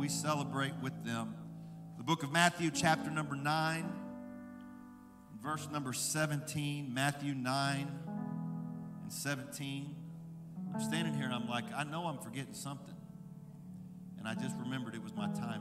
we 0.00 0.08
celebrate 0.08 0.72
with 0.80 1.04
them. 1.04 1.34
The 1.98 2.02
book 2.02 2.22
of 2.22 2.32
Matthew, 2.32 2.70
chapter 2.70 3.10
number 3.10 3.36
9, 3.36 3.92
verse 5.42 5.68
number 5.70 5.92
17. 5.92 6.92
Matthew 6.94 7.34
9 7.34 8.00
and 9.02 9.12
17. 9.12 9.94
I'm 10.72 10.80
standing 10.80 11.12
here 11.12 11.26
and 11.26 11.34
I'm 11.34 11.46
like, 11.46 11.64
I 11.76 11.84
know 11.84 12.06
I'm 12.06 12.16
forgetting 12.16 12.54
something. 12.54 12.94
And 14.18 14.26
I 14.26 14.32
just 14.34 14.56
remembered 14.56 14.94
it 14.94 15.02
was 15.02 15.14
my 15.14 15.28
timer. 15.32 15.60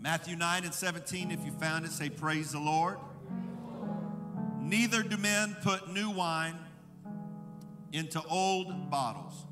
Matthew 0.00 0.36
9 0.36 0.62
and 0.62 0.72
17, 0.72 1.32
if 1.32 1.44
you 1.44 1.50
found 1.50 1.84
it, 1.84 1.90
say, 1.90 2.08
Praise 2.08 2.52
the 2.52 2.60
Lord. 2.60 2.98
Neither 4.60 5.02
do 5.02 5.16
men 5.16 5.56
put 5.62 5.92
new 5.92 6.08
wine 6.08 6.54
into 7.92 8.22
old 8.28 8.90
bottles, 8.90 9.44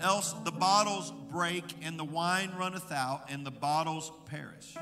else 0.00 0.32
the 0.44 0.52
bottles 0.52 1.12
break 1.30 1.64
and 1.82 1.98
the 1.98 2.04
wine 2.04 2.52
runneth 2.58 2.92
out 2.92 3.30
and 3.30 3.44
the 3.44 3.50
bottles 3.50 4.10
perish. 4.26 4.74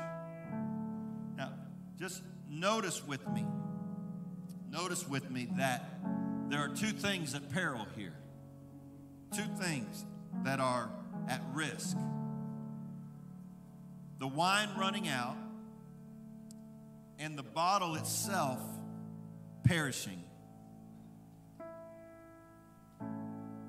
Now, 1.37 1.53
just 1.99 2.21
notice 2.49 3.05
with 3.05 3.27
me, 3.29 3.45
notice 4.69 5.07
with 5.07 5.29
me 5.29 5.47
that 5.57 5.99
there 6.49 6.59
are 6.59 6.69
two 6.69 6.91
things 6.91 7.33
at 7.35 7.49
peril 7.51 7.87
here. 7.95 8.13
Two 9.33 9.47
things 9.59 10.05
that 10.43 10.59
are 10.59 10.89
at 11.27 11.41
risk 11.53 11.97
the 14.19 14.27
wine 14.27 14.69
running 14.77 15.09
out 15.09 15.35
and 17.19 17.37
the 17.37 17.43
bottle 17.43 17.95
itself 17.95 18.61
perishing. 19.65 20.23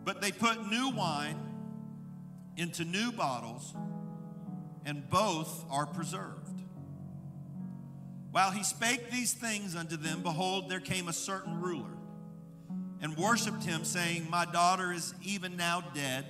But 0.05 0.21
they 0.21 0.33
put 0.33 0.69
new 0.71 0.91
wine 0.91 1.41
into 2.57 2.85
new 2.85 3.11
bottles, 3.11 3.75
and 4.84 5.09
both 5.09 5.65
are 5.70 5.87
preserved. 5.87 6.61
While 8.31 8.51
he 8.51 8.62
spake 8.65 9.11
these 9.11 9.33
things 9.33 9.77
unto 9.77 9.97
them, 9.97 10.23
behold, 10.23 10.69
there 10.69 10.81
came 10.81 11.09
a 11.09 11.12
certain 11.12 11.61
ruler 11.61 11.97
and 13.01 13.17
worshiped 13.17 13.65
him, 13.65 13.84
saying, 13.84 14.28
My 14.31 14.45
daughter 14.45 14.93
is 14.93 15.15
even 15.23 15.56
now 15.56 15.83
dead, 15.95 16.25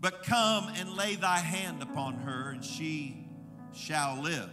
but 0.00 0.22
come 0.22 0.70
and 0.76 0.96
lay 0.96 1.16
thy 1.16 1.38
hand 1.38 1.82
upon 1.82 2.14
her, 2.14 2.50
and 2.50 2.64
she 2.64 3.26
shall 3.74 4.20
live. 4.20 4.50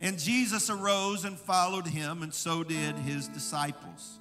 And 0.00 0.18
Jesus 0.18 0.70
arose 0.70 1.24
and 1.24 1.38
followed 1.38 1.86
him, 1.86 2.22
and 2.22 2.32
so 2.32 2.62
did 2.62 2.96
his 2.96 3.28
disciples. 3.28 4.17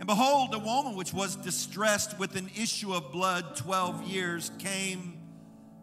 And 0.00 0.06
behold, 0.06 0.54
a 0.54 0.58
woman 0.58 0.96
which 0.96 1.12
was 1.12 1.36
distressed 1.36 2.18
with 2.18 2.34
an 2.34 2.48
issue 2.56 2.94
of 2.94 3.12
blood 3.12 3.54
12 3.56 4.08
years 4.08 4.50
came 4.58 5.20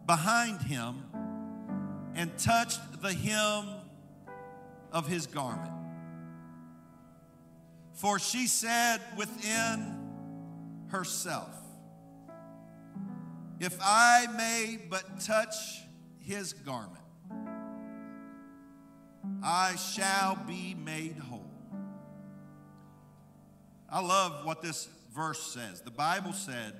behind 0.06 0.60
him 0.60 1.04
and 2.16 2.36
touched 2.36 3.00
the 3.00 3.12
hem 3.12 3.68
of 4.90 5.06
his 5.06 5.28
garment. 5.28 5.72
For 7.94 8.18
she 8.18 8.48
said 8.48 9.00
within 9.16 9.96
herself, 10.88 11.54
If 13.60 13.78
I 13.80 14.26
may 14.36 14.80
but 14.90 15.20
touch 15.20 15.54
his 16.18 16.54
garment, 16.54 17.04
I 19.44 19.76
shall 19.76 20.34
be 20.34 20.74
made 20.74 21.18
whole. 21.18 21.57
I 23.90 24.00
love 24.00 24.44
what 24.44 24.60
this 24.60 24.88
verse 25.14 25.42
says. 25.42 25.80
The 25.80 25.90
Bible 25.90 26.32
said 26.32 26.74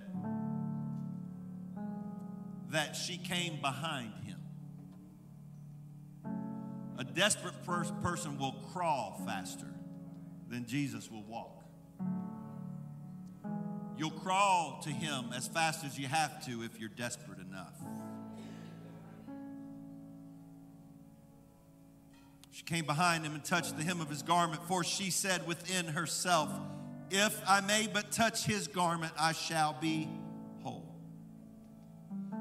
that 2.70 2.95
she 2.95 3.17
came 3.17 3.61
behind 3.61 4.12
him. 4.25 4.39
A 6.98 7.05
desperate 7.05 7.64
per- 7.64 7.85
person 8.02 8.39
will 8.39 8.57
crawl 8.73 9.23
faster 9.27 9.73
than 10.51 10.67
Jesus 10.67 11.11
will 11.11 11.23
walk. 11.23 11.64
You'll 13.97 14.11
crawl 14.11 14.80
to 14.85 14.91
him 14.91 15.30
as 15.35 15.48
fast 15.48 15.85
as 15.85 15.98
you 15.98 16.07
have 16.08 16.45
to 16.47 16.63
if 16.63 16.79
you're 16.79 16.89
desperate 16.91 17.39
enough. 17.39 17.74
She 22.51 22.63
came 22.64 22.85
behind 22.85 23.24
him 23.24 23.35
and 23.35 23.45
touched 23.45 23.77
the 23.77 23.83
hem 23.83 24.01
of 24.01 24.08
his 24.08 24.23
garment, 24.23 24.63
for 24.68 24.85
she 24.85 25.11
said 25.11 25.47
within 25.47 25.86
herself, 25.86 26.51
If 27.11 27.41
I 27.48 27.61
may 27.61 27.89
but 27.92 28.11
touch 28.11 28.45
his 28.45 28.69
garment, 28.69 29.13
I 29.19 29.33
shall 29.33 29.77
be 29.80 30.08
whole. 30.63 30.95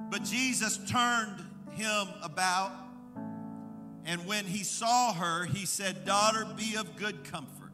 But 0.10 0.24
Jesus 0.24 0.78
turned 0.90 1.42
him 1.72 2.08
about, 2.22 2.72
and 4.06 4.26
when 4.26 4.46
he 4.46 4.64
saw 4.64 5.14
her, 5.14 5.46
he 5.46 5.66
said, 5.66 6.06
Daughter, 6.06 6.46
be 6.58 6.76
of 6.76 6.96
good 6.98 7.24
comfort. 7.24 7.72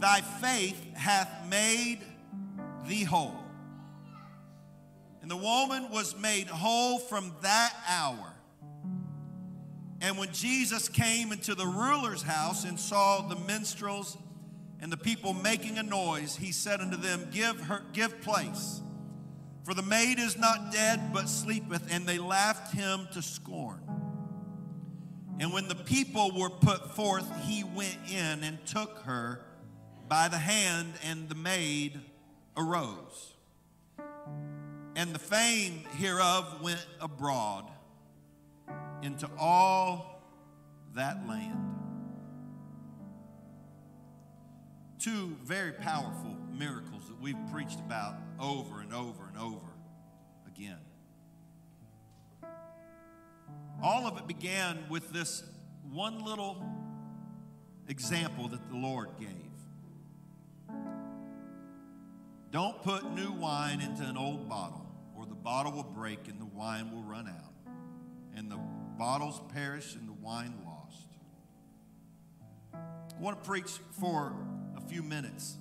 Thy 0.00 0.20
faith 0.20 0.82
hath 0.94 1.48
made 1.48 2.00
thee 2.86 3.04
whole. 3.04 3.40
And 5.22 5.30
the 5.30 5.36
woman 5.36 5.90
was 5.90 6.14
made 6.18 6.48
whole 6.48 6.98
from 6.98 7.34
that 7.40 7.74
hour. 7.88 8.34
And 10.02 10.18
when 10.18 10.30
Jesus 10.32 10.90
came 10.90 11.32
into 11.32 11.54
the 11.54 11.66
ruler's 11.66 12.22
house 12.22 12.64
and 12.64 12.78
saw 12.78 13.22
the 13.22 13.36
minstrels 13.36 14.18
and 14.84 14.92
the 14.92 14.98
people 14.98 15.32
making 15.32 15.78
a 15.78 15.82
noise, 15.82 16.36
he 16.36 16.52
said 16.52 16.82
unto 16.82 16.98
them, 16.98 17.26
Give 17.32 17.58
her 17.58 17.82
give 17.94 18.20
place. 18.20 18.82
For 19.64 19.72
the 19.72 19.82
maid 19.82 20.18
is 20.18 20.36
not 20.36 20.72
dead, 20.72 21.10
but 21.10 21.26
sleepeth. 21.26 21.90
And 21.90 22.06
they 22.06 22.18
laughed 22.18 22.74
him 22.74 23.08
to 23.14 23.22
scorn. 23.22 23.80
And 25.40 25.54
when 25.54 25.68
the 25.68 25.74
people 25.74 26.38
were 26.38 26.50
put 26.50 26.94
forth, 26.94 27.26
he 27.46 27.64
went 27.64 27.96
in 28.10 28.44
and 28.44 28.58
took 28.66 28.98
her 29.04 29.40
by 30.06 30.28
the 30.28 30.36
hand, 30.36 30.92
and 31.02 31.30
the 31.30 31.34
maid 31.34 31.98
arose. 32.54 33.32
And 34.96 35.14
the 35.14 35.18
fame 35.18 35.84
hereof 35.96 36.60
went 36.60 36.86
abroad 37.00 37.70
into 39.02 39.30
all 39.38 40.22
that 40.94 41.26
land. 41.26 41.83
Two 44.98 45.36
very 45.42 45.72
powerful 45.72 46.36
miracles 46.56 47.08
that 47.08 47.20
we've 47.20 47.36
preached 47.52 47.78
about 47.80 48.16
over 48.40 48.80
and 48.80 48.92
over 48.94 49.24
and 49.28 49.36
over 49.38 49.66
again. 50.46 50.78
All 53.82 54.06
of 54.06 54.16
it 54.18 54.26
began 54.26 54.84
with 54.88 55.12
this 55.12 55.42
one 55.90 56.24
little 56.24 56.64
example 57.88 58.48
that 58.48 58.68
the 58.70 58.76
Lord 58.76 59.10
gave. 59.18 59.28
Don't 62.50 62.80
put 62.82 63.10
new 63.12 63.32
wine 63.32 63.80
into 63.80 64.04
an 64.04 64.16
old 64.16 64.48
bottle, 64.48 64.86
or 65.16 65.26
the 65.26 65.34
bottle 65.34 65.72
will 65.72 65.82
break 65.82 66.28
and 66.28 66.40
the 66.40 66.46
wine 66.46 66.92
will 66.92 67.02
run 67.02 67.26
out, 67.28 67.72
and 68.36 68.50
the 68.50 68.58
bottles 68.96 69.40
perish 69.52 69.96
and 69.96 70.08
the 70.08 70.12
wine 70.12 70.54
lost. 70.64 71.08
I 72.72 73.20
want 73.20 73.42
to 73.42 73.48
preach 73.48 73.80
for 74.00 74.36
few 74.88 75.02
minutes 75.02 75.56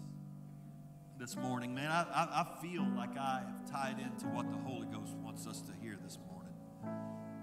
this 1.20 1.36
morning, 1.36 1.74
man. 1.74 1.90
I, 1.90 2.04
I, 2.14 2.42
I, 2.42 2.62
feel 2.62 2.86
like 2.96 3.18
I 3.18 3.42
have 3.46 3.72
tied 3.72 4.00
into 4.00 4.26
what 4.28 4.52
the 4.52 4.58
Holy 4.58 4.88
Ghost 4.88 5.14
wants 5.24 5.48
us 5.48 5.62
to 5.62 5.72
hear 5.82 5.98
this 6.04 6.18
morning. 6.30 6.54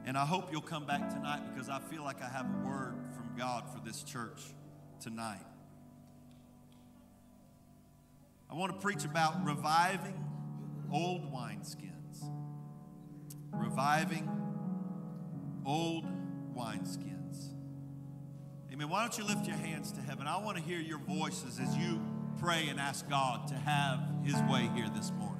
And 0.05 0.19
I 0.19 0.27
hope 0.27 0.51
you'll 0.53 0.61
come 0.61 0.87
back 0.87 1.09
tonight 1.09 1.43
because 1.53 1.69
I 1.69 1.79
feel 1.79 2.03
like 2.03 2.23
I 2.23 2.29
have 2.29 2.47
a 2.47 2.67
word 2.67 2.97
from 3.15 3.37
God 3.39 3.65
for 3.73 3.81
this 3.85 4.03
church 4.03 4.41
tonight. 5.01 5.39
I 8.51 8.55
want 8.55 8.73
to 8.73 8.79
preach 8.79 9.05
about 9.05 9.45
reviving 9.45 10.25
old 10.93 11.33
wineskins. 11.33 12.25
Reviving 13.53 14.29
old 15.65 16.05
wineskins. 16.55 17.20
Amen. 18.81 18.91
Why 18.91 19.03
don't 19.03 19.19
you 19.19 19.25
lift 19.25 19.47
your 19.47 19.59
hands 19.59 19.93
to 19.93 20.01
heaven? 20.01 20.27
I 20.27 20.39
want 20.39 20.57
to 20.57 20.63
hear 20.63 20.79
your 20.79 21.01
voices 21.01 21.61
as 21.61 21.77
you 21.77 22.01
pray 22.39 22.69
and 22.71 22.81
ask 22.81 23.07
God 23.11 23.47
to 23.49 23.55
have 23.55 24.01
his 24.25 24.37
way 24.51 24.71
here 24.75 24.89
this 24.89 25.13
morning. 25.19 25.40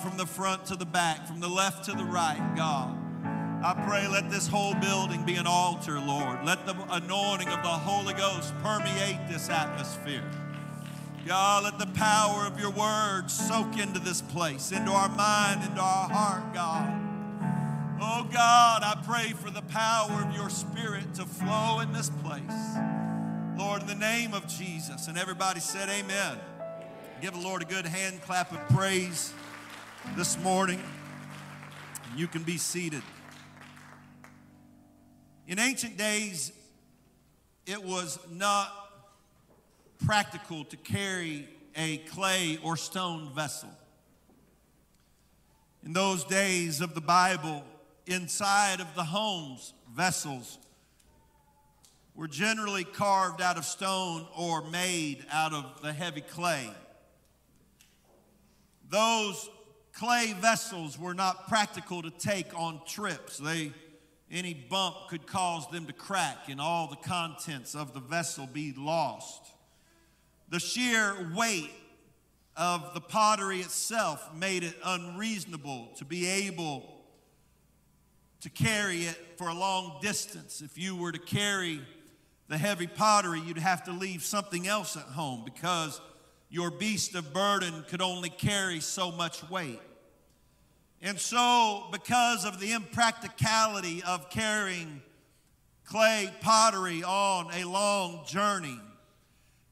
From 0.00 0.16
the 0.16 0.26
front 0.26 0.66
to 0.66 0.76
the 0.76 0.86
back, 0.86 1.26
from 1.26 1.40
the 1.40 1.48
left 1.48 1.84
to 1.84 1.92
the 1.92 2.04
right, 2.04 2.54
God. 2.56 2.96
I 3.62 3.74
pray 3.86 4.08
let 4.08 4.30
this 4.30 4.46
whole 4.46 4.74
building 4.74 5.24
be 5.24 5.34
an 5.34 5.46
altar, 5.46 6.00
Lord. 6.00 6.44
Let 6.44 6.64
the 6.64 6.74
anointing 6.90 7.48
of 7.48 7.62
the 7.62 7.68
Holy 7.68 8.14
Ghost 8.14 8.54
permeate 8.62 9.28
this 9.28 9.50
atmosphere. 9.50 10.24
God, 11.26 11.64
let 11.64 11.78
the 11.78 11.92
power 11.94 12.46
of 12.46 12.58
your 12.58 12.70
word 12.70 13.30
soak 13.30 13.78
into 13.78 13.98
this 13.98 14.22
place, 14.22 14.72
into 14.72 14.90
our 14.90 15.10
mind, 15.10 15.62
into 15.62 15.80
our 15.80 16.08
heart, 16.08 16.54
God. 16.54 17.00
Oh 18.00 18.26
God, 18.32 18.82
I 18.82 18.98
pray 19.04 19.32
for 19.32 19.50
the 19.50 19.62
power 19.62 20.22
of 20.22 20.34
your 20.34 20.48
spirit 20.48 21.14
to 21.16 21.26
flow 21.26 21.80
in 21.80 21.92
this 21.92 22.08
place. 22.24 22.78
Lord, 23.58 23.82
in 23.82 23.86
the 23.86 23.94
name 23.94 24.32
of 24.32 24.46
Jesus. 24.48 25.08
And 25.08 25.18
everybody 25.18 25.60
said, 25.60 25.90
Amen. 25.90 26.38
Give 27.20 27.34
the 27.34 27.40
Lord 27.40 27.60
a 27.60 27.66
good 27.66 27.84
hand 27.84 28.22
clap 28.22 28.52
of 28.52 28.74
praise 28.74 29.34
this 30.16 30.38
morning. 30.38 30.82
You 32.16 32.26
can 32.26 32.42
be 32.42 32.56
seated. 32.56 33.02
In 35.46 35.58
ancient 35.58 35.96
days, 35.96 36.52
it 37.66 37.82
was 37.82 38.18
not 38.30 38.72
practical 40.04 40.64
to 40.64 40.76
carry 40.76 41.48
a 41.76 41.98
clay 41.98 42.58
or 42.62 42.76
stone 42.76 43.30
vessel. 43.34 43.70
In 45.84 45.92
those 45.92 46.24
days 46.24 46.80
of 46.80 46.94
the 46.94 47.00
Bible, 47.00 47.64
inside 48.06 48.80
of 48.80 48.94
the 48.94 49.04
homes, 49.04 49.72
vessels 49.94 50.58
were 52.14 52.28
generally 52.28 52.84
carved 52.84 53.40
out 53.40 53.56
of 53.56 53.64
stone 53.64 54.26
or 54.36 54.62
made 54.70 55.24
out 55.30 55.52
of 55.54 55.80
the 55.82 55.92
heavy 55.92 56.20
clay. 56.20 56.68
Those 58.90 59.48
clay 59.92 60.34
vessels 60.38 60.98
were 60.98 61.14
not 61.14 61.48
practical 61.48 62.02
to 62.02 62.10
take 62.10 62.54
on 62.58 62.80
trips. 62.86 63.38
They 63.38 63.72
any 64.30 64.54
bump 64.54 64.94
could 65.08 65.26
cause 65.26 65.68
them 65.70 65.86
to 65.86 65.92
crack 65.92 66.48
and 66.48 66.60
all 66.60 66.86
the 66.86 66.96
contents 66.96 67.74
of 67.74 67.92
the 67.94 68.00
vessel 68.00 68.46
be 68.46 68.72
lost. 68.76 69.42
The 70.48 70.60
sheer 70.60 71.32
weight 71.34 71.72
of 72.56 72.94
the 72.94 73.00
pottery 73.00 73.60
itself 73.60 74.34
made 74.34 74.62
it 74.62 74.76
unreasonable 74.84 75.90
to 75.96 76.04
be 76.04 76.28
able 76.28 77.00
to 78.40 78.50
carry 78.50 79.02
it 79.02 79.18
for 79.36 79.48
a 79.48 79.54
long 79.54 79.98
distance. 80.00 80.60
If 80.60 80.78
you 80.78 80.96
were 80.96 81.12
to 81.12 81.18
carry 81.18 81.80
the 82.48 82.58
heavy 82.58 82.86
pottery, 82.86 83.40
you'd 83.40 83.58
have 83.58 83.84
to 83.84 83.92
leave 83.92 84.22
something 84.22 84.66
else 84.66 84.96
at 84.96 85.04
home 85.04 85.42
because 85.44 86.00
your 86.50 86.70
beast 86.70 87.14
of 87.14 87.32
burden 87.32 87.84
could 87.88 88.02
only 88.02 88.28
carry 88.28 88.80
so 88.80 89.12
much 89.12 89.48
weight. 89.48 89.80
And 91.00 91.18
so, 91.18 91.86
because 91.92 92.44
of 92.44 92.60
the 92.60 92.72
impracticality 92.72 94.02
of 94.02 94.28
carrying 94.28 95.00
clay 95.86 96.30
pottery 96.40 97.02
on 97.02 97.48
a 97.54 97.64
long 97.64 98.24
journey, 98.26 98.78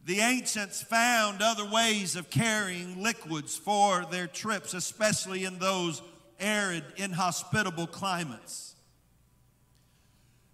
the 0.05 0.21
ancients 0.21 0.81
found 0.81 1.43
other 1.43 1.69
ways 1.69 2.17
of 2.17 2.31
carrying 2.31 3.03
liquids 3.03 3.57
for 3.59 4.07
their 4.11 4.27
trips, 4.27 4.73
especially 4.73 5.45
in 5.45 5.59
those 5.59 6.01
arid, 6.41 6.85
inhospitable 6.97 7.89
climates. 7.89 8.75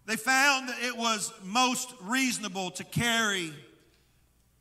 They 0.07 0.17
found 0.17 0.69
that 0.71 0.83
it 0.83 0.97
was 0.97 1.33
most 1.45 1.95
reasonable 2.03 2.73
to 2.73 2.85
carry 2.85 3.53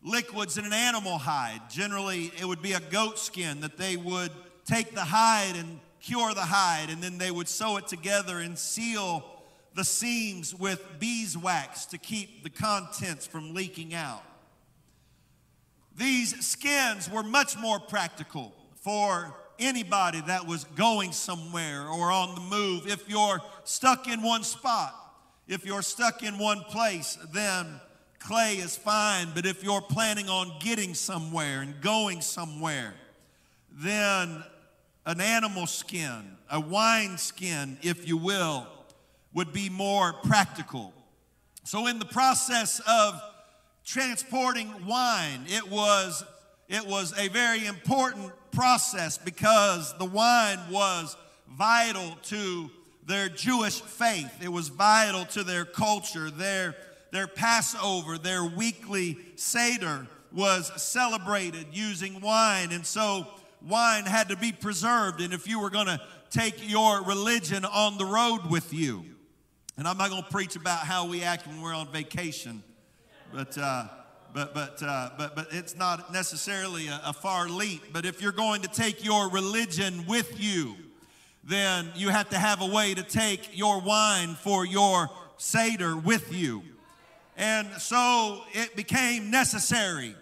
liquids 0.04 0.58
in 0.58 0.66
an 0.66 0.74
animal 0.74 1.18
hide. 1.18 1.62
Generally, 1.70 2.32
it 2.40 2.46
would 2.46 2.62
be 2.62 2.74
a 2.74 2.80
goat 2.80 3.18
skin 3.18 3.62
that 3.62 3.78
they 3.78 3.96
would 3.96 4.32
take 4.66 4.94
the 4.94 5.04
hide 5.04 5.56
and 5.56 5.80
cure 6.02 6.34
the 6.34 6.42
hide, 6.42 6.90
and 6.90 7.02
then 7.02 7.18
they 7.18 7.32
would 7.32 7.48
sew 7.48 7.78
it 7.78 7.88
together 7.88 8.40
and 8.40 8.58
seal 8.58 9.24
the 9.76 9.84
seams 9.84 10.54
with 10.54 10.82
beeswax 11.00 11.86
to 11.86 11.98
keep 11.98 12.44
the 12.44 12.50
contents 12.50 13.26
from 13.26 13.54
leaking 13.54 13.94
out. 13.94 14.24
These 15.96 16.46
skins 16.46 17.10
were 17.10 17.24
much 17.24 17.58
more 17.58 17.80
practical 17.80 18.54
for 18.76 19.36
anybody 19.60 20.22
that 20.22 20.48
was 20.48 20.64
going 20.64 21.12
somewhere 21.12 21.88
or 21.88 22.12
on 22.12 22.36
the 22.36 22.42
move. 22.42 22.88
If 22.88 23.08
you're 23.10 23.40
stuck 23.64 24.08
in 24.08 24.22
one 24.22 24.44
spot, 24.44 24.94
if 25.48 25.66
you're 25.66 25.82
stuck 25.82 26.24
in 26.24 26.38
one 26.38 26.62
place, 26.62 27.18
then 27.34 27.80
clay 28.24 28.56
is 28.56 28.76
fine. 28.76 29.30
But 29.34 29.46
if 29.46 29.64
you're 29.64 29.82
planning 29.82 30.30
on 30.30 30.54
getting 30.60 30.94
somewhere 30.94 31.62
and 31.62 31.80
going 31.82 32.22
somewhere, 32.22 32.94
then 33.72 34.44
an 35.06 35.22
animal 35.22 35.68
skin, 35.68 36.38
a 36.50 36.60
wine 36.60 37.18
skin, 37.18 37.78
if 37.82 38.08
you 38.08 38.18
will, 38.18 38.68
would 39.34 39.52
be 39.52 39.70
more 39.70 40.14
practical. 40.14 40.94
So, 41.64 41.88
in 41.88 42.00
the 42.00 42.06
process 42.06 42.82
of 42.88 43.22
transporting 43.86 44.86
wine, 44.86 45.46
it 45.48 45.70
was, 45.70 46.24
it 46.70 46.86
was 46.86 47.18
a 47.18 47.30
very 47.30 47.66
important 47.66 48.32
process 48.52 49.18
because 49.18 49.98
the 49.98 50.06
wine 50.06 50.60
was 50.70 51.16
vital 51.58 52.18
to 52.24 52.70
their 53.06 53.30
Jewish 53.30 53.82
faith. 53.82 54.32
It 54.42 54.52
was 54.52 54.70
vital 54.70 55.26
to 55.26 55.44
their 55.44 55.66
culture. 55.66 56.30
Their, 56.30 56.76
their 57.14 57.28
Passover, 57.28 58.18
their 58.18 58.44
weekly 58.44 59.20
Seder 59.36 60.08
was 60.34 60.72
celebrated 60.82 61.68
using 61.72 62.20
wine. 62.22 62.72
And 62.72 62.84
so, 62.84 63.28
wine 63.62 64.06
had 64.06 64.30
to 64.30 64.36
be 64.36 64.52
preserved. 64.52 65.22
And 65.22 65.32
if 65.32 65.48
you 65.48 65.60
were 65.60 65.70
going 65.70 65.86
to 65.86 66.02
take 66.32 66.68
your 66.68 67.04
religion 67.04 67.66
on 67.66 68.00
the 68.00 68.06
road 68.06 68.50
with 68.50 68.74
you, 68.74 69.06
and 69.78 69.88
I'm 69.88 69.96
not 69.98 70.10
going 70.10 70.24
to 70.24 70.30
preach 70.30 70.56
about 70.56 70.80
how 70.80 71.06
we 71.06 71.22
act 71.22 71.46
when 71.48 71.62
we're 71.62 71.74
on 71.74 71.88
vacation, 71.88 72.62
but. 73.32 73.58
Uh, 73.58 73.88
but 74.34 74.56
but 74.56 74.82
uh, 74.82 75.12
but 75.16 75.36
but 75.36 75.50
it's 75.52 75.76
not 75.76 76.12
necessarily 76.12 76.88
a, 76.88 77.00
a 77.06 77.14
far 77.14 77.48
leap. 77.48 77.94
But 77.94 78.04
if 78.04 78.20
you're 78.20 78.32
going 78.32 78.64
to 78.64 78.68
take 78.68 79.06
your 79.06 79.30
religion 79.30 80.08
with 80.08 80.42
you, 80.42 80.76
then 81.44 81.92
you 81.94 82.10
have 82.10 82.30
to 82.30 82.40
have 82.40 82.60
a 82.60 82.66
way 82.66 82.96
to 82.96 83.04
take 83.04 83.56
your 83.56 83.80
wine 83.80 84.34
for 84.34 84.66
your 84.66 85.12
seder 85.38 85.96
with 85.96 86.34
you. 86.34 86.64
And 87.38 87.68
so 87.80 88.42
it 88.54 88.76
became 88.76 89.32
necessary 89.32 90.16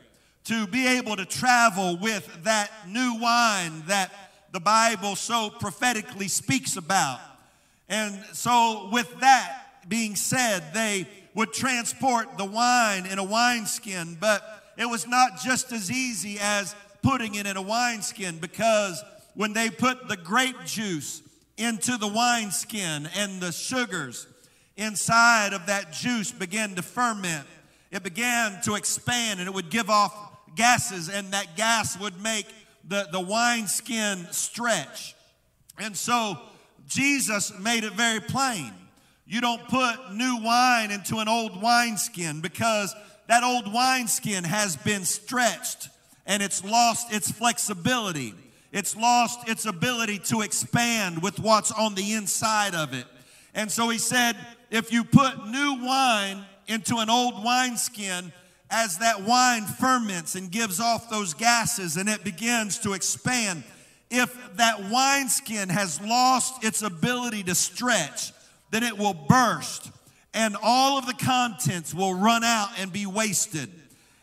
to 0.46 0.68
be 0.68 0.88
able 0.88 1.16
to 1.16 1.26
travel 1.26 1.98
with 1.98 2.44
that 2.44 2.72
new 2.88 3.18
wine 3.20 3.84
that 3.88 4.12
the 4.52 4.60
Bible 4.60 5.16
so 5.16 5.50
prophetically 5.50 6.28
speaks 6.28 6.78
about. 6.78 7.20
And 7.90 8.18
so, 8.34 8.90
with 8.92 9.20
that 9.20 9.66
being 9.88 10.16
said, 10.16 10.74
they 10.74 11.08
would 11.36 11.54
transport 11.54 12.38
the 12.38 12.46
wine 12.46 13.06
in 13.06 13.20
a 13.20 13.24
wineskin, 13.24 14.18
but 14.20 14.74
it 14.78 14.86
was 14.86 15.08
not 15.08 15.40
just 15.44 15.72
as 15.72 15.92
easy 15.92 16.38
as 16.40 16.76
putting 17.02 17.36
it 17.36 17.46
in 17.46 17.58
a 17.58 17.62
wineskin 17.62 18.38
because 18.38 19.04
when 19.34 19.54
they 19.54 19.70
put 19.70 20.08
the 20.08 20.18
grape 20.18 20.66
juice 20.66 21.22
into 21.58 21.98
the 21.98 22.08
wineskin 22.08 23.08
and 23.16 23.42
the 23.42 23.52
sugars 23.52 24.28
inside 24.82 25.54
of 25.54 25.68
that 25.68 25.94
juice 25.94 26.32
began 26.32 26.76
to 26.76 26.82
ferment, 26.82 27.48
it 27.92 28.04
began 28.04 28.62
to 28.64 28.76
expand 28.76 29.40
and 29.40 29.48
it 29.48 29.54
would 29.54 29.70
give 29.70 29.90
off 29.90 30.14
gases, 30.56 31.10
and 31.10 31.32
that 31.32 31.56
gas 31.56 32.00
would 32.00 32.22
make 32.22 32.46
the, 32.88 33.08
the 33.12 33.20
wineskin 33.20 34.28
stretch. 34.32 35.16
And 35.80 35.96
so 35.96 36.38
Jesus 36.88 37.58
made 37.60 37.84
it 37.84 37.94
very 37.94 38.20
plain. 38.20 38.74
You 39.26 39.40
don't 39.40 39.64
put 39.70 40.14
new 40.14 40.40
wine 40.42 40.92
into 40.92 41.18
an 41.20 41.30
old 41.30 41.62
wineskin 41.62 42.42
because 42.42 42.94
that 43.28 43.44
old 43.44 43.72
wineskin 43.74 44.44
has 44.44 44.76
been 44.76 45.06
stretched 45.06 45.88
and 46.26 46.44
it's 46.44 46.64
lost 46.66 47.14
its 47.14 47.32
flexibility. 47.32 48.34
It's 48.72 48.96
lost 48.96 49.48
its 49.48 49.66
ability 49.66 50.20
to 50.26 50.42
expand 50.42 51.22
with 51.22 51.40
what's 51.40 51.72
on 51.72 51.96
the 51.96 52.14
inside 52.14 52.76
of 52.76 52.94
it. 52.94 53.06
And 53.54 53.72
so 53.72 53.90
he 53.90 53.98
said, 53.98 54.36
if 54.72 54.92
you 54.92 55.04
put 55.04 55.48
new 55.48 55.84
wine 55.84 56.44
into 56.68 56.98
an 56.98 57.10
old 57.10 57.44
wineskin, 57.44 58.34
as 58.72 59.00
that 59.00 59.22
wine 59.24 59.66
ferments 59.66 60.36
and 60.36 60.50
gives 60.50 60.80
off 60.80 61.10
those 61.10 61.34
gases 61.34 61.98
and 61.98 62.08
it 62.08 62.24
begins 62.24 62.80
to 62.80 62.94
expand, 62.94 63.64
if 64.10 64.36
that 64.56 64.90
wineskin 64.90 65.70
has 65.70 66.02
lost 66.02 66.64
its 66.64 66.82
ability 66.82 67.44
to 67.44 67.54
stretch, 67.54 68.32
then 68.72 68.82
it 68.82 68.98
will 68.98 69.14
burst 69.14 69.92
and 70.34 70.56
all 70.62 70.98
of 70.98 71.06
the 71.06 71.14
contents 71.14 71.94
will 71.94 72.14
run 72.14 72.44
out 72.44 72.70
and 72.78 72.92
be 72.92 73.06
wasted. 73.06 73.70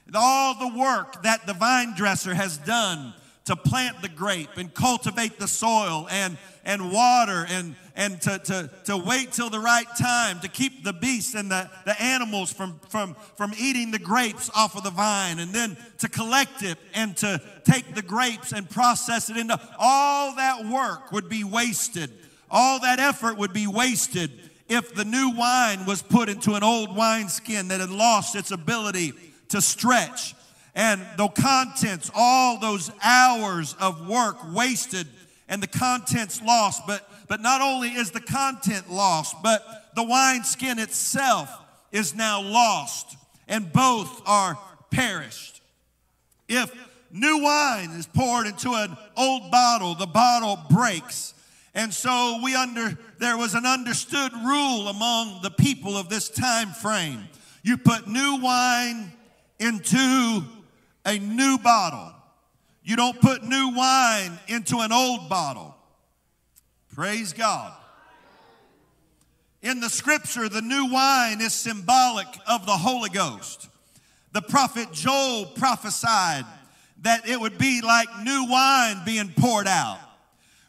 And 0.07 0.17
all 0.17 0.55
the 0.55 0.79
work 0.79 1.23
that 1.23 1.47
the 1.47 1.53
vine 1.53 1.95
dresser 1.95 2.35
has 2.35 2.57
done 2.59 3.13
to 3.45 3.57
plant 3.57 4.01
the 4.01 4.09
grape 4.09 4.57
and 4.57 4.73
cultivate 4.73 5.39
the 5.39 5.49
soil 5.49 6.07
and, 6.11 6.39
and 6.65 6.91
water 6.91 7.47
and, 7.49 7.75
and 7.99 8.19
to, 8.23 8.39
to, 8.39 8.71
to 8.85 8.97
wait 8.97 9.33
till 9.33 9.51
the 9.51 9.61
right 9.61 9.87
time 10.01 10.41
to 10.41 10.49
keep 10.49 10.83
the 10.85 10.95
beasts 10.95 11.35
and 11.35 11.51
the, 11.51 11.69
the 11.85 12.01
animals 12.01 12.51
from, 12.51 12.81
from, 12.89 13.15
from 13.37 13.53
eating 13.59 13.91
the 13.91 13.99
grapes 13.99 14.51
off 14.57 14.75
of 14.75 14.85
the 14.85 14.91
vine 14.91 15.39
and 15.41 15.53
then 15.53 15.77
to 15.99 16.09
collect 16.09 16.63
it 16.63 16.79
and 16.95 17.15
to 17.19 17.39
take 17.65 17.95
the 17.95 18.03
grapes 18.03 18.53
and 18.53 18.71
process 18.71 19.29
it 19.29 19.37
into 19.37 19.61
all 19.79 20.35
that 20.37 20.65
work 20.65 21.13
would 21.13 21.29
be 21.29 21.45
wasted 21.45 22.11
all 22.51 22.81
that 22.81 22.99
effort 22.99 23.37
would 23.37 23.53
be 23.53 23.67
wasted 23.67 24.31
if 24.69 24.95
the 24.95 25.05
new 25.05 25.31
wine 25.31 25.85
was 25.87 26.03
put 26.03 26.29
into 26.29 26.55
an 26.55 26.63
old 26.63 26.95
wineskin 26.95 27.69
that 27.69 27.81
had 27.81 27.91
lost 27.91 28.35
its 28.37 28.51
ability 28.51 29.13
to 29.49 29.61
stretch. 29.61 30.35
And 30.75 31.05
the 31.17 31.29
contents, 31.29 32.11
all 32.15 32.59
those 32.59 32.91
hours 33.03 33.75
of 33.81 34.07
work 34.09 34.37
wasted 34.55 35.07
and 35.49 35.63
the 35.63 35.67
contents 35.67 36.43
lost. 36.43 36.83
But, 36.87 37.08
but 37.29 37.41
not 37.41 37.61
only 37.61 37.89
is 37.89 38.11
the 38.11 38.21
content 38.21 38.91
lost, 38.91 39.37
but 39.43 39.63
the 39.95 40.03
wineskin 40.03 40.79
itself 40.79 41.51
is 41.93 42.15
now 42.15 42.41
lost, 42.41 43.17
and 43.47 43.73
both 43.73 44.23
are 44.27 44.59
perished. 44.91 45.61
If 46.49 46.73
new 47.13 47.43
wine 47.43 47.91
is 47.91 48.07
poured 48.07 48.47
into 48.47 48.73
an 48.73 48.97
old 49.17 49.51
bottle, 49.51 49.95
the 49.95 50.07
bottle 50.07 50.59
breaks. 50.71 51.35
And 51.75 51.93
so 51.93 52.41
we 52.43 52.55
under 52.55 52.99
there 53.19 53.37
was 53.37 53.55
an 53.55 53.67
understood 53.67 54.33
rule 54.33 54.89
among 54.89 55.43
the 55.43 55.51
people 55.51 55.97
of 55.97 56.09
this 56.09 56.29
time 56.29 56.71
frame. 56.71 57.29
You 57.63 57.77
put 57.77 58.09
new 58.09 58.41
wine 58.41 59.13
into 59.59 60.43
a 61.05 61.19
new 61.19 61.59
bottle. 61.59 62.15
You 62.83 62.97
don't 62.97 63.21
put 63.21 63.45
new 63.45 63.73
wine 63.75 64.39
into 64.49 64.79
an 64.79 64.93
old 64.93 65.29
bottle. 65.29 65.78
Praise 66.99 67.33
God. 67.33 67.73
In 69.63 69.79
the 69.79 69.89
scripture, 69.89 70.49
the 70.49 70.61
new 70.61 70.87
wine 70.87 71.41
is 71.41 71.53
symbolic 71.53 72.27
of 72.49 72.67
the 72.67 72.73
Holy 72.73 73.09
Ghost. 73.09 73.69
The 74.33 74.43
prophet 74.43 74.91
Joel 74.91 75.47
prophesied 75.47 76.45
that 77.03 77.29
it 77.29 77.39
would 77.39 77.57
be 77.57 77.83
like 77.83 78.09
new 78.25 78.47
wine 78.51 79.03
being 79.07 79.33
poured 79.39 79.69
out. 79.69 80.01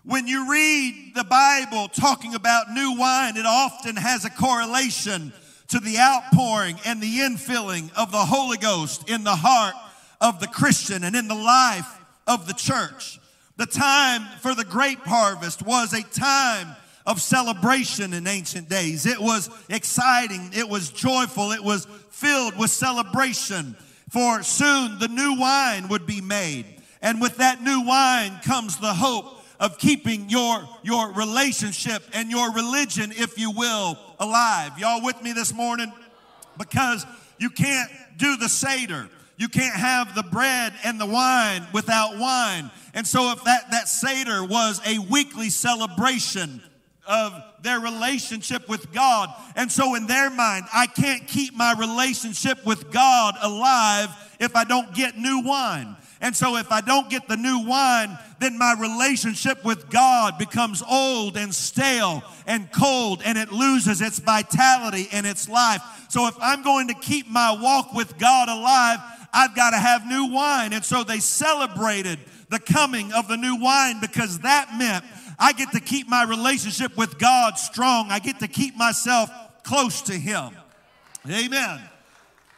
When 0.04 0.28
you 0.28 0.52
read 0.52 1.14
the 1.16 1.24
Bible 1.24 1.88
talking 1.88 2.36
about 2.36 2.72
new 2.72 2.96
wine, 2.96 3.36
it 3.36 3.48
often 3.48 3.96
has 3.96 4.24
a 4.24 4.30
correlation 4.30 5.34
to 5.70 5.80
the 5.80 5.98
outpouring 5.98 6.78
and 6.86 7.02
the 7.02 7.22
infilling 7.22 7.92
of 7.96 8.12
the 8.12 8.24
Holy 8.24 8.60
Ghost 8.60 9.10
in 9.10 9.24
the 9.24 9.36
heart 9.36 9.74
of 10.22 10.40
the 10.40 10.48
Christian 10.48 11.04
and 11.04 11.16
in 11.16 11.28
the 11.28 11.34
life 11.34 11.92
of 12.28 12.46
the 12.46 12.54
church. 12.54 13.19
The 13.60 13.66
time 13.66 14.22
for 14.40 14.56
the 14.56 14.64
grape 14.64 15.06
harvest 15.06 15.64
was 15.64 15.92
a 15.92 16.02
time 16.02 16.78
of 17.06 17.22
celebration 17.22 18.14
in 18.14 18.26
ancient 18.26 18.70
days. 18.70 19.06
It 19.06 19.20
was 19.20 19.50
exciting, 19.68 20.52
it 20.54 20.70
was 20.70 20.92
joyful, 20.92 21.52
it 21.52 21.62
was 21.62 21.86
filled 22.10 22.58
with 22.58 22.70
celebration. 22.70 23.76
For 24.12 24.44
soon 24.44 24.98
the 25.00 25.10
new 25.10 25.38
wine 25.38 25.90
would 25.90 26.08
be 26.08 26.22
made. 26.22 26.68
And 27.02 27.20
with 27.20 27.36
that 27.40 27.62
new 27.62 27.82
wine 27.82 28.40
comes 28.46 28.78
the 28.78 28.94
hope 28.94 29.44
of 29.60 29.78
keeping 29.78 30.30
your, 30.30 30.66
your 30.82 31.12
relationship 31.12 32.02
and 32.14 32.32
your 32.32 32.54
religion, 32.54 33.12
if 33.14 33.38
you 33.38 33.52
will, 33.52 34.00
alive. 34.22 34.80
Y'all 34.80 35.04
with 35.04 35.22
me 35.22 35.34
this 35.34 35.54
morning? 35.54 35.92
Because 36.58 37.06
you 37.40 37.50
can't 37.50 37.92
do 38.16 38.38
the 38.38 38.48
Seder. 38.48 39.10
You 39.36 39.50
can't 39.50 39.76
have 39.76 40.16
the 40.16 40.24
bread 40.24 40.74
and 40.86 40.98
the 40.98 41.06
wine 41.06 41.68
without 41.74 42.18
wine. 42.18 42.72
And 42.94 43.06
so 43.06 43.32
if 43.32 43.44
that, 43.44 43.72
that 43.72 43.88
Seder 43.88 44.44
was 44.44 44.82
a 44.86 45.00
weekly 45.00 45.50
celebration 45.50 46.62
of 47.10 47.34
their 47.64 47.80
relationship 47.80 48.70
with 48.70 48.94
God. 48.94 49.34
And 49.56 49.72
so, 49.72 49.96
in 49.96 50.06
their 50.06 50.30
mind, 50.30 50.66
I 50.72 50.86
can't 50.86 51.28
keep 51.28 51.56
my 51.56 51.74
relationship 51.74 52.64
with 52.66 52.92
God 52.92 53.36
alive 53.42 54.10
if 54.40 54.56
I 54.56 54.64
don't 54.64 54.94
get 54.94 55.18
new 55.18 55.42
wine. 55.44 55.98
And 56.22 56.36
so, 56.36 56.58
if 56.58 56.72
I 56.72 56.82
don't 56.82 57.10
get 57.10 57.28
the 57.28 57.36
new 57.36 57.66
wine, 57.66 58.18
then 58.40 58.60
my 58.60 58.76
relationship 58.80 59.66
with 59.66 59.90
God 59.90 60.38
becomes 60.38 60.84
old 60.88 61.36
and 61.36 61.54
stale 61.54 62.24
and 62.46 62.72
cold 62.72 63.22
and 63.26 63.38
it 63.38 63.52
loses 63.52 64.02
its 64.02 64.20
vitality 64.20 65.08
and 65.12 65.26
its 65.26 65.50
life. 65.50 65.82
So, 66.10 66.28
if 66.28 66.36
I'm 66.40 66.62
going 66.62 66.90
to 66.90 66.94
keep 66.94 67.28
my 67.28 67.58
walk 67.60 67.92
with 67.94 68.20
God 68.20 68.50
alive, 68.50 69.00
I've 69.34 69.56
got 69.56 69.72
to 69.72 69.78
have 69.78 70.06
new 70.06 70.28
wine. 70.28 70.74
And 70.74 70.86
so, 70.86 71.04
they 71.04 71.20
celebrated 71.20 72.20
the 72.50 72.60
coming 72.60 73.14
of 73.14 73.28
the 73.28 73.38
new 73.38 73.56
wine 73.58 74.00
because 74.00 74.40
that 74.40 74.76
meant 74.78 75.06
I 75.40 75.54
get 75.54 75.72
to 75.72 75.80
keep 75.80 76.10
my 76.10 76.24
relationship 76.24 76.98
with 76.98 77.18
God 77.18 77.58
strong. 77.58 78.12
I 78.12 78.20
get 78.20 78.40
to 78.40 78.48
keep 78.48 78.76
myself 78.76 79.30
close 79.64 80.02
to 80.04 80.14
Him. 80.14 80.52
Amen. 81.30 81.80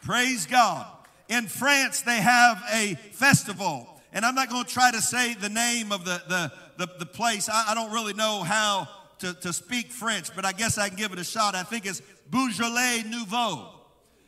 Praise 0.02 0.46
God. 0.46 0.86
In 1.28 1.46
France, 1.46 2.02
they 2.02 2.20
have 2.20 2.62
a 2.72 2.94
festival, 3.12 3.88
and 4.12 4.24
I'm 4.24 4.34
not 4.34 4.50
going 4.50 4.64
to 4.64 4.70
try 4.70 4.90
to 4.90 5.00
say 5.00 5.34
the 5.34 5.48
name 5.48 5.92
of 5.92 6.04
the, 6.04 6.22
the, 6.28 6.52
the, 6.78 6.92
the 6.98 7.06
place. 7.06 7.48
I, 7.48 7.70
I, 7.70 7.74
don't 7.74 7.92
really 7.92 8.12
know 8.12 8.42
how 8.42 8.88
to, 9.20 9.32
to 9.34 9.52
speak 9.52 9.92
French, 9.92 10.34
but 10.34 10.44
I 10.44 10.52
guess 10.52 10.76
I 10.76 10.88
can 10.88 10.96
give 10.96 11.12
it 11.12 11.18
a 11.18 11.24
shot. 11.24 11.54
I 11.54 11.62
think 11.62 11.86
it's 11.86 12.02
Beaujolais 12.30 13.04
Nouveau. 13.06 13.68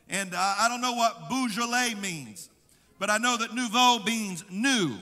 And 0.08 0.32
uh, 0.34 0.38
I 0.38 0.68
don't 0.68 0.80
know 0.80 0.92
what 0.92 1.28
Beaujolais 1.28 1.94
means, 1.94 2.48
but 2.98 3.10
I 3.10 3.18
know 3.18 3.36
that 3.36 3.54
Nouveau 3.54 3.98
means 4.04 4.44
new. 4.48 4.96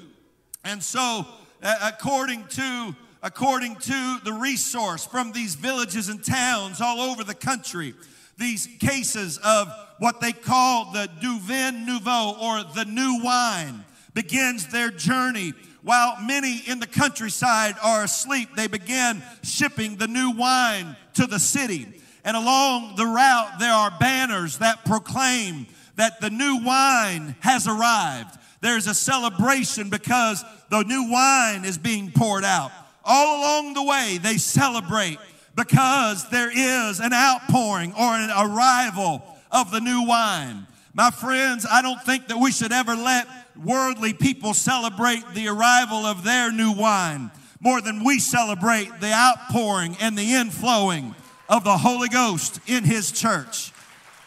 And 0.64 0.82
so, 0.82 1.26
according 1.62 2.46
to 2.48 2.94
according 3.22 3.76
to 3.76 4.18
the 4.24 4.32
resource 4.32 5.06
from 5.06 5.32
these 5.32 5.54
villages 5.54 6.08
and 6.08 6.24
towns 6.24 6.80
all 6.80 7.00
over 7.00 7.22
the 7.22 7.34
country. 7.34 7.94
These 8.36 8.68
cases 8.80 9.38
of 9.38 9.72
what 9.98 10.20
they 10.20 10.32
call 10.32 10.90
the 10.92 11.08
du 11.20 11.38
vin 11.38 11.86
nouveau 11.86 12.36
or 12.40 12.64
the 12.74 12.84
new 12.84 13.20
wine 13.22 13.84
begins 14.14 14.66
their 14.66 14.90
journey. 14.90 15.52
While 15.82 16.20
many 16.20 16.58
in 16.66 16.80
the 16.80 16.86
countryside 16.86 17.76
are 17.82 18.04
asleep, 18.04 18.50
they 18.56 18.66
begin 18.66 19.22
shipping 19.42 19.96
the 19.96 20.08
new 20.08 20.32
wine 20.32 20.96
to 21.14 21.26
the 21.26 21.38
city. 21.38 21.86
And 22.24 22.36
along 22.36 22.96
the 22.96 23.06
route, 23.06 23.58
there 23.58 23.72
are 23.72 23.92
banners 23.98 24.58
that 24.58 24.84
proclaim 24.84 25.66
that 25.96 26.20
the 26.20 26.30
new 26.30 26.60
wine 26.64 27.36
has 27.40 27.68
arrived. 27.68 28.38
There's 28.62 28.86
a 28.86 28.94
celebration 28.94 29.90
because 29.90 30.42
the 30.70 30.82
new 30.84 31.10
wine 31.10 31.66
is 31.66 31.76
being 31.76 32.10
poured 32.10 32.44
out 32.44 32.72
all 33.04 33.40
along 33.40 33.74
the 33.74 33.82
way, 33.82 34.18
they 34.22 34.36
celebrate 34.36 35.18
because 35.56 36.28
there 36.30 36.50
is 36.50 37.00
an 37.00 37.12
outpouring 37.12 37.92
or 37.92 38.14
an 38.14 38.30
arrival 38.30 39.22
of 39.50 39.70
the 39.70 39.80
new 39.80 40.06
wine. 40.06 40.66
My 40.94 41.10
friends, 41.10 41.66
I 41.68 41.82
don't 41.82 42.00
think 42.02 42.28
that 42.28 42.38
we 42.38 42.52
should 42.52 42.72
ever 42.72 42.94
let 42.94 43.26
worldly 43.56 44.12
people 44.12 44.54
celebrate 44.54 45.24
the 45.34 45.48
arrival 45.48 46.06
of 46.06 46.24
their 46.24 46.52
new 46.52 46.72
wine 46.72 47.30
more 47.60 47.80
than 47.80 48.04
we 48.04 48.18
celebrate 48.18 48.88
the 49.00 49.12
outpouring 49.12 49.96
and 50.00 50.16
the 50.16 50.32
inflowing 50.32 51.14
of 51.48 51.64
the 51.64 51.76
Holy 51.76 52.08
Ghost 52.08 52.60
in 52.66 52.84
His 52.84 53.12
church. 53.12 53.71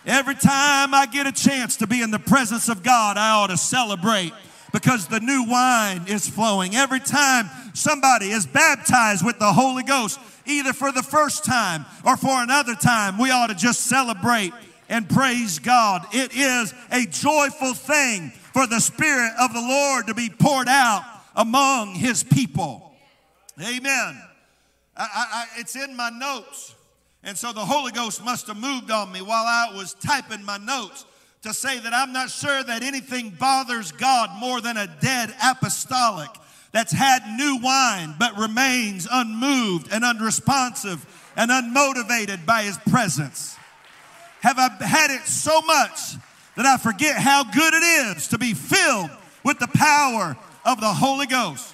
Every 0.05 0.35
time 0.35 0.93
I 0.93 1.07
get 1.11 1.25
a 1.25 1.31
chance 1.31 1.77
to 1.77 1.87
be 1.87 2.01
in 2.01 2.11
the 2.11 2.19
presence 2.19 2.69
of 2.69 2.83
God, 2.83 3.17
I 3.17 3.31
ought 3.31 3.47
to 3.47 3.57
celebrate 3.57 4.33
because 4.71 5.07
the 5.07 5.19
new 5.19 5.45
wine 5.47 6.03
is 6.07 6.29
flowing. 6.29 6.75
Every 6.75 6.99
time 6.99 7.49
somebody 7.73 8.29
is 8.29 8.45
baptized 8.45 9.25
with 9.25 9.39
the 9.39 9.51
Holy 9.51 9.81
Ghost, 9.81 10.19
either 10.45 10.73
for 10.73 10.91
the 10.91 11.01
first 11.01 11.43
time 11.43 11.85
or 12.05 12.17
for 12.17 12.43
another 12.43 12.75
time, 12.75 13.17
we 13.17 13.31
ought 13.31 13.47
to 13.47 13.55
just 13.55 13.81
celebrate 13.81 14.53
and 14.89 15.09
praise 15.09 15.57
God. 15.57 16.05
It 16.11 16.35
is 16.35 16.71
a 16.91 17.07
joyful 17.07 17.73
thing 17.73 18.31
for 18.53 18.67
the 18.67 18.79
Spirit 18.79 19.31
of 19.39 19.53
the 19.53 19.61
Lord 19.61 20.05
to 20.07 20.13
be 20.13 20.29
poured 20.29 20.67
out 20.67 21.03
among 21.35 21.95
His 21.95 22.23
people. 22.23 22.93
Amen. 23.59 24.21
I, 24.95 25.07
I, 25.07 25.45
it's 25.57 25.75
in 25.75 25.95
my 25.95 26.09
notes. 26.09 26.74
And 27.25 27.35
so 27.35 27.51
the 27.51 27.65
Holy 27.65 27.91
Ghost 27.91 28.23
must 28.23 28.47
have 28.47 28.57
moved 28.57 28.91
on 28.91 29.11
me 29.11 29.21
while 29.21 29.45
I 29.45 29.75
was 29.75 29.95
typing 29.95 30.45
my 30.45 30.57
notes 30.57 31.05
to 31.41 31.53
say 31.53 31.79
that 31.79 31.93
I'm 31.93 32.13
not 32.13 32.29
sure 32.29 32.63
that 32.63 32.83
anything 32.83 33.31
bothers 33.31 33.91
God 33.91 34.29
more 34.39 34.61
than 34.61 34.77
a 34.77 34.87
dead 35.01 35.33
apostolic 35.43 36.29
that's 36.71 36.91
had 36.91 37.23
new 37.35 37.57
wine 37.61 38.13
but 38.19 38.37
remains 38.37 39.07
unmoved 39.11 39.91
and 39.91 40.05
unresponsive 40.05 41.03
and 41.35 41.49
unmotivated 41.49 42.45
by 42.45 42.63
his 42.63 42.77
presence. 42.89 43.57
Have 44.41 44.59
I 44.59 44.69
had 44.85 45.09
it 45.09 45.25
so 45.25 45.61
much 45.61 46.15
that 46.55 46.65
I 46.67 46.77
forget 46.77 47.17
how 47.17 47.43
good 47.43 47.73
it 47.73 47.83
is 48.17 48.27
to 48.29 48.37
be 48.37 48.53
filled 48.53 49.09
with 49.43 49.57
the 49.57 49.67
power 49.67 50.37
of 50.63 50.79
the 50.79 50.93
Holy 50.93 51.25
Ghost? 51.25 51.73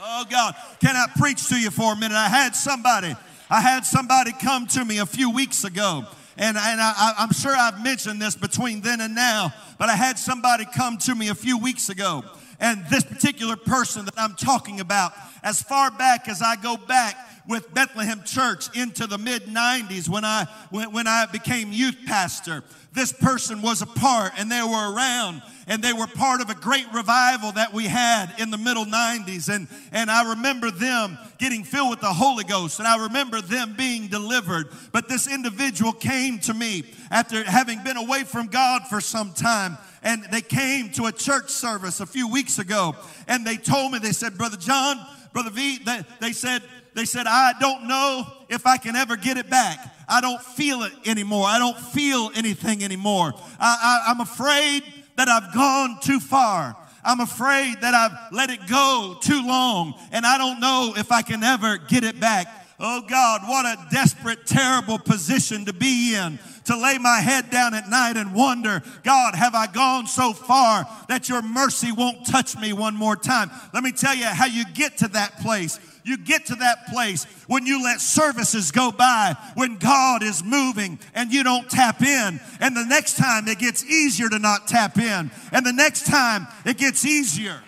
Oh 0.00 0.24
God, 0.28 0.56
can 0.80 0.96
I 0.96 1.06
preach 1.16 1.48
to 1.48 1.60
you 1.60 1.70
for 1.70 1.92
a 1.92 1.96
minute? 1.96 2.16
I 2.16 2.28
had 2.28 2.56
somebody, 2.56 3.14
I 3.52 3.60
had 3.60 3.84
somebody 3.84 4.32
come 4.32 4.66
to 4.68 4.82
me 4.82 4.96
a 4.96 5.04
few 5.04 5.28
weeks 5.30 5.64
ago 5.64 6.06
and, 6.38 6.56
and 6.56 6.80
I, 6.80 7.12
I'm 7.18 7.32
sure 7.32 7.54
I've 7.54 7.84
mentioned 7.84 8.20
this 8.20 8.34
between 8.34 8.80
then 8.80 9.02
and 9.02 9.14
now, 9.14 9.52
but 9.78 9.90
I 9.90 9.94
had 9.94 10.18
somebody 10.18 10.64
come 10.74 10.96
to 10.98 11.14
me 11.14 11.28
a 11.28 11.34
few 11.34 11.58
weeks 11.58 11.90
ago. 11.90 12.24
And 12.60 12.82
this 12.88 13.04
particular 13.04 13.56
person 13.56 14.06
that 14.06 14.14
I'm 14.16 14.36
talking 14.36 14.80
about, 14.80 15.12
as 15.42 15.60
far 15.60 15.90
back 15.90 16.28
as 16.28 16.40
I 16.40 16.56
go 16.56 16.78
back, 16.78 17.14
with 17.46 17.72
Bethlehem 17.74 18.22
Church 18.24 18.74
into 18.76 19.06
the 19.06 19.18
mid 19.18 19.44
90s 19.44 20.08
when 20.08 20.24
I, 20.24 20.46
when, 20.70 20.92
when 20.92 21.06
I 21.06 21.26
became 21.26 21.72
youth 21.72 21.96
pastor. 22.06 22.62
This 22.92 23.12
person 23.12 23.62
was 23.62 23.80
a 23.80 23.86
part 23.86 24.32
and 24.36 24.52
they 24.52 24.62
were 24.62 24.94
around 24.94 25.42
and 25.66 25.82
they 25.82 25.94
were 25.94 26.06
part 26.06 26.42
of 26.42 26.50
a 26.50 26.54
great 26.54 26.86
revival 26.92 27.52
that 27.52 27.72
we 27.72 27.86
had 27.86 28.34
in 28.38 28.50
the 28.50 28.58
middle 28.58 28.84
90s. 28.84 29.48
And, 29.48 29.66
and 29.92 30.10
I 30.10 30.30
remember 30.30 30.70
them 30.70 31.16
getting 31.38 31.64
filled 31.64 31.90
with 31.90 32.00
the 32.00 32.12
Holy 32.12 32.44
Ghost 32.44 32.78
and 32.78 32.86
I 32.86 33.04
remember 33.04 33.40
them 33.40 33.74
being 33.78 34.08
delivered. 34.08 34.68
But 34.92 35.08
this 35.08 35.26
individual 35.26 35.92
came 35.92 36.38
to 36.40 36.54
me 36.54 36.84
after 37.10 37.42
having 37.44 37.82
been 37.82 37.96
away 37.96 38.24
from 38.24 38.48
God 38.48 38.82
for 38.88 39.00
some 39.00 39.32
time 39.32 39.78
and 40.02 40.24
they 40.30 40.42
came 40.42 40.90
to 40.90 41.06
a 41.06 41.12
church 41.12 41.48
service 41.48 42.00
a 42.00 42.06
few 42.06 42.28
weeks 42.28 42.58
ago 42.58 42.94
and 43.26 43.46
they 43.46 43.56
told 43.56 43.92
me, 43.92 44.00
they 44.00 44.12
said, 44.12 44.36
Brother 44.36 44.58
John, 44.58 45.00
Brother 45.32 45.50
V, 45.50 45.78
they, 45.78 46.02
they 46.20 46.32
said, 46.32 46.62
they 46.94 47.04
said, 47.04 47.26
I 47.26 47.54
don't 47.58 47.88
know 47.88 48.26
if 48.48 48.66
I 48.66 48.76
can 48.76 48.96
ever 48.96 49.16
get 49.16 49.36
it 49.36 49.48
back. 49.48 49.78
I 50.08 50.20
don't 50.20 50.42
feel 50.42 50.82
it 50.82 50.92
anymore. 51.06 51.46
I 51.46 51.58
don't 51.58 51.78
feel 51.78 52.30
anything 52.34 52.84
anymore. 52.84 53.32
I, 53.58 54.02
I, 54.06 54.10
I'm 54.10 54.20
afraid 54.20 54.82
that 55.16 55.28
I've 55.28 55.54
gone 55.54 55.98
too 56.00 56.20
far. 56.20 56.76
I'm 57.04 57.20
afraid 57.20 57.80
that 57.80 57.94
I've 57.94 58.32
let 58.32 58.50
it 58.50 58.66
go 58.68 59.16
too 59.20 59.44
long 59.46 59.94
and 60.12 60.24
I 60.24 60.38
don't 60.38 60.60
know 60.60 60.92
if 60.96 61.10
I 61.10 61.22
can 61.22 61.42
ever 61.42 61.78
get 61.78 62.04
it 62.04 62.20
back. 62.20 62.46
Oh 62.78 63.00
God, 63.08 63.42
what 63.46 63.64
a 63.64 63.76
desperate, 63.90 64.44
terrible 64.44 64.98
position 64.98 65.64
to 65.66 65.72
be 65.72 66.16
in. 66.16 66.38
To 66.66 66.76
lay 66.76 66.98
my 66.98 67.18
head 67.18 67.50
down 67.50 67.74
at 67.74 67.88
night 67.88 68.16
and 68.16 68.34
wonder, 68.34 68.82
God, 69.02 69.34
have 69.34 69.54
I 69.54 69.66
gone 69.66 70.06
so 70.06 70.32
far 70.32 70.86
that 71.08 71.28
your 71.28 71.42
mercy 71.42 71.90
won't 71.90 72.26
touch 72.26 72.56
me 72.56 72.72
one 72.72 72.94
more 72.94 73.16
time? 73.16 73.50
Let 73.72 73.82
me 73.82 73.92
tell 73.92 74.14
you 74.14 74.26
how 74.26 74.46
you 74.46 74.64
get 74.74 74.98
to 74.98 75.08
that 75.08 75.40
place. 75.40 75.78
You 76.04 76.16
get 76.16 76.46
to 76.46 76.56
that 76.56 76.86
place 76.88 77.24
when 77.46 77.66
you 77.66 77.82
let 77.82 78.00
services 78.00 78.70
go 78.72 78.90
by, 78.90 79.36
when 79.54 79.76
God 79.76 80.22
is 80.22 80.42
moving 80.42 80.98
and 81.14 81.32
you 81.32 81.44
don't 81.44 81.70
tap 81.70 82.02
in. 82.02 82.40
And 82.60 82.76
the 82.76 82.84
next 82.84 83.16
time 83.16 83.46
it 83.46 83.58
gets 83.58 83.84
easier 83.84 84.28
to 84.28 84.38
not 84.38 84.66
tap 84.66 84.98
in. 84.98 85.30
And 85.52 85.64
the 85.64 85.72
next 85.72 86.06
time 86.06 86.46
it 86.64 86.76
gets 86.76 87.04
easier 87.04 87.60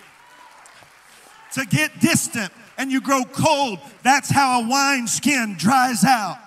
to 1.55 1.64
get 1.67 2.00
distant 2.00 2.53
and 2.76 2.91
you 2.91 3.00
grow 3.00 3.25
cold. 3.25 3.79
That's 4.03 4.31
how 4.31 4.62
a 4.62 4.69
wine 4.69 5.07
skin 5.07 5.55
dries 5.57 6.05
out. 6.05 6.38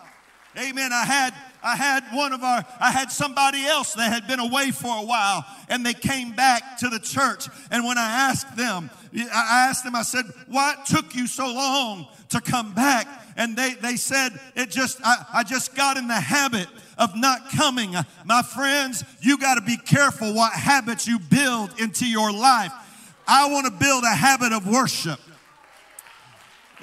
Amen. 0.57 0.91
I 0.91 1.05
had 1.05 1.33
I 1.63 1.75
had 1.75 2.03
one 2.13 2.33
of 2.33 2.43
our, 2.43 2.63
I 2.79 2.91
had 2.91 3.11
somebody 3.11 3.65
else 3.65 3.93
that 3.95 4.13
had 4.13 4.27
been 4.27 4.39
away 4.39 4.71
for 4.71 4.95
a 4.95 5.05
while 5.05 5.45
and 5.67 5.85
they 5.85 5.93
came 5.93 6.33
back 6.33 6.77
to 6.79 6.87
the 6.87 6.99
church. 6.99 7.47
And 7.71 7.83
when 7.83 7.97
I 7.97 8.29
asked 8.29 8.55
them, 8.55 8.89
I 9.17 9.67
asked 9.69 9.83
them, 9.83 9.95
I 9.95 10.03
said, 10.03 10.25
what 10.47 10.85
took 10.85 11.15
you 11.15 11.27
so 11.27 11.51
long 11.51 12.07
to 12.29 12.41
come 12.41 12.73
back? 12.73 13.07
And 13.35 13.55
they, 13.55 13.73
they 13.75 13.95
said, 13.95 14.39
it 14.55 14.69
just, 14.69 14.99
I, 15.03 15.25
I 15.33 15.43
just 15.43 15.75
got 15.75 15.97
in 15.97 16.07
the 16.07 16.13
habit 16.13 16.67
of 16.97 17.15
not 17.15 17.49
coming. 17.49 17.93
My 18.25 18.41
friends, 18.41 19.03
you 19.21 19.37
got 19.37 19.55
to 19.55 19.61
be 19.61 19.77
careful 19.77 20.33
what 20.33 20.53
habits 20.53 21.07
you 21.07 21.19
build 21.19 21.79
into 21.79 22.07
your 22.07 22.31
life. 22.31 22.71
I 23.27 23.49
want 23.49 23.65
to 23.65 23.71
build 23.71 24.03
a 24.03 24.15
habit 24.15 24.53
of 24.53 24.67
worship. 24.67 25.19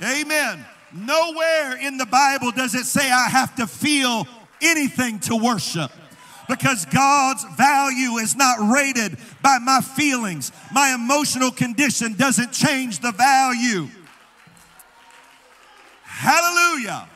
Amen. 0.02 0.64
Nowhere 0.92 1.76
in 1.76 1.96
the 1.96 2.06
Bible 2.06 2.50
does 2.50 2.74
it 2.74 2.84
say 2.84 3.10
I 3.10 3.28
have 3.28 3.54
to 3.56 3.66
feel 3.66 4.26
anything 4.60 5.18
to 5.20 5.36
worship 5.36 5.90
because 6.48 6.84
God's 6.86 7.44
value 7.56 8.16
is 8.16 8.36
not 8.36 8.72
rated 8.72 9.16
by 9.42 9.58
my 9.58 9.80
feelings. 9.80 10.52
My 10.72 10.94
emotional 10.94 11.50
condition 11.50 12.14
doesn't 12.14 12.52
change 12.52 13.00
the 13.00 13.12
value. 13.12 13.88
Hallelujah. 16.02 17.08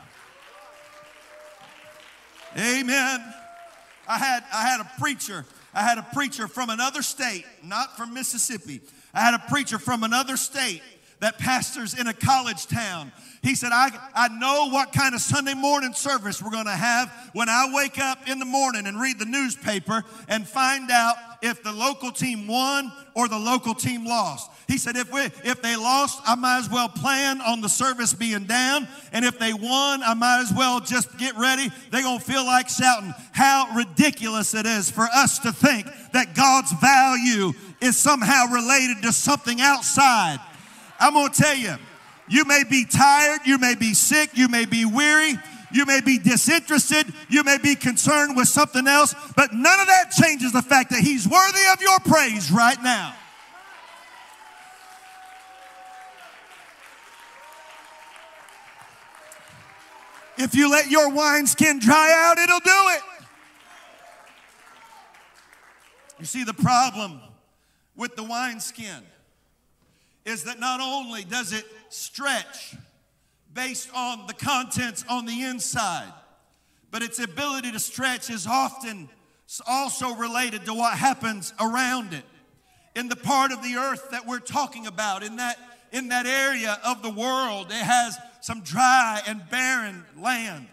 Amen. 2.57 3.35
I 4.09 4.19
had 4.19 4.45
I 4.53 4.63
had 4.63 4.81
a 4.81 4.91
preacher. 4.99 5.45
I 5.75 5.83
had 5.83 5.99
a 5.99 6.07
preacher 6.15 6.49
from 6.49 6.71
another 6.71 7.03
state, 7.03 7.45
not 7.63 7.97
from 7.97 8.15
Mississippi. 8.15 8.81
I 9.15 9.21
had 9.21 9.35
a 9.35 9.39
preacher 9.51 9.79
from 9.79 10.03
another 10.03 10.37
state 10.37 10.83
that 11.21 11.39
pastors 11.39 11.99
in 11.99 12.07
a 12.07 12.15
college 12.15 12.67
town. 12.67 13.13
He 13.43 13.55
said, 13.55 13.71
I, 13.73 13.91
I 14.15 14.29
know 14.29 14.69
what 14.71 14.93
kind 14.93 15.15
of 15.15 15.21
Sunday 15.21 15.55
morning 15.55 15.93
service 15.93 16.43
we're 16.43 16.51
going 16.51 16.67
to 16.67 16.71
have 16.71 17.11
when 17.33 17.49
I 17.49 17.71
wake 17.73 17.99
up 17.99 18.29
in 18.29 18.39
the 18.39 18.45
morning 18.45 18.87
and 18.87 19.01
read 19.01 19.19
the 19.19 19.25
newspaper 19.25 20.05
and 20.29 20.47
find 20.47 20.91
out 20.91 21.17
if 21.41 21.63
the 21.63 21.73
local 21.73 22.11
team 22.11 22.47
won 22.47 22.93
or 23.15 23.29
the 23.29 23.39
local 23.39 23.75
team 23.75 24.05
lost. 24.05 24.51
He 24.67 24.77
said, 24.77 24.97
if, 24.97 25.13
we, 25.13 25.21
if 25.21 25.63
they 25.63 25.77
lost, 25.77 26.21
I 26.27 26.35
might 26.35 26.59
as 26.59 26.69
well 26.69 26.89
plan 26.89 27.41
on 27.41 27.61
the 27.61 27.69
service 27.69 28.13
being 28.13 28.45
down. 28.45 28.87
And 29.13 29.25
if 29.25 29.39
they 29.39 29.55
won, 29.55 30.03
I 30.03 30.15
might 30.15 30.43
as 30.43 30.53
well 30.53 30.81
just 30.81 31.17
get 31.17 31.37
ready. 31.37 31.71
They're 31.91 32.03
going 32.03 32.19
to 32.19 32.25
feel 32.25 32.45
like 32.45 32.69
shouting. 32.69 33.15
How 33.33 33.69
ridiculous 33.75 34.53
it 34.53 34.67
is 34.67 34.91
for 34.91 35.09
us 35.15 35.39
to 35.41 35.53
think 35.53 35.87
that 36.13 36.35
God's 36.35 36.73
value 36.73 37.53
is 37.81 37.97
somehow 37.97 38.47
related 38.47 39.03
to 39.03 39.13
something 39.13 39.61
outside 39.61 40.39
I'm 40.99 41.15
going 41.15 41.31
to 41.31 41.43
tell 41.43 41.57
you, 41.57 41.77
you 42.29 42.45
may 42.45 42.63
be 42.69 42.85
tired, 42.85 43.41
you 43.45 43.59
may 43.59 43.75
be 43.75 43.95
sick, 43.95 44.31
you 44.35 44.49
may 44.49 44.65
be 44.65 44.85
weary, 44.85 45.35
you 45.73 45.85
may 45.85 46.01
be 46.01 46.19
disinterested, 46.19 47.07
you 47.29 47.45
may 47.45 47.59
be 47.59 47.75
concerned 47.75 48.37
with 48.37 48.49
something 48.49 48.87
else, 48.87 49.15
but 49.37 49.53
none 49.53 49.81
of 49.81 49.87
that 49.87 50.11
changes 50.11 50.53
the 50.53 50.63
fact 50.63 50.91
that 50.91 51.01
He's 51.01 51.29
worthy 51.29 51.61
of 51.73 51.81
your 51.81 51.99
praise 52.01 52.51
right 52.51 52.83
now. 52.83 53.15
If 60.39 60.55
you 60.55 60.71
let 60.71 60.89
your 60.89 61.13
wineskin 61.13 61.81
dry 61.81 62.13
out, 62.15 62.39
it'll 62.39 62.61
do 62.61 62.71
it. 62.71 63.03
You 66.21 66.25
see, 66.25 66.45
the 66.45 66.55
problem 66.55 67.21
with 67.97 68.15
the 68.15 68.23
wineskin 68.23 69.03
is 70.25 70.45
that 70.45 70.61
not 70.61 70.81
only 70.81 71.25
does 71.25 71.53
it 71.53 71.65
stretch 71.89 72.77
based 73.53 73.89
on 73.95 74.27
the 74.27 74.35
contents 74.35 75.05
on 75.09 75.27
the 75.27 75.43
inside, 75.43 76.13
but 76.91 77.03
its 77.03 77.19
ability 77.19 77.73
to 77.73 77.81
stretch 77.81 78.31
is 78.31 78.47
often 78.47 79.09
also 79.67 80.15
related 80.15 80.65
to 80.67 80.75
what 80.75 80.97
happens 80.97 81.53
around 81.61 82.13
it. 82.13 82.25
In 82.95 83.09
the 83.09 83.17
part 83.17 83.53
of 83.53 83.63
the 83.63 83.77
earth 83.77 84.11
that 84.11 84.27
we're 84.27 84.39
talking 84.39 84.87
about, 84.87 85.23
in 85.23 85.37
that, 85.37 85.59
in 85.93 86.09
that 86.09 86.27
area 86.27 86.79
of 86.85 87.03
the 87.03 87.11
world, 87.11 87.69
it 87.71 87.75
has 87.75 88.17
some 88.41 88.61
dry 88.61 89.21
and 89.27 89.43
barren 89.51 90.05
land. 90.21 90.67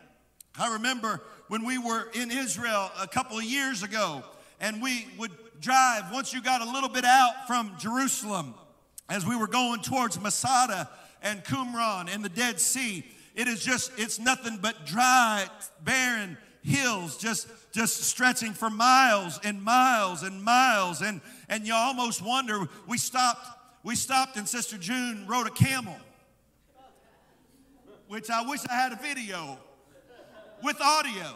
I 0.58 0.74
remember 0.74 1.22
when 1.48 1.66
we 1.66 1.78
were 1.78 2.10
in 2.14 2.32
Israel 2.32 2.92
a 3.00 3.08
couple 3.08 3.38
of 3.38 3.44
years 3.44 3.84
ago, 3.84 4.24
and 4.60 4.82
we 4.82 5.08
would 5.18 5.32
drive, 5.62 6.12
once 6.12 6.34
you 6.34 6.42
got 6.42 6.62
a 6.62 6.72
little 6.72 6.90
bit 6.90 7.06
out 7.06 7.48
from 7.48 7.74
Jerusalem, 7.80 8.54
as 9.10 9.26
we 9.26 9.36
were 9.36 9.48
going 9.48 9.82
towards 9.82 10.20
Masada 10.20 10.90
and 11.26 11.44
Qumran 11.44 12.08
and 12.14 12.24
the 12.24 12.30
Dead 12.30 12.60
Sea, 12.60 13.04
it 13.34 13.48
is 13.48 13.62
just, 13.66 13.92
it's 13.98 14.20
nothing 14.20 14.60
but 14.62 14.86
dry, 14.86 15.46
barren 15.84 16.38
hills, 16.62 17.18
just, 17.18 17.48
just 17.74 18.04
stretching 18.04 18.54
for 18.54 18.70
miles 18.70 19.40
and 19.44 19.62
miles 19.62 20.24
and 20.24 20.42
miles. 20.42 21.02
And, 21.02 21.20
and 21.50 21.66
you 21.66 21.74
almost 21.74 22.22
wonder, 22.22 22.70
we 22.88 23.00
stopped, 23.00 23.46
we 23.84 23.96
stopped 23.96 24.38
and 24.38 24.48
Sister 24.48 24.78
June 24.78 25.26
rode 25.28 25.48
a 25.48 25.52
camel, 25.52 25.98
which 28.08 28.30
I 28.30 28.48
wish 28.48 28.62
I 28.70 28.76
had 28.76 28.94
a 28.94 28.98
video 28.98 29.58
with 30.64 30.80
audio. 30.80 31.36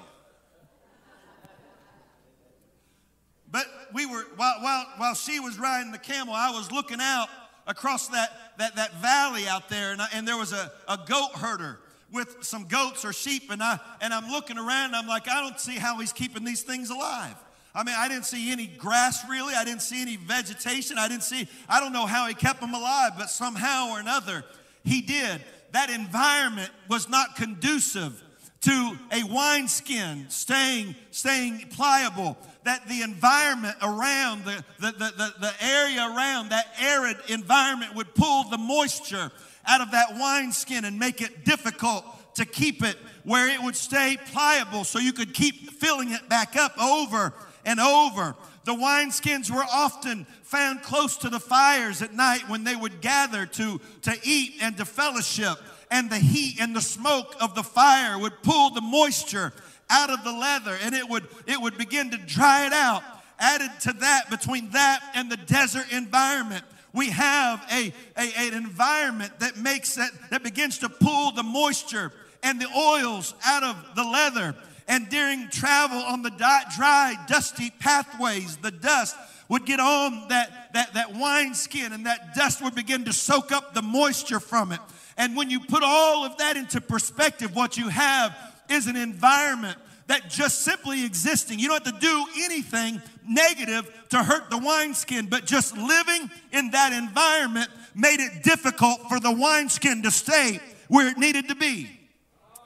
But 3.51 3.65
we 3.91 4.05
were, 4.05 4.25
while, 4.35 4.61
while, 4.61 4.85
while 4.97 5.15
she 5.15 5.39
was 5.39 5.57
riding 5.57 5.91
the 5.91 5.97
camel, 5.97 6.35
I 6.35 6.51
was 6.51 6.71
looking 6.71 6.99
out 7.01 7.27
across 7.69 8.07
that, 8.09 8.57
that, 8.57 8.75
that 8.75 8.95
valley 8.95 9.47
out 9.47 9.69
there, 9.69 9.93
and, 9.93 10.01
I, 10.01 10.07
and 10.13 10.27
there 10.27 10.35
was 10.35 10.51
a, 10.51 10.71
a 10.87 10.97
goat 10.97 11.31
herder 11.35 11.79
with 12.11 12.37
some 12.41 12.65
goats 12.65 13.05
or 13.05 13.13
sheep, 13.13 13.51
and, 13.51 13.61
I, 13.61 13.79
and 14.01 14.11
I'm 14.11 14.29
looking 14.31 14.57
around, 14.57 14.87
and 14.87 14.95
I'm 14.95 15.07
like, 15.07 15.29
I 15.29 15.41
don't 15.41 15.59
see 15.59 15.75
how 15.75 15.99
he's 15.99 16.11
keeping 16.11 16.43
these 16.43 16.63
things 16.63 16.89
alive. 16.89 17.35
I 17.75 17.83
mean, 17.83 17.95
I 17.95 18.07
didn't 18.07 18.25
see 18.25 18.51
any 18.51 18.65
grass 18.65 19.23
really. 19.29 19.53
I 19.53 19.63
didn't 19.63 19.83
see 19.83 20.01
any 20.01 20.15
vegetation. 20.15 20.97
I 20.97 21.07
didn't 21.07 21.21
see, 21.23 21.47
I 21.69 21.79
don't 21.79 21.93
know 21.93 22.07
how 22.07 22.27
he 22.27 22.33
kept 22.33 22.59
them 22.59 22.73
alive, 22.73 23.11
but 23.15 23.29
somehow 23.29 23.91
or 23.91 23.99
another, 23.99 24.43
he 24.83 25.01
did. 25.01 25.39
That 25.71 25.91
environment 25.91 26.71
was 26.89 27.07
not 27.07 27.35
conducive 27.35 28.23
to 28.61 28.97
a 29.11 29.23
wineskin 29.23 30.25
staying, 30.29 30.95
staying 31.11 31.65
pliable 31.69 32.37
that 32.63 32.87
the 32.89 33.01
environment 33.01 33.75
around, 33.81 34.43
the, 34.43 34.63
the, 34.79 34.91
the, 34.91 35.33
the, 35.39 35.53
area 35.61 36.01
around 36.01 36.49
that 36.49 36.67
arid 36.79 37.17
environment 37.29 37.95
would 37.95 38.13
pull 38.15 38.49
the 38.49 38.57
moisture 38.57 39.31
out 39.65 39.81
of 39.81 39.91
that 39.91 40.07
wineskin 40.11 40.83
and 40.83 40.99
make 40.99 41.21
it 41.21 41.45
difficult 41.45 42.03
to 42.35 42.45
keep 42.45 42.83
it 42.83 42.97
where 43.23 43.47
it 43.47 43.61
would 43.61 43.75
stay 43.75 44.17
pliable 44.31 44.83
so 44.83 44.99
you 44.99 45.13
could 45.13 45.33
keep 45.33 45.71
filling 45.71 46.11
it 46.11 46.27
back 46.27 46.55
up 46.55 46.77
over 46.77 47.33
and 47.65 47.79
over. 47.79 48.35
The 48.65 48.73
wineskins 48.73 49.49
were 49.49 49.65
often 49.71 50.25
found 50.43 50.81
close 50.81 51.17
to 51.17 51.29
the 51.29 51.39
fires 51.39 52.01
at 52.01 52.13
night 52.13 52.49
when 52.49 52.63
they 52.63 52.75
would 52.75 53.01
gather 53.01 53.45
to, 53.45 53.79
to 54.03 54.15
eat 54.23 54.55
and 54.61 54.75
to 54.77 54.85
fellowship. 54.85 55.57
And 55.91 56.09
the 56.09 56.17
heat 56.17 56.59
and 56.59 56.75
the 56.75 56.81
smoke 56.81 57.35
of 57.39 57.55
the 57.55 57.63
fire 57.63 58.17
would 58.17 58.41
pull 58.43 58.69
the 58.71 58.81
moisture 58.81 59.53
out 59.89 60.09
of 60.09 60.23
the 60.23 60.31
leather 60.31 60.77
and 60.83 60.93
it 60.93 61.07
would 61.09 61.27
it 61.47 61.59
would 61.59 61.77
begin 61.77 62.11
to 62.11 62.17
dry 62.17 62.65
it 62.65 62.73
out. 62.73 63.03
Added 63.39 63.71
to 63.81 63.93
that 63.93 64.29
between 64.29 64.69
that 64.71 65.01
and 65.15 65.31
the 65.31 65.37
desert 65.37 65.91
environment 65.91 66.63
we 66.93 67.09
have 67.11 67.63
a, 67.71 67.93
a, 68.17 68.33
an 68.37 68.53
environment 68.53 69.39
that 69.39 69.57
makes 69.57 69.95
that 69.95 70.11
that 70.29 70.43
begins 70.43 70.79
to 70.79 70.89
pull 70.89 71.31
the 71.31 71.43
moisture 71.43 72.11
and 72.43 72.59
the 72.59 72.67
oils 72.67 73.33
out 73.45 73.63
of 73.63 73.95
the 73.95 74.03
leather. 74.03 74.55
And 74.87 75.07
during 75.09 75.49
travel 75.49 75.99
on 75.99 76.23
the 76.23 76.31
dry 76.31 77.15
dusty 77.27 77.71
pathways 77.79 78.57
the 78.57 78.71
dust 78.71 79.15
would 79.47 79.65
get 79.65 79.79
on 79.79 80.27
that, 80.29 80.73
that, 80.73 80.93
that 80.93 81.15
wine 81.15 81.55
skin 81.55 81.91
and 81.91 82.05
that 82.05 82.35
dust 82.35 82.61
would 82.63 82.75
begin 82.75 83.05
to 83.05 83.13
soak 83.13 83.51
up 83.51 83.73
the 83.73 83.81
moisture 83.81 84.39
from 84.39 84.71
it 84.71 84.79
and 85.19 85.35
when 85.35 85.49
you 85.49 85.59
put 85.59 85.83
all 85.83 86.25
of 86.25 86.37
that 86.37 86.55
into 86.55 86.79
perspective 86.79 87.53
what 87.53 87.75
you 87.75 87.89
have 87.89 88.35
is 88.69 88.87
an 88.87 88.95
environment 88.95 89.77
that 90.07 90.29
just 90.29 90.61
simply 90.61 91.05
existing, 91.05 91.59
you 91.59 91.67
don't 91.67 91.85
have 91.85 91.93
to 91.93 91.99
do 91.99 92.25
anything 92.37 92.99
negative 93.27 93.91
to 94.09 94.23
hurt 94.23 94.49
the 94.49 94.57
wineskin, 94.57 95.27
but 95.27 95.45
just 95.45 95.77
living 95.77 96.31
in 96.53 96.71
that 96.71 96.93
environment 96.93 97.69
made 97.93 98.19
it 98.21 98.43
difficult 98.43 99.07
for 99.09 99.19
the 99.19 99.31
wineskin 99.31 100.01
to 100.03 100.09
stay 100.09 100.59
where 100.87 101.09
it 101.09 101.17
needed 101.17 101.49
to 101.49 101.55
be. 101.55 101.89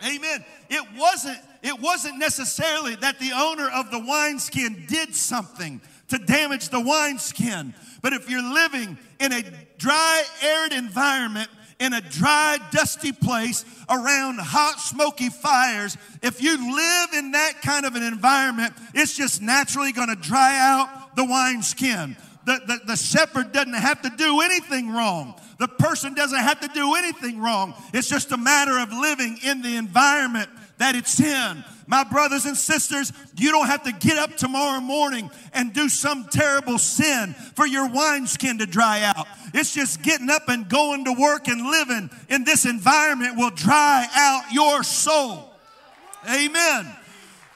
Amen. 0.05 0.45
It 0.69 0.85
wasn't 0.95 1.39
it 1.63 1.79
wasn't 1.79 2.19
necessarily 2.19 2.95
that 2.97 3.19
the 3.19 3.31
owner 3.33 3.69
of 3.69 3.89
the 3.89 3.99
wineskin 3.99 4.85
did 4.87 5.15
something 5.15 5.81
to 6.09 6.17
damage 6.17 6.69
the 6.69 6.79
wineskin, 6.79 7.73
but 8.01 8.13
if 8.13 8.29
you're 8.29 8.43
living 8.43 8.97
in 9.19 9.31
a 9.31 9.41
dry, 9.77 10.23
arid 10.43 10.73
environment 10.73 11.49
in 11.83 11.93
a 11.93 11.99
dry, 11.99 12.57
dusty 12.71 13.11
place 13.11 13.65
around 13.89 14.39
hot, 14.39 14.79
smoky 14.79 15.29
fires, 15.29 15.97
if 16.21 16.41
you 16.41 16.55
live 16.55 17.09
in 17.13 17.31
that 17.31 17.61
kind 17.61 17.85
of 17.85 17.95
an 17.95 18.03
environment, 18.03 18.73
it's 18.93 19.17
just 19.17 19.41
naturally 19.41 19.91
going 19.91 20.07
to 20.07 20.15
dry 20.15 20.57
out 20.57 21.15
the 21.17 21.25
wineskin. 21.25 22.15
The, 22.45 22.61
the, 22.65 22.79
the 22.87 22.95
shepherd 22.95 23.51
doesn't 23.51 23.73
have 23.73 24.01
to 24.03 24.09
do 24.17 24.39
anything 24.41 24.91
wrong. 24.91 25.35
The 25.59 25.67
person 25.67 26.13
doesn't 26.13 26.39
have 26.39 26.61
to 26.61 26.69
do 26.69 26.95
anything 26.95 27.41
wrong. 27.41 27.73
It's 27.93 28.07
just 28.07 28.31
a 28.31 28.37
matter 28.37 28.79
of 28.79 28.91
living 28.91 29.37
in 29.43 29.61
the 29.61 29.75
environment 29.75 30.49
that 30.77 30.95
it's 30.95 31.19
in. 31.19 31.63
My 31.87 32.03
brothers 32.03 32.45
and 32.45 32.55
sisters, 32.55 33.11
you 33.35 33.51
don't 33.51 33.67
have 33.67 33.83
to 33.83 33.91
get 33.91 34.17
up 34.17 34.37
tomorrow 34.37 34.79
morning 34.79 35.29
and 35.53 35.73
do 35.73 35.89
some 35.89 36.25
terrible 36.29 36.77
sin 36.77 37.33
for 37.55 37.65
your 37.67 37.89
wineskin 37.89 38.59
to 38.59 38.65
dry 38.65 39.01
out. 39.03 39.27
It's 39.53 39.73
just 39.73 40.01
getting 40.01 40.29
up 40.29 40.47
and 40.47 40.67
going 40.67 41.05
to 41.05 41.13
work 41.13 41.47
and 41.47 41.61
living 41.61 42.09
in 42.29 42.43
this 42.43 42.65
environment 42.65 43.37
will 43.37 43.51
dry 43.51 44.07
out 44.15 44.53
your 44.53 44.83
soul. 44.83 45.51
Amen. 46.29 46.87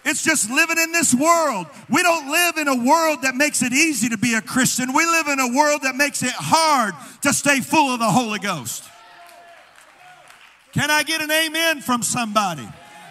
It's 0.03 0.23
just 0.23 0.49
living 0.49 0.77
in 0.77 0.93
this 0.93 1.13
world. 1.13 1.67
We 1.89 2.01
don't 2.01 2.31
live 2.31 2.57
in 2.57 2.67
a 2.67 2.75
world 2.75 3.23
that 3.23 3.35
makes 3.35 3.61
it 3.61 3.73
easy 3.73 4.09
to 4.09 4.17
be 4.17 4.35
a 4.35 4.41
Christian. 4.41 4.93
We 4.93 5.05
live 5.05 5.27
in 5.27 5.39
a 5.39 5.53
world 5.53 5.81
that 5.83 5.95
makes 5.95 6.23
it 6.23 6.31
hard 6.31 6.93
to 7.23 7.33
stay 7.33 7.59
full 7.59 7.93
of 7.93 7.99
the 7.99 8.09
Holy 8.09 8.39
Ghost. 8.39 8.85
Can 10.71 10.91
I 10.91 11.03
get 11.03 11.21
an 11.21 11.31
amen 11.31 11.81
from 11.81 12.03
somebody? 12.03 12.67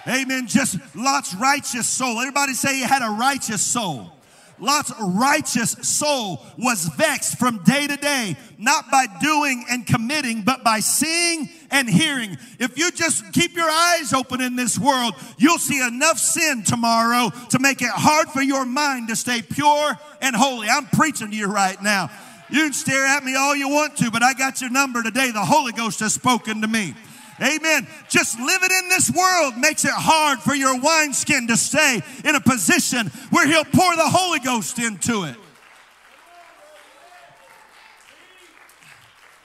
Amen. 0.08 0.46
Just 0.46 0.78
Lot's 0.94 1.34
righteous 1.34 1.88
soul. 1.88 2.20
Everybody 2.20 2.54
say 2.54 2.76
he 2.76 2.82
had 2.82 3.02
a 3.02 3.10
righteous 3.10 3.62
soul. 3.62 4.12
Lot's 4.58 4.92
righteous 5.00 5.72
soul 5.82 6.42
was 6.56 6.86
vexed 6.96 7.38
from 7.38 7.62
day 7.64 7.86
to 7.86 7.96
day, 7.96 8.36
not 8.56 8.90
by 8.90 9.06
doing 9.20 9.64
and 9.68 9.86
committing, 9.86 10.42
but 10.42 10.64
by 10.64 10.80
seeing 10.80 11.50
and 11.70 11.88
hearing. 11.88 12.38
If 12.58 12.78
you 12.78 12.90
just 12.90 13.32
keep 13.32 13.54
your 13.54 13.68
eyes 13.68 14.12
open 14.14 14.40
in 14.40 14.56
this 14.56 14.78
world, 14.78 15.14
you'll 15.36 15.58
see 15.58 15.86
enough 15.86 16.18
sin 16.18 16.62
tomorrow 16.62 17.30
to 17.50 17.58
make 17.58 17.82
it 17.82 17.90
hard 17.90 18.28
for 18.28 18.40
your 18.40 18.64
mind 18.64 19.08
to 19.08 19.16
stay 19.16 19.42
pure 19.42 19.92
and 20.22 20.34
holy. 20.34 20.68
I'm 20.68 20.86
preaching 20.86 21.30
to 21.30 21.36
you 21.36 21.48
right 21.48 21.80
now. 21.82 22.10
You 22.48 22.60
can 22.60 22.72
stare 22.72 23.04
at 23.04 23.24
me 23.24 23.34
all 23.34 23.56
you 23.56 23.68
want 23.68 23.96
to, 23.98 24.10
but 24.10 24.22
I 24.22 24.32
got 24.32 24.60
your 24.60 24.70
number 24.70 25.02
today. 25.02 25.32
The 25.32 25.44
Holy 25.44 25.72
Ghost 25.72 26.00
has 26.00 26.14
spoken 26.14 26.60
to 26.62 26.68
me. 26.68 26.94
Amen. 27.40 27.87
Just 28.09 28.38
living 28.38 28.70
in 28.70 28.88
this 28.88 29.11
world 29.11 29.59
makes 29.59 29.85
it 29.85 29.92
hard 29.92 30.40
for 30.40 30.55
your 30.55 30.81
wineskin 30.81 31.46
to 31.49 31.57
stay 31.57 32.01
in 32.25 32.35
a 32.35 32.40
position 32.40 33.09
where 33.31 33.46
He'll 33.46 33.64
pour 33.64 33.94
the 33.94 34.09
Holy 34.09 34.40
Ghost 34.40 34.79
into 34.79 35.25
it. 35.25 35.37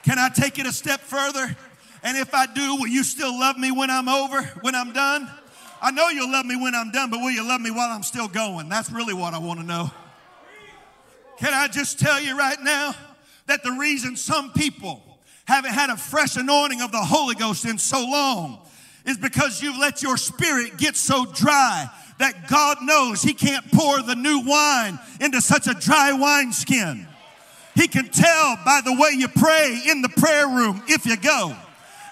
Can 0.04 0.18
I 0.18 0.30
take 0.30 0.58
it 0.58 0.66
a 0.66 0.72
step 0.72 1.00
further? 1.00 1.54
And 2.02 2.16
if 2.16 2.34
I 2.34 2.46
do, 2.46 2.76
will 2.76 2.88
you 2.88 3.04
still 3.04 3.38
love 3.38 3.56
me 3.58 3.70
when 3.70 3.90
I'm 3.90 4.08
over, 4.08 4.42
when 4.62 4.74
I'm 4.74 4.92
done? 4.92 5.30
I 5.80 5.90
know 5.90 6.08
you'll 6.08 6.30
love 6.30 6.46
me 6.46 6.56
when 6.56 6.74
I'm 6.74 6.90
done, 6.90 7.10
but 7.10 7.20
will 7.20 7.30
you 7.30 7.46
love 7.46 7.60
me 7.60 7.70
while 7.70 7.90
I'm 7.90 8.02
still 8.02 8.28
going? 8.28 8.68
That's 8.68 8.90
really 8.90 9.14
what 9.14 9.34
I 9.34 9.38
want 9.38 9.60
to 9.60 9.66
know. 9.66 9.90
Can 11.38 11.52
I 11.52 11.68
just 11.68 11.98
tell 11.98 12.20
you 12.20 12.38
right 12.38 12.58
now 12.62 12.94
that 13.46 13.62
the 13.62 13.72
reason 13.72 14.16
some 14.16 14.52
people 14.52 15.11
haven't 15.44 15.72
had 15.72 15.90
a 15.90 15.96
fresh 15.96 16.36
anointing 16.36 16.80
of 16.80 16.92
the 16.92 16.98
Holy 16.98 17.34
Ghost 17.34 17.64
in 17.64 17.78
so 17.78 18.00
long 18.00 18.60
is 19.04 19.18
because 19.18 19.62
you've 19.62 19.78
let 19.78 20.02
your 20.02 20.16
spirit 20.16 20.76
get 20.76 20.96
so 20.96 21.26
dry 21.26 21.88
that 22.18 22.48
God 22.48 22.78
knows 22.82 23.22
He 23.22 23.34
can't 23.34 23.68
pour 23.72 24.00
the 24.02 24.14
new 24.14 24.40
wine 24.44 24.98
into 25.20 25.40
such 25.40 25.66
a 25.66 25.74
dry 25.74 26.12
wineskin. 26.12 27.08
He 27.74 27.88
can 27.88 28.08
tell 28.08 28.56
by 28.64 28.80
the 28.84 28.92
way 28.92 29.10
you 29.16 29.28
pray 29.28 29.80
in 29.88 30.02
the 30.02 30.08
prayer 30.08 30.46
room 30.46 30.82
if 30.88 31.06
you 31.06 31.16
go 31.16 31.56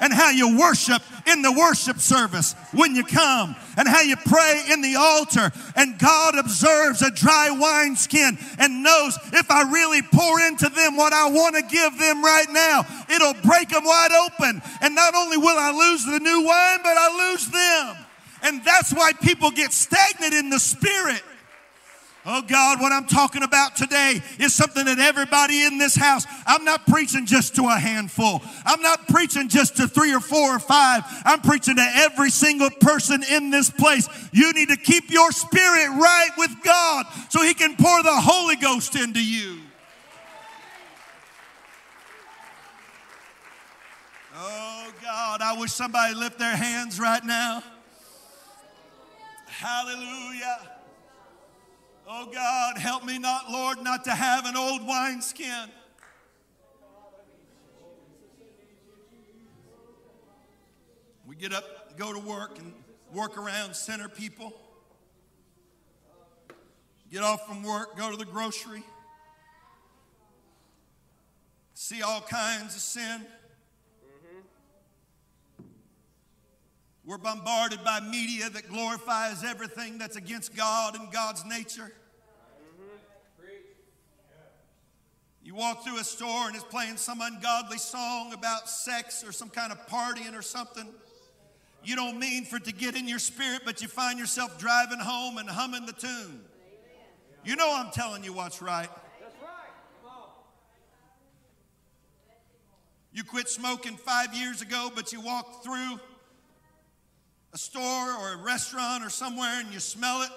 and 0.00 0.12
how 0.12 0.30
you 0.30 0.58
worship 0.58 1.02
in 1.26 1.42
the 1.42 1.52
worship 1.52 1.98
service 1.98 2.54
when 2.72 2.94
you 2.96 3.04
come 3.04 3.54
and 3.76 3.86
how 3.86 4.00
you 4.00 4.16
pray 4.16 4.64
in 4.70 4.82
the 4.82 4.96
altar. 4.96 5.52
And 5.76 5.98
God 5.98 6.38
observes 6.38 7.02
a 7.02 7.10
dry 7.10 7.50
wineskin 7.50 8.38
and 8.58 8.82
knows 8.82 9.18
if 9.32 9.50
I 9.50 9.70
really 9.70 10.02
pour 10.02 10.40
into 10.40 10.68
them 10.68 10.96
what 10.96 11.12
I 11.12 11.28
want 11.30 11.56
to 11.56 11.62
give 11.62 11.98
them 11.98 12.24
right 12.24 12.48
now, 12.50 12.84
it'll 13.14 13.34
break 13.42 13.68
them 13.68 13.84
wide 13.84 14.12
open. 14.12 14.62
And 14.80 14.94
not 14.94 15.14
only 15.14 15.36
will 15.36 15.58
I 15.58 15.70
lose 15.70 16.04
the 16.04 16.18
new 16.18 16.44
wine, 16.44 16.78
but 16.82 16.96
I 16.96 17.30
lose 17.30 17.46
them. 17.48 18.06
And 18.42 18.64
that's 18.64 18.92
why 18.92 19.12
people 19.12 19.50
get 19.50 19.72
stagnant 19.72 20.32
in 20.32 20.48
the 20.48 20.58
spirit 20.58 21.22
Oh 22.26 22.42
God, 22.42 22.82
what 22.82 22.92
I'm 22.92 23.06
talking 23.06 23.42
about 23.42 23.76
today 23.76 24.20
is 24.38 24.54
something 24.54 24.84
that 24.84 24.98
everybody 24.98 25.62
in 25.62 25.78
this 25.78 25.96
house, 25.96 26.26
I'm 26.46 26.64
not 26.64 26.86
preaching 26.86 27.24
just 27.24 27.56
to 27.56 27.62
a 27.62 27.78
handful. 27.78 28.42
I'm 28.66 28.82
not 28.82 29.08
preaching 29.08 29.48
just 29.48 29.78
to 29.78 29.88
three 29.88 30.14
or 30.14 30.20
four 30.20 30.56
or 30.56 30.58
five. 30.58 31.02
I'm 31.24 31.40
preaching 31.40 31.76
to 31.76 31.92
every 31.94 32.28
single 32.28 32.68
person 32.68 33.22
in 33.22 33.48
this 33.48 33.70
place. 33.70 34.06
You 34.32 34.52
need 34.52 34.68
to 34.68 34.76
keep 34.76 35.10
your 35.10 35.32
spirit 35.32 35.88
right 35.88 36.30
with 36.36 36.54
God 36.62 37.06
so 37.30 37.42
He 37.42 37.54
can 37.54 37.74
pour 37.76 38.02
the 38.02 38.12
Holy 38.12 38.56
Ghost 38.56 38.96
into 38.96 39.24
you. 39.24 39.60
Oh 44.36 44.92
God, 45.02 45.40
I 45.40 45.58
wish 45.58 45.72
somebody 45.72 46.14
lift 46.14 46.38
their 46.38 46.54
hands 46.54 47.00
right 47.00 47.24
now. 47.24 47.62
Hallelujah. 49.46 50.69
Oh 52.12 52.26
God, 52.26 52.76
help 52.76 53.04
me 53.04 53.20
not, 53.20 53.52
Lord, 53.52 53.80
not 53.84 54.02
to 54.06 54.10
have 54.10 54.44
an 54.44 54.56
old 54.56 54.84
wineskin. 54.84 55.70
We 61.24 61.36
get 61.36 61.52
up, 61.52 61.96
go 61.96 62.12
to 62.12 62.18
work, 62.18 62.58
and 62.58 62.72
work 63.14 63.38
around 63.38 63.76
center 63.76 64.08
people. 64.08 64.52
Get 67.12 67.22
off 67.22 67.46
from 67.46 67.62
work, 67.62 67.96
go 67.96 68.10
to 68.10 68.16
the 68.16 68.24
grocery, 68.24 68.82
see 71.74 72.02
all 72.02 72.22
kinds 72.22 72.74
of 72.74 72.80
sin. 72.82 73.24
We're 77.04 77.18
bombarded 77.18 77.84
by 77.84 78.00
media 78.00 78.50
that 78.50 78.68
glorifies 78.68 79.44
everything 79.44 79.98
that's 79.98 80.16
against 80.16 80.56
God 80.56 80.96
and 80.96 81.12
God's 81.12 81.44
nature. 81.44 81.92
You 85.50 85.56
walk 85.56 85.82
through 85.82 85.98
a 85.98 86.04
store 86.04 86.46
and 86.46 86.54
it's 86.54 86.62
playing 86.62 86.96
some 86.96 87.20
ungodly 87.20 87.78
song 87.78 88.32
about 88.32 88.68
sex 88.68 89.24
or 89.26 89.32
some 89.32 89.48
kind 89.48 89.72
of 89.72 89.84
partying 89.88 90.38
or 90.38 90.42
something. 90.42 90.86
You 91.82 91.96
don't 91.96 92.20
mean 92.20 92.44
for 92.44 92.58
it 92.58 92.66
to 92.66 92.72
get 92.72 92.94
in 92.94 93.08
your 93.08 93.18
spirit, 93.18 93.62
but 93.64 93.82
you 93.82 93.88
find 93.88 94.16
yourself 94.16 94.60
driving 94.60 95.00
home 95.00 95.38
and 95.38 95.50
humming 95.50 95.86
the 95.86 95.92
tune. 95.92 96.42
You 97.44 97.56
know 97.56 97.68
I'm 97.68 97.90
telling 97.90 98.22
you 98.22 98.32
what's 98.32 98.62
right. 98.62 98.88
You 103.12 103.24
quit 103.24 103.48
smoking 103.48 103.96
five 103.96 104.32
years 104.32 104.62
ago, 104.62 104.92
but 104.94 105.12
you 105.12 105.20
walk 105.20 105.64
through 105.64 105.98
a 107.52 107.58
store 107.58 108.12
or 108.20 108.34
a 108.34 108.36
restaurant 108.36 109.04
or 109.04 109.10
somewhere 109.10 109.58
and 109.58 109.74
you 109.74 109.80
smell 109.80 110.22
it 110.22 110.30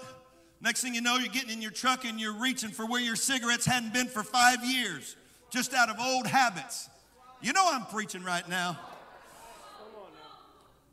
Next 0.64 0.80
thing 0.80 0.94
you 0.94 1.02
know, 1.02 1.18
you're 1.18 1.28
getting 1.28 1.50
in 1.50 1.60
your 1.60 1.70
truck 1.70 2.06
and 2.06 2.18
you're 2.18 2.32
reaching 2.32 2.70
for 2.70 2.86
where 2.86 3.00
your 3.00 3.16
cigarettes 3.16 3.66
hadn't 3.66 3.92
been 3.92 4.06
for 4.06 4.22
five 4.22 4.64
years, 4.64 5.14
just 5.50 5.74
out 5.74 5.90
of 5.90 6.00
old 6.00 6.26
habits. 6.26 6.88
You 7.42 7.52
know 7.52 7.68
I'm 7.70 7.84
preaching 7.84 8.24
right 8.24 8.48
now. 8.48 8.78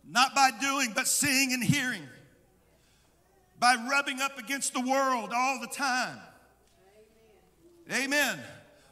not 0.05 0.35
by 0.35 0.51
doing, 0.59 0.91
but 0.93 1.07
seeing 1.07 1.53
and 1.53 1.63
hearing, 1.63 2.01
by 3.61 3.77
rubbing 3.89 4.19
up 4.19 4.37
against 4.37 4.73
the 4.73 4.81
world 4.81 5.31
all 5.33 5.61
the 5.61 5.67
time. 5.67 6.19
Amen. 7.89 8.39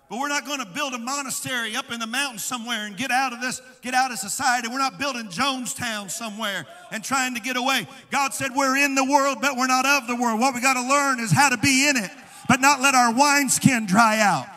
But 0.09 0.17
we're 0.17 0.27
not 0.27 0.43
going 0.43 0.59
to 0.59 0.65
build 0.65 0.93
a 0.93 0.97
monastery 0.97 1.75
up 1.75 1.91
in 1.91 1.99
the 1.99 2.07
mountains 2.07 2.43
somewhere 2.43 2.87
and 2.87 2.97
get 2.97 3.11
out 3.11 3.31
of 3.31 3.41
this, 3.41 3.61
get 3.83 3.93
out 3.93 4.11
of 4.11 4.17
society. 4.17 4.67
We're 4.67 4.79
not 4.79 4.97
building 4.97 5.27
Jonestown 5.27 6.09
somewhere 6.09 6.65
and 6.91 7.03
trying 7.03 7.35
to 7.35 7.41
get 7.41 7.57
away. 7.57 7.87
God 8.09 8.33
said 8.33 8.49
we're 8.55 8.75
in 8.77 8.95
the 8.95 9.05
world, 9.05 9.37
but 9.39 9.55
we're 9.55 9.67
not 9.67 9.85
of 9.85 10.07
the 10.07 10.15
world. 10.15 10.39
What 10.39 10.55
we 10.55 10.61
got 10.61 10.73
to 10.73 10.81
learn 10.81 11.19
is 11.19 11.31
how 11.31 11.49
to 11.49 11.57
be 11.57 11.87
in 11.87 11.95
it, 11.95 12.09
but 12.47 12.59
not 12.59 12.81
let 12.81 12.95
our 12.95 13.13
wineskin 13.13 13.85
dry 13.85 14.19
out. 14.19 14.47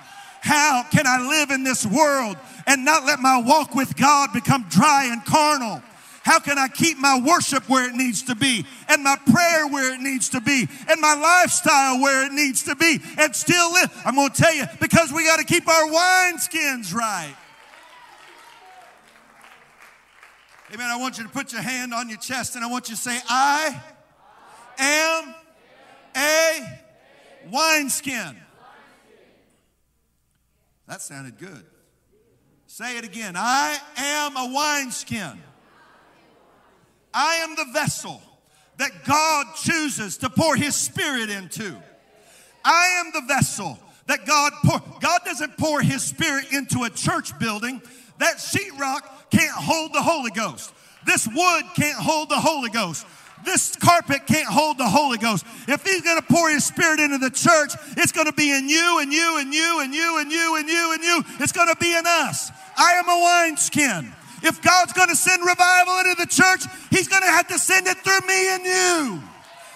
How 0.41 0.85
can 0.91 1.07
I 1.07 1.21
live 1.21 1.51
in 1.51 1.65
this 1.65 1.85
world 1.85 2.39
and 2.67 2.85
not 2.87 3.05
let 3.05 3.21
my 3.21 3.37
walk 3.37 3.75
with 3.75 3.95
God 3.95 4.33
become 4.33 4.65
dry 4.71 5.11
and 5.13 5.23
carnal? 5.23 5.83
How 6.23 6.39
can 6.39 6.57
I 6.57 6.69
keep 6.69 6.99
my 6.99 7.21
worship 7.21 7.69
where 7.69 7.89
it 7.89 7.95
needs 7.95 8.23
to 8.25 8.37
be 8.37 8.65
and 8.89 9.03
my 9.03 9.17
prayer 9.27 9.67
where 9.67 9.93
it 9.93 10.01
needs 10.01 10.29
to 10.31 10.41
be 10.41 10.69
and 10.89 11.01
my 11.01 11.15
lifestyle 11.15 12.01
where 12.01 12.25
it 12.27 12.33
needs 12.33 12.63
to 12.65 12.77
be 12.77 13.01
and 13.19 13.35
still 13.35 13.73
live? 13.73 13.91
I'm 14.05 14.15
going 14.15 14.31
to 14.31 14.43
tell 14.43 14.55
you 14.55 14.65
because 14.81 15.13
we 15.13 15.25
got 15.25 15.41
to 15.41 15.45
keep 15.45 15.69
our 15.69 15.85
wineskins 15.89 16.95
right. 16.95 17.35
Amen. 20.73 20.89
I 20.89 20.97
want 20.97 21.19
you 21.19 21.25
to 21.25 21.31
put 21.31 21.53
your 21.53 21.61
hand 21.61 21.93
on 21.93 22.09
your 22.09 22.19
chest 22.19 22.55
and 22.55 22.65
I 22.65 22.69
want 22.69 22.89
you 22.89 22.95
to 22.95 23.01
say, 23.01 23.19
I 23.29 23.83
am 24.79 25.35
a 26.17 26.81
wineskin. 27.51 28.37
That 30.87 31.03
sounded 31.03 31.37
good. 31.37 31.65
Say 32.69 32.97
it 32.97 33.05
again. 33.05 33.35
I 33.37 33.77
am 33.97 34.37
a 34.37 34.55
wineskin. 34.55 35.43
I 37.15 37.37
am 37.37 37.57
the 37.57 37.67
vessel 37.73 38.23
that 38.79 39.05
God 39.05 39.47
chooses 39.57 40.17
to 40.19 40.31
pour 40.31 40.57
his 40.57 40.75
spirit 40.75 41.31
into. 41.31 41.77
I 42.65 43.01
am 43.01 43.13
the 43.13 43.27
vessel 43.27 43.79
that 44.07 44.27
God 44.27 44.53
pour. 44.65 44.81
God 45.01 45.21
doesn't 45.25 45.57
pour 45.57 45.81
his 45.81 46.03
spirit 46.03 46.53
into 46.53 46.85
a 46.85 46.91
church 46.91 47.39
building. 47.39 47.83
That 48.19 48.37
sheetrock 48.37 49.03
can't 49.31 49.53
hold 49.53 49.93
the 49.93 50.03
Holy 50.03 50.31
Ghost. 50.31 50.73
This 51.05 51.27
wood 51.27 51.65
can't 51.75 51.99
hold 51.99 52.29
the 52.29 52.39
Holy 52.39 52.71
Ghost. 52.71 53.07
This 53.45 53.75
carpet 53.75 54.27
can't 54.27 54.47
hold 54.47 54.79
the 54.79 54.89
Holy 54.89 55.19
Ghost. 55.19 55.45
If 55.67 55.85
He's 55.85 56.03
going 56.03 56.21
to 56.21 56.27
pour 56.27 56.49
His 56.49 56.65
Spirit 56.65 57.01
into 57.01 57.19
the 57.19 57.31
church, 57.31 57.73
it's 57.97 58.13
going 58.13 58.27
to 58.27 58.33
be 58.33 58.57
in 58.57 58.69
you 58.69 59.01
and 59.01 59.13
you 59.13 59.39
and 59.39 59.53
you 59.53 59.81
and 59.81 59.93
you 59.93 60.19
and 60.21 60.31
you 60.31 60.57
and 60.57 60.69
you 60.69 60.93
and 60.95 61.03
you. 61.03 61.23
It's 61.41 61.53
going 61.53 61.69
to 61.69 61.77
be 61.77 61.93
in 61.97 62.05
us. 62.07 62.51
I 62.77 62.93
am 62.93 63.09
a 63.09 63.19
wineskin. 63.21 64.13
If 64.43 64.61
God's 64.61 64.93
going 64.93 65.09
to 65.09 65.17
send 65.17 65.43
revival 65.47 65.99
into 65.99 66.17
the 66.17 66.27
church, 66.27 66.65
He's 66.91 67.09
going 67.09 67.23
to 67.23 67.29
have 67.29 67.47
to 67.49 67.59
send 67.59 67.87
it 67.87 67.99
through 67.99 68.27
me 68.27 68.55
and 68.55 68.65
you. 68.65 69.23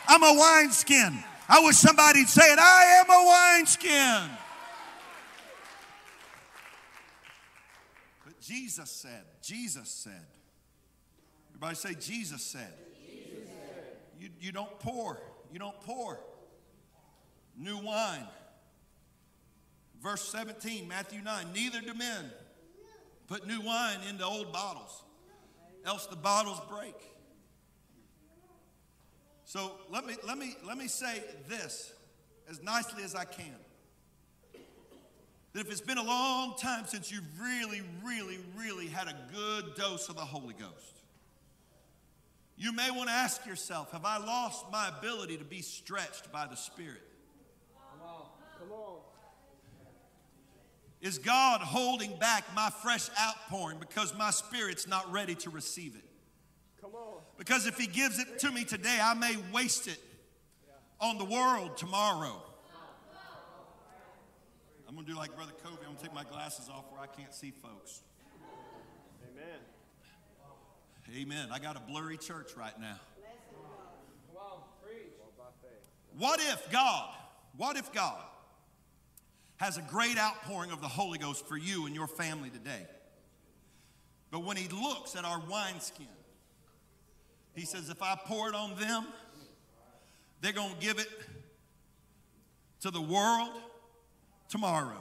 I'm 0.09 0.23
a 0.23 0.35
wineskin. 0.39 1.23
I 1.49 1.61
wish 1.61 1.77
somebody'd 1.77 2.29
say 2.29 2.53
it. 2.53 2.59
I 2.59 3.01
am 3.01 3.11
a 3.11 3.59
wineskin. 3.59 4.37
But 8.25 8.41
Jesus 8.41 8.91
said, 8.91 9.23
Jesus 9.43 9.89
said, 9.89 10.27
everybody 11.51 11.77
say, 11.77 11.95
Jesus 11.95 12.43
said. 12.43 12.73
Jesus 13.09 13.47
said. 13.47 13.97
You, 14.21 14.31
you 14.41 14.53
don't 14.53 14.79
pour, 14.81 15.21
you 15.53 15.59
don't 15.61 15.81
pour 15.83 16.19
new 17.57 17.79
wine. 17.79 18.27
Verse 20.03 20.23
17, 20.29 20.87
Matthew 20.89 21.23
9, 21.23 21.47
neither 21.55 21.81
do 21.81 21.95
men 21.95 22.31
Put 23.27 23.47
new 23.47 23.61
wine 23.61 23.99
into 24.09 24.25
old 24.25 24.53
bottles, 24.53 25.03
else 25.85 26.07
the 26.07 26.17
bottles 26.17 26.61
break. 26.69 26.95
So 29.45 29.73
let 29.91 30.05
me, 30.05 30.17
let 30.27 30.39
me, 30.39 30.57
let 30.67 30.77
me 30.77 30.89
say 30.89 31.23
this 31.49 31.93
as 32.49 32.63
nicely 32.63 33.03
as 33.03 33.15
I 33.15 33.25
can. 33.25 33.55
That 35.53 35.61
if 35.61 35.71
it's 35.71 35.81
been 35.81 35.99
a 35.99 36.05
long 36.05 36.57
time 36.59 36.85
since 36.87 37.11
you've 37.11 37.41
really, 37.41 37.83
really, 38.05 38.39
really 38.57 38.89
had 38.89 39.09
a 39.09 39.17
good 39.35 39.75
dose 39.75 40.09
of 40.09 40.17
the 40.17 40.23
Holy 40.23 40.55
Ghost, 40.55 41.03
you 42.59 42.73
may 42.73 42.91
want 42.91 43.09
to 43.09 43.15
ask 43.15 43.47
yourself 43.47 43.93
Have 43.93 44.05
I 44.05 44.19
lost 44.19 44.67
my 44.71 44.91
ability 44.99 45.37
to 45.39 45.45
be 45.45 45.63
stretched 45.63 46.31
by 46.33 46.47
the 46.47 46.57
Spirit? 46.57 47.03
Come 47.93 48.09
on, 48.09 48.27
come 48.59 48.73
on. 48.73 49.01
Is 51.01 51.19
God 51.19 51.61
holding 51.61 52.17
back 52.19 52.45
my 52.55 52.71
fresh 52.83 53.09
outpouring 53.21 53.79
because 53.79 54.17
my 54.17 54.31
spirit's 54.31 54.89
not 54.89 55.11
ready 55.13 55.35
to 55.37 55.51
receive 55.51 55.95
it? 55.95 56.05
Come 56.81 56.95
on. 56.95 57.21
Because 57.37 57.67
if 57.67 57.77
He 57.77 57.87
gives 57.87 58.19
it 58.19 58.39
to 58.41 58.51
me 58.51 58.65
today, 58.65 58.99
I 59.03 59.15
may 59.15 59.37
waste 59.53 59.89
it 59.89 59.99
on 61.01 61.19
the 61.19 61.25
world 61.25 61.77
tomorrow. 61.77 62.43
I'm 64.89 64.95
going 64.95 65.05
to 65.07 65.13
do 65.13 65.19
like 65.19 65.35
Brother 65.35 65.53
Kobe. 65.63 65.77
I'm 65.81 65.87
going 65.87 65.97
to 65.97 66.03
take 66.03 66.15
my 66.15 66.25
glasses 66.25 66.71
off 66.71 66.85
where 66.91 67.01
I 67.01 67.07
can't 67.07 67.35
see 67.35 67.51
folks. 67.51 68.01
Amen. 69.31 69.59
Amen. 71.15 71.49
I 71.53 71.59
got 71.59 71.77
a 71.77 71.81
blurry 71.81 72.17
church 72.17 72.53
right 72.57 72.79
now. 72.81 72.99
Come 74.33 74.41
on, 74.41 74.61
preach. 74.83 75.13
What 76.17 76.41
if 76.41 76.71
God, 76.71 77.15
what 77.57 77.77
if 77.77 77.93
God 77.93 78.23
has 79.59 79.79
a 79.79 79.83
great 79.83 80.19
outpouring 80.19 80.71
of 80.71 80.81
the 80.81 80.89
Holy 80.89 81.19
Ghost 81.19 81.47
for 81.47 81.57
you 81.57 81.87
and 81.87 81.95
your 81.95 82.07
family 82.07 82.51
today. 82.51 82.87
But 84.31 84.45
when 84.45 84.57
he 84.57 84.69
looks 84.69 85.17
at 85.17 85.25
our 85.25 85.41
wineskin, 85.51 86.07
he 87.55 87.65
says, 87.65 87.89
if 87.89 88.03
I 88.03 88.19
pour 88.27 88.49
it 88.49 88.55
on 88.55 88.79
them, 88.79 89.07
they're 90.43 90.53
going 90.53 90.75
to 90.75 90.81
give 90.81 90.99
it 90.99 91.09
to 92.81 92.91
the 92.91 93.01
world 93.01 93.51
tomorrow. 94.49 95.01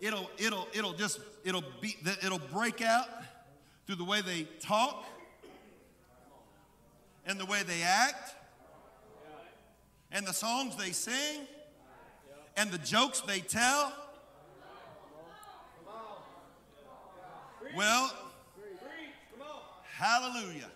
It'll, 0.00 0.30
it'll, 0.38 0.66
it'll 0.72 0.94
just, 0.94 1.20
it'll 1.44 1.64
be, 1.82 1.96
it'll 2.24 2.38
break 2.38 2.80
out 2.80 3.06
through 3.86 3.96
the 3.96 4.04
way 4.04 4.22
they 4.22 4.44
talk 4.60 5.04
and 7.26 7.38
the 7.38 7.44
way 7.44 7.62
they 7.62 7.82
act 7.82 8.34
and 10.10 10.26
the 10.26 10.32
songs 10.32 10.76
they 10.76 10.92
sing 10.92 11.40
and 12.56 12.70
the 12.70 12.78
jokes 12.78 13.20
they 13.20 13.40
tell? 13.40 13.92
Well, 17.76 18.12
hallelujah. 19.96 20.70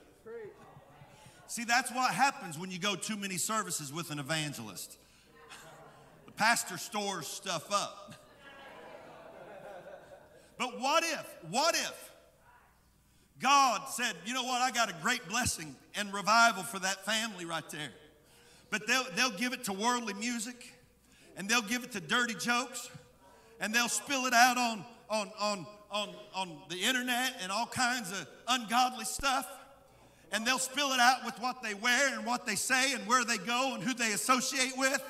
See, 1.47 1.65
that's 1.65 1.91
what 1.93 2.13
happens 2.13 2.59
when 2.59 2.71
you 2.71 2.79
go 2.79 2.95
too 2.95 3.17
many 3.17 3.37
services 3.37 3.93
with 3.93 4.11
an 4.11 4.19
evangelist. 4.19 4.97
The 6.27 6.33
pastor 6.33 6.79
stores 6.79 7.27
stuff 7.27 7.73
up. 7.73 8.15
But 10.57 10.81
what 10.81 11.03
if, 11.05 11.37
what 11.51 11.75
if 11.75 12.13
God 13.41 13.89
said, 13.89 14.15
you 14.25 14.35
know 14.35 14.45
what, 14.45 14.63
I 14.63 14.71
got 14.71 14.91
a 14.91 14.95
great 15.03 15.29
blessing 15.29 15.75
and 15.97 16.13
revival 16.13 16.63
for 16.63 16.79
that 16.79 17.05
family 17.05 17.45
right 17.45 17.69
there. 17.71 17.91
But 18.71 18.87
they'll, 18.87 19.07
they'll 19.17 19.37
give 19.37 19.53
it 19.53 19.65
to 19.65 19.73
worldly 19.73 20.15
music 20.15 20.74
and 21.37 21.49
they'll 21.49 21.63
give 21.63 21.85
it 21.85 21.93
to 21.93 22.01
dirty 22.01 22.35
jokes 22.35 22.91
and 23.61 23.75
they'll 23.75 23.89
spill 23.89 24.27
it 24.27 24.35
out 24.35 24.59
on, 24.59 24.85
on, 25.09 25.31
on, 25.41 25.67
on, 25.91 26.09
on 26.35 26.59
the 26.69 26.77
internet 26.77 27.37
and 27.43 27.51
all 27.51 27.67
kinds 27.67 28.11
of 28.13 28.27
ungodly 28.49 29.05
stuff. 29.05 29.49
And 30.33 30.45
they'll 30.45 30.59
spill 30.59 30.93
it 30.93 31.01
out 31.01 31.25
with 31.25 31.39
what 31.41 31.63
they 31.63 31.75
wear 31.75 32.13
and 32.17 32.27
what 32.27 32.45
they 32.45 32.57
say 32.57 32.93
and 32.93 33.07
where 33.07 33.25
they 33.25 33.39
go 33.39 33.75
and 33.75 33.83
who 33.83 33.95
they 33.95 34.13
associate 34.13 34.73
with. 34.77 35.03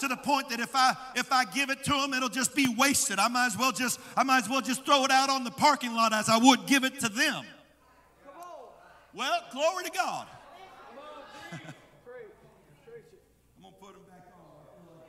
To 0.00 0.08
the 0.08 0.16
point 0.16 0.50
that 0.50 0.60
if 0.60 0.74
I 0.74 0.94
if 1.14 1.32
I 1.32 1.44
give 1.44 1.70
it 1.70 1.84
to 1.84 1.92
them, 1.92 2.12
it'll 2.14 2.28
just 2.28 2.54
be 2.54 2.66
wasted. 2.76 3.20
I 3.20 3.28
might 3.28 3.46
as 3.46 3.56
well 3.56 3.70
just 3.70 4.00
I 4.16 4.24
might 4.24 4.42
as 4.42 4.50
well 4.50 4.60
just 4.60 4.84
throw 4.84 5.04
it 5.04 5.10
out 5.10 5.30
on 5.30 5.44
the 5.44 5.52
parking 5.52 5.94
lot 5.94 6.12
as 6.12 6.28
I 6.28 6.36
would 6.36 6.66
give 6.66 6.82
it 6.82 6.98
to 7.00 7.08
them. 7.08 7.44
Well, 9.14 9.40
glory 9.52 9.84
to 9.84 9.90
God. 9.92 10.26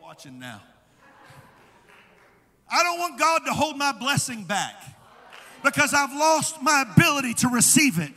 Watching 0.05 0.37
now. 0.37 0.61
I 2.71 2.83
don't 2.83 2.99
want 2.99 3.17
God 3.17 3.39
to 3.47 3.53
hold 3.53 3.75
my 3.75 3.91
blessing 3.91 4.43
back 4.43 4.75
because 5.63 5.95
I've 5.95 6.13
lost 6.13 6.61
my 6.61 6.85
ability 6.93 7.33
to 7.35 7.47
receive 7.47 7.97
it. 7.97 8.11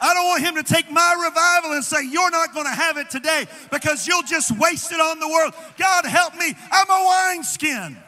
I 0.00 0.14
don't 0.14 0.24
want 0.24 0.42
him 0.42 0.54
to 0.54 0.62
take 0.62 0.90
my 0.90 1.14
revival 1.22 1.72
and 1.72 1.84
say, 1.84 1.98
You're 2.10 2.30
not 2.30 2.54
going 2.54 2.64
to 2.64 2.72
have 2.72 2.96
it 2.96 3.10
today 3.10 3.44
because 3.70 4.08
you'll 4.08 4.22
just 4.22 4.58
waste 4.58 4.90
it 4.90 4.98
on 4.98 5.20
the 5.20 5.28
world. 5.28 5.52
God, 5.76 6.06
help 6.06 6.34
me. 6.36 6.54
I'm 6.72 6.88
a 6.88 7.34
wineskin. 7.34 7.98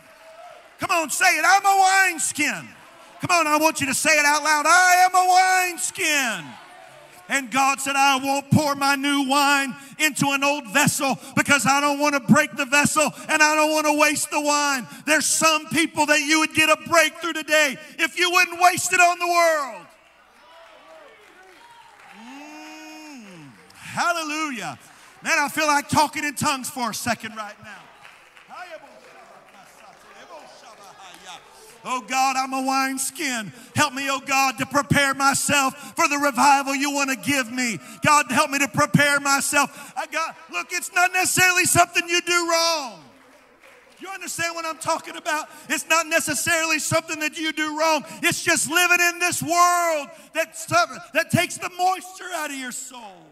Come 0.78 0.90
on, 0.90 1.10
say 1.10 1.26
it. 1.26 1.44
I'm 1.46 1.66
a 1.66 2.08
wineskin. 2.08 2.66
Come 3.20 3.30
on, 3.30 3.46
I 3.46 3.58
want 3.58 3.82
you 3.82 3.88
to 3.88 3.94
say 3.94 4.12
it 4.18 4.24
out 4.24 4.42
loud. 4.42 4.64
I 4.66 5.04
am 5.04 5.14
a 5.14 5.68
wineskin. 5.68 6.59
And 7.30 7.48
God 7.48 7.80
said, 7.80 7.94
I 7.94 8.16
won't 8.16 8.50
pour 8.50 8.74
my 8.74 8.96
new 8.96 9.22
wine 9.28 9.72
into 10.00 10.30
an 10.30 10.42
old 10.42 10.66
vessel 10.66 11.16
because 11.36 11.64
I 11.64 11.80
don't 11.80 12.00
want 12.00 12.14
to 12.14 12.20
break 12.20 12.56
the 12.56 12.64
vessel 12.64 13.08
and 13.28 13.40
I 13.40 13.54
don't 13.54 13.70
want 13.70 13.86
to 13.86 13.96
waste 13.96 14.32
the 14.32 14.40
wine. 14.40 14.84
There's 15.06 15.26
some 15.26 15.68
people 15.68 16.06
that 16.06 16.18
you 16.20 16.40
would 16.40 16.54
get 16.54 16.68
a 16.68 16.88
breakthrough 16.88 17.34
today 17.34 17.76
if 18.00 18.18
you 18.18 18.32
wouldn't 18.32 18.60
waste 18.60 18.92
it 18.92 18.98
on 18.98 19.20
the 19.20 19.28
world. 19.28 19.86
Mm, 22.18 23.50
hallelujah. 23.74 24.76
Man, 25.22 25.38
I 25.38 25.48
feel 25.48 25.68
like 25.68 25.88
talking 25.88 26.24
in 26.24 26.34
tongues 26.34 26.68
for 26.68 26.90
a 26.90 26.94
second 26.94 27.36
right 27.36 27.54
now. 27.62 27.78
Oh 31.84 32.02
God, 32.02 32.36
I'm 32.36 32.52
a 32.52 32.62
wineskin. 32.62 33.52
Help 33.74 33.94
me, 33.94 34.08
oh 34.10 34.20
God, 34.20 34.58
to 34.58 34.66
prepare 34.66 35.14
myself 35.14 35.94
for 35.96 36.08
the 36.08 36.18
revival 36.18 36.74
you 36.74 36.90
want 36.90 37.10
to 37.10 37.16
give 37.16 37.50
me. 37.50 37.78
God, 38.04 38.26
help 38.30 38.50
me 38.50 38.58
to 38.58 38.68
prepare 38.68 39.18
myself. 39.20 39.92
I 39.96 40.06
got, 40.06 40.36
look, 40.52 40.68
it's 40.72 40.92
not 40.92 41.12
necessarily 41.12 41.64
something 41.64 42.08
you 42.08 42.20
do 42.20 42.50
wrong. 42.50 43.02
You 44.00 44.08
understand 44.08 44.54
what 44.54 44.64
I'm 44.64 44.78
talking 44.78 45.16
about? 45.16 45.48
It's 45.68 45.86
not 45.88 46.06
necessarily 46.06 46.78
something 46.78 47.20
that 47.20 47.38
you 47.38 47.52
do 47.52 47.78
wrong. 47.78 48.04
It's 48.22 48.42
just 48.42 48.70
living 48.70 48.98
in 49.00 49.18
this 49.18 49.42
world 49.42 50.08
that, 50.34 50.56
that 51.12 51.30
takes 51.30 51.58
the 51.58 51.70
moisture 51.76 52.30
out 52.34 52.50
of 52.50 52.56
your 52.56 52.72
soul. 52.72 53.29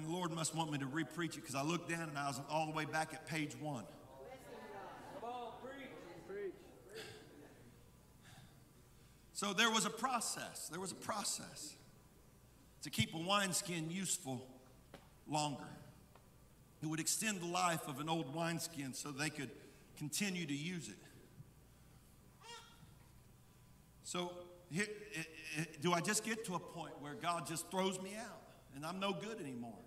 Man, 0.00 0.10
the 0.10 0.16
Lord 0.16 0.30
must 0.32 0.54
want 0.54 0.70
me 0.70 0.78
to 0.78 0.86
repreach 0.86 1.36
it 1.36 1.42
because 1.42 1.54
I 1.54 1.62
looked 1.62 1.90
down 1.90 2.08
and 2.08 2.16
I 2.16 2.28
was 2.28 2.40
all 2.50 2.66
the 2.66 2.72
way 2.72 2.84
back 2.84 3.12
at 3.12 3.26
page 3.26 3.54
one. 3.60 3.84
So 9.32 9.52
there 9.52 9.70
was 9.70 9.86
a 9.86 9.90
process. 9.90 10.68
There 10.68 10.80
was 10.80 10.92
a 10.92 10.96
process 10.96 11.74
to 12.82 12.90
keep 12.90 13.14
a 13.14 13.18
wineskin 13.18 13.90
useful 13.90 14.46
longer. 15.26 15.68
It 16.82 16.86
would 16.86 17.00
extend 17.00 17.40
the 17.40 17.46
life 17.46 17.86
of 17.88 18.00
an 18.00 18.08
old 18.08 18.34
wineskin 18.34 18.94
so 18.94 19.10
they 19.10 19.30
could 19.30 19.50
continue 19.98 20.46
to 20.46 20.54
use 20.54 20.88
it. 20.88 20.96
So, 24.02 24.32
do 25.80 25.92
I 25.92 26.00
just 26.00 26.24
get 26.24 26.44
to 26.46 26.54
a 26.54 26.58
point 26.58 27.00
where 27.00 27.14
God 27.14 27.46
just 27.46 27.70
throws 27.70 28.00
me 28.00 28.16
out 28.18 28.42
and 28.74 28.84
I'm 28.84 28.98
no 28.98 29.12
good 29.12 29.40
anymore? 29.40 29.78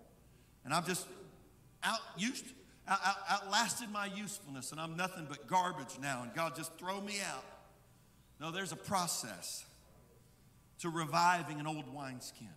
And 0.64 0.72
I've 0.72 0.86
just 0.86 1.06
out 1.82 1.98
used, 2.16 2.44
out, 2.88 2.98
out, 3.04 3.16
outlasted 3.30 3.90
my 3.90 4.06
usefulness 4.06 4.72
and 4.72 4.80
I'm 4.80 4.96
nothing 4.96 5.26
but 5.28 5.46
garbage 5.46 5.98
now 6.00 6.22
and 6.22 6.32
God 6.34 6.56
just 6.56 6.76
throw 6.78 7.00
me 7.00 7.16
out. 7.20 7.44
No, 8.40 8.50
there's 8.50 8.72
a 8.72 8.76
process 8.76 9.64
to 10.80 10.88
reviving 10.88 11.60
an 11.60 11.66
old 11.66 11.92
wineskin 11.94 12.48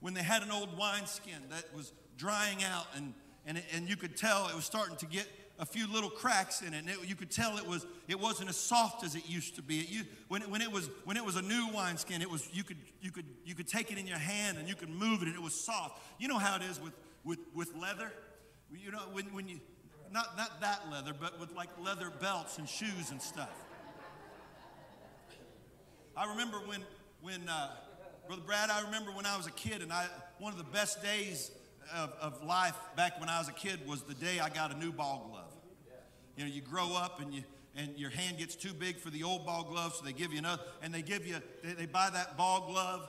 when 0.00 0.14
they 0.14 0.22
had 0.22 0.42
an 0.42 0.50
old 0.50 0.76
wineskin 0.76 1.42
that 1.50 1.64
was 1.74 1.92
drying 2.16 2.62
out 2.64 2.86
and, 2.96 3.14
and, 3.46 3.62
and 3.74 3.88
you 3.88 3.96
could 3.96 4.16
tell 4.16 4.48
it 4.48 4.54
was 4.54 4.64
starting 4.64 4.96
to 4.96 5.06
get 5.06 5.26
a 5.58 5.66
few 5.66 5.86
little 5.92 6.10
cracks 6.10 6.62
in 6.62 6.74
it, 6.74 6.78
and 6.78 6.88
it, 6.88 6.96
you 7.04 7.14
could 7.14 7.30
tell 7.30 7.58
it 7.58 7.66
was 7.66 7.86
it 8.08 8.18
wasn't 8.18 8.48
as 8.48 8.56
soft 8.56 9.04
as 9.04 9.14
it 9.14 9.28
used 9.28 9.56
to 9.56 9.62
be. 9.62 9.80
It, 9.80 9.90
you, 9.90 10.02
when, 10.28 10.42
it, 10.42 10.50
when 10.50 10.62
it 10.62 10.70
was 10.70 10.88
when 11.04 11.16
it 11.16 11.24
was 11.24 11.36
a 11.36 11.42
new 11.42 11.68
wineskin, 11.72 12.22
it 12.22 12.30
was 12.30 12.48
you 12.52 12.64
could 12.64 12.78
you 13.00 13.10
could 13.10 13.26
you 13.44 13.54
could 13.54 13.68
take 13.68 13.92
it 13.92 13.98
in 13.98 14.06
your 14.06 14.18
hand 14.18 14.58
and 14.58 14.68
you 14.68 14.74
could 14.74 14.88
move 14.88 15.22
it, 15.22 15.28
and 15.28 15.34
it 15.34 15.42
was 15.42 15.54
soft. 15.54 16.00
You 16.18 16.28
know 16.28 16.38
how 16.38 16.56
it 16.56 16.62
is 16.62 16.80
with 16.80 16.94
with 17.24 17.38
with 17.54 17.74
leather. 17.74 18.10
You 18.72 18.90
know 18.90 19.00
when 19.12 19.26
when 19.26 19.48
you 19.48 19.60
not 20.10 20.36
not 20.36 20.60
that 20.60 20.80
leather, 20.90 21.12
but 21.18 21.38
with 21.38 21.52
like 21.54 21.68
leather 21.80 22.10
belts 22.20 22.58
and 22.58 22.68
shoes 22.68 23.10
and 23.10 23.20
stuff. 23.20 23.50
I 26.16 26.28
remember 26.30 26.58
when 26.58 26.82
when 27.20 27.48
uh, 27.48 27.70
Brother 28.26 28.42
Brad, 28.42 28.70
I 28.70 28.82
remember 28.82 29.10
when 29.12 29.26
I 29.26 29.36
was 29.36 29.46
a 29.46 29.52
kid, 29.52 29.82
and 29.82 29.92
I 29.92 30.06
one 30.38 30.52
of 30.52 30.58
the 30.58 30.64
best 30.64 31.02
days 31.02 31.50
of, 31.94 32.12
of 32.20 32.44
life 32.44 32.76
back 32.96 33.18
when 33.20 33.28
I 33.28 33.38
was 33.38 33.48
a 33.48 33.52
kid 33.52 33.86
was 33.86 34.02
the 34.02 34.14
day 34.14 34.40
I 34.40 34.48
got 34.48 34.74
a 34.74 34.78
new 34.78 34.92
ball 34.92 35.28
glove. 35.30 35.41
You 36.36 36.44
know, 36.44 36.50
you 36.50 36.60
grow 36.60 36.94
up 36.96 37.20
and 37.20 37.32
you 37.32 37.42
and 37.74 37.96
your 37.96 38.10
hand 38.10 38.36
gets 38.36 38.54
too 38.54 38.74
big 38.74 38.98
for 38.98 39.08
the 39.08 39.22
old 39.22 39.46
ball 39.46 39.64
glove, 39.64 39.94
so 39.94 40.04
they 40.04 40.12
give 40.12 40.30
you 40.30 40.38
another, 40.38 40.62
and 40.82 40.92
they 40.92 41.00
give 41.00 41.26
you 41.26 41.36
they, 41.62 41.72
they 41.72 41.86
buy 41.86 42.10
that 42.10 42.36
ball 42.36 42.66
glove 42.70 43.08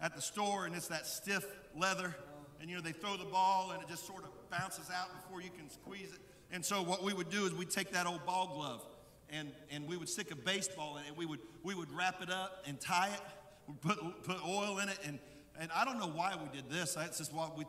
at 0.00 0.14
the 0.14 0.20
store, 0.20 0.66
and 0.66 0.74
it's 0.74 0.88
that 0.88 1.06
stiff 1.06 1.46
leather, 1.78 2.14
and 2.60 2.68
you 2.68 2.76
know 2.76 2.82
they 2.82 2.92
throw 2.92 3.16
the 3.16 3.24
ball 3.24 3.70
and 3.72 3.82
it 3.82 3.88
just 3.88 4.06
sort 4.06 4.24
of 4.24 4.30
bounces 4.50 4.90
out 4.90 5.08
before 5.22 5.40
you 5.40 5.50
can 5.50 5.70
squeeze 5.70 6.12
it. 6.12 6.20
And 6.50 6.64
so 6.64 6.82
what 6.82 7.02
we 7.02 7.12
would 7.12 7.30
do 7.30 7.46
is 7.46 7.54
we'd 7.54 7.70
take 7.70 7.92
that 7.92 8.06
old 8.06 8.24
ball 8.26 8.54
glove 8.54 8.84
and, 9.30 9.50
and 9.70 9.88
we 9.88 9.96
would 9.96 10.08
stick 10.08 10.30
a 10.30 10.36
baseball 10.36 10.98
in 10.98 11.04
it 11.06 11.16
we 11.16 11.26
would 11.26 11.40
we 11.64 11.74
would 11.74 11.90
wrap 11.90 12.22
it 12.22 12.30
up 12.30 12.62
and 12.66 12.78
tie 12.78 13.08
it 13.08 13.20
we 13.66 13.74
put, 13.74 14.22
put 14.24 14.36
oil 14.46 14.78
in 14.78 14.88
it, 14.88 14.98
and, 15.06 15.18
and 15.58 15.70
I 15.74 15.84
don't 15.84 15.98
know 15.98 16.08
why 16.08 16.34
we 16.36 16.54
did 16.56 16.70
this. 16.70 16.94
That's 16.94 17.18
just 17.18 17.32
what 17.32 17.56
we 17.56 17.64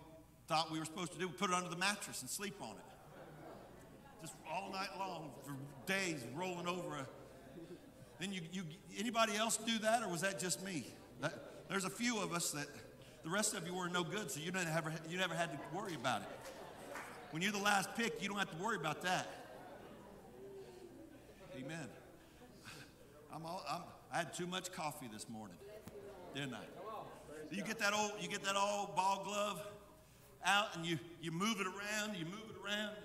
thought 0.48 0.72
we 0.72 0.80
were 0.80 0.86
supposed 0.86 1.14
to 1.14 1.20
do. 1.20 1.28
We 1.28 1.34
put 1.34 1.50
it 1.50 1.56
under 1.56 1.70
the 1.70 1.78
mattress 1.78 2.22
and 2.22 2.30
sleep 2.30 2.56
on 2.62 2.72
it. 2.72 2.95
Just 4.26 4.38
all 4.52 4.72
night 4.72 4.90
long 4.98 5.30
for 5.46 5.54
days, 5.86 6.26
rolling 6.34 6.68
over. 6.68 7.06
Then 8.20 8.34
you, 8.34 8.42
you 8.52 8.64
anybody 8.98 9.36
else 9.36 9.58
do 9.58 9.78
that, 9.80 10.02
or 10.02 10.10
was 10.10 10.22
that 10.22 10.40
just 10.40 10.66
me? 10.66 10.88
That, 11.22 11.34
there's 11.70 11.86
a 11.86 11.92
few 11.92 12.20
of 12.20 12.34
us 12.34 12.50
that 12.52 12.66
the 13.24 13.30
rest 13.30 13.54
of 13.54 13.68
you 13.68 13.76
were 13.76 13.88
no 13.88 14.04
good, 14.04 14.32
so 14.32 14.40
you 14.40 14.52
didn't 14.52 14.74
never 14.74 14.92
you 15.08 15.20
never 15.20 15.36
had 15.36 15.52
to 15.52 15.60
worry 15.78 15.94
about 15.94 16.24
it. 16.24 16.28
When 17.30 17.44
you're 17.44 17.52
the 17.52 17.60
last 17.60 17.94
pick, 17.96 18.20
you 18.20 18.28
don't 18.28 18.40
have 18.40 18.50
to 18.50 18.64
worry 18.64 18.78
about 18.78 19.04
that. 19.04 19.28
Amen. 21.56 21.88
I'm 23.32 23.46
all, 23.46 23.64
I'm, 23.70 23.82
I 24.12 24.18
had 24.18 24.34
too 24.34 24.48
much 24.48 24.72
coffee 24.72 25.10
this 25.14 25.30
morning 25.30 25.58
didn't 26.34 26.56
I? 26.56 26.66
You 27.52 27.64
get 27.64 27.78
that 27.78 27.94
old, 27.94 28.14
you 28.20 28.28
get 28.28 28.44
that 28.44 28.56
old 28.56 28.96
ball 28.96 29.22
glove 29.24 29.62
out, 30.44 30.76
and 30.76 30.84
you 30.84 30.98
you 31.22 31.32
move 31.32 31.58
it 31.60 31.68
around, 31.68 32.18
you 32.18 32.26
move 32.26 32.44
it 32.50 32.66
around, 32.66 32.96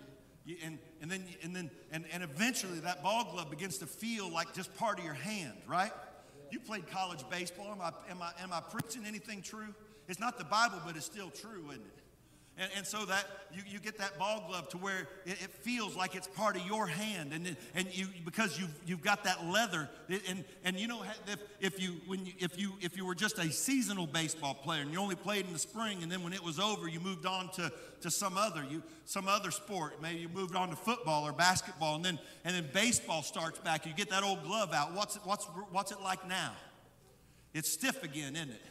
you, 0.50 0.56
and 0.64 0.78
and 1.00 1.10
then 1.10 1.24
and 1.42 1.54
then 1.54 1.70
and, 1.92 2.04
and 2.12 2.22
eventually 2.22 2.80
that 2.80 3.02
ball 3.02 3.30
glove 3.32 3.50
begins 3.50 3.78
to 3.78 3.86
feel 3.86 4.30
like 4.30 4.52
just 4.52 4.74
part 4.76 4.98
of 4.98 5.04
your 5.04 5.14
hand, 5.14 5.56
right? 5.66 5.92
You 6.50 6.60
played 6.60 6.90
college 6.90 7.24
baseball. 7.30 7.68
Am 7.70 7.80
I 7.80 7.92
am 8.10 8.22
I 8.22 8.32
am 8.42 8.52
I 8.52 8.60
preaching 8.60 9.04
anything 9.06 9.42
true? 9.42 9.74
It's 10.08 10.20
not 10.20 10.38
the 10.38 10.44
Bible, 10.44 10.80
but 10.84 10.96
it's 10.96 11.06
still 11.06 11.30
true, 11.30 11.64
isn't 11.70 11.80
it? 11.80 12.02
And, 12.58 12.70
and 12.76 12.86
so 12.86 13.06
that 13.06 13.24
you, 13.54 13.62
you 13.66 13.78
get 13.78 13.96
that 13.98 14.18
ball 14.18 14.44
glove 14.46 14.68
to 14.70 14.76
where 14.76 15.08
it, 15.24 15.42
it 15.42 15.50
feels 15.50 15.96
like 15.96 16.14
it's 16.14 16.26
part 16.26 16.56
of 16.56 16.66
your 16.66 16.86
hand. 16.86 17.32
And, 17.32 17.56
and 17.74 17.96
you, 17.96 18.06
because 18.24 18.58
you've, 18.60 18.74
you've 18.84 19.02
got 19.02 19.24
that 19.24 19.46
leather. 19.46 19.88
And, 20.28 20.44
and 20.64 20.78
you 20.78 20.86
know, 20.86 21.02
if, 21.26 21.38
if, 21.60 21.80
you, 21.80 21.92
when 22.06 22.26
you, 22.26 22.32
if, 22.38 22.60
you, 22.60 22.72
if 22.80 22.96
you 22.96 23.06
were 23.06 23.14
just 23.14 23.38
a 23.38 23.50
seasonal 23.50 24.06
baseball 24.06 24.54
player 24.54 24.82
and 24.82 24.92
you 24.92 24.98
only 24.98 25.14
played 25.14 25.46
in 25.46 25.52
the 25.52 25.58
spring, 25.58 26.02
and 26.02 26.12
then 26.12 26.22
when 26.22 26.34
it 26.34 26.44
was 26.44 26.60
over, 26.60 26.86
you 26.86 27.00
moved 27.00 27.24
on 27.24 27.50
to, 27.52 27.72
to 28.02 28.10
some 28.10 28.36
other, 28.36 28.62
you, 28.68 28.82
some 29.06 29.26
other 29.26 29.50
sport. 29.50 30.02
Maybe 30.02 30.20
you 30.20 30.28
moved 30.28 30.54
on 30.54 30.68
to 30.68 30.76
football 30.76 31.26
or 31.26 31.32
basketball, 31.32 31.96
and 31.96 32.04
then, 32.04 32.18
and 32.44 32.54
then 32.54 32.68
baseball 32.74 33.22
starts 33.22 33.58
back. 33.58 33.86
You 33.86 33.94
get 33.94 34.10
that 34.10 34.22
old 34.22 34.42
glove 34.44 34.74
out. 34.74 34.92
What's 34.94 35.16
it, 35.16 35.22
what's, 35.24 35.46
what's 35.70 35.92
it 35.92 36.00
like 36.02 36.28
now? 36.28 36.52
It's 37.54 37.72
stiff 37.72 38.02
again, 38.02 38.36
isn't 38.36 38.50
it? 38.50 38.62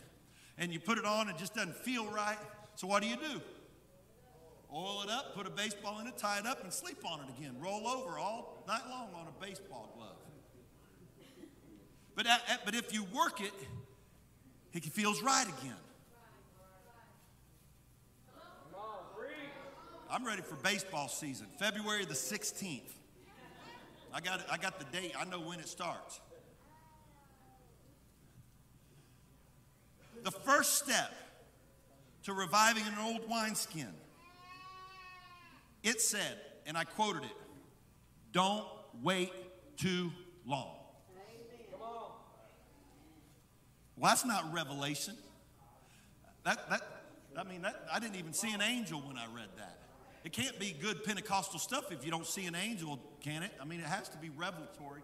And 0.59 0.71
you 0.71 0.79
put 0.79 0.97
it 0.97 1.05
on, 1.05 1.29
it 1.29 1.37
just 1.37 1.55
doesn't 1.55 1.75
feel 1.77 2.05
right. 2.11 2.37
So 2.75 2.85
what 2.85 3.01
do 3.01 3.09
you 3.09 3.15
do? 3.15 3.41
Oil 4.73 5.01
it 5.03 5.09
up, 5.09 5.35
put 5.35 5.47
a 5.47 5.49
baseball 5.49 5.99
in 5.99 6.07
it, 6.07 6.17
tie 6.17 6.39
it 6.39 6.45
up, 6.45 6.63
and 6.63 6.71
sleep 6.71 6.99
on 7.05 7.19
it 7.21 7.27
again. 7.37 7.55
Roll 7.59 7.87
over 7.87 8.17
all 8.17 8.63
night 8.67 8.81
long 8.89 9.09
on 9.15 9.27
a 9.27 9.45
baseball 9.45 9.91
glove. 9.95 10.15
But, 12.15 12.27
uh, 12.27 12.37
uh, 12.49 12.57
but 12.65 12.75
if 12.75 12.93
you 12.93 13.05
work 13.13 13.41
it, 13.41 13.53
it 14.73 14.83
feels 14.83 15.21
right 15.23 15.47
again. 15.47 15.75
I'm 20.11 20.25
ready 20.25 20.41
for 20.41 20.55
baseball 20.55 21.07
season, 21.07 21.45
February 21.59 22.03
the 22.03 22.15
16th. 22.15 22.81
I 24.11 24.21
got, 24.21 24.41
I 24.51 24.57
got 24.57 24.79
the 24.79 24.85
date, 24.85 25.13
I 25.17 25.23
know 25.25 25.39
when 25.39 25.59
it 25.59 25.67
starts. 25.67 26.19
The 30.23 30.31
first 30.31 30.83
step 30.83 31.13
to 32.23 32.33
reviving 32.33 32.83
an 32.87 32.95
old 32.99 33.29
wineskin 33.29 33.93
it 35.83 36.01
said, 36.01 36.37
and 36.65 36.77
I 36.77 36.83
quoted 36.83 37.23
it, 37.23 37.35
don't 38.31 38.65
wait 39.01 39.31
too 39.77 40.11
long. 40.45 40.75
Well, 43.97 44.11
that's 44.11 44.25
not 44.25 44.53
revelation. 44.53 45.15
That, 46.45 46.69
that, 46.69 46.81
I 47.37 47.43
mean, 47.43 47.63
that, 47.63 47.85
I 47.91 47.99
didn't 47.99 48.15
even 48.15 48.31
see 48.31 48.53
an 48.53 48.61
angel 48.61 49.01
when 49.01 49.17
I 49.17 49.25
read 49.25 49.49
that. 49.57 49.77
It 50.23 50.31
can't 50.31 50.57
be 50.57 50.75
good 50.79 51.03
Pentecostal 51.03 51.59
stuff 51.59 51.91
if 51.91 52.05
you 52.05 52.11
don't 52.11 52.25
see 52.25 52.45
an 52.45 52.55
angel, 52.55 52.99
can 53.21 53.43
it? 53.43 53.51
I 53.61 53.65
mean, 53.65 53.79
it 53.79 53.85
has 53.85 54.09
to 54.09 54.17
be 54.17 54.29
revelatory. 54.29 55.01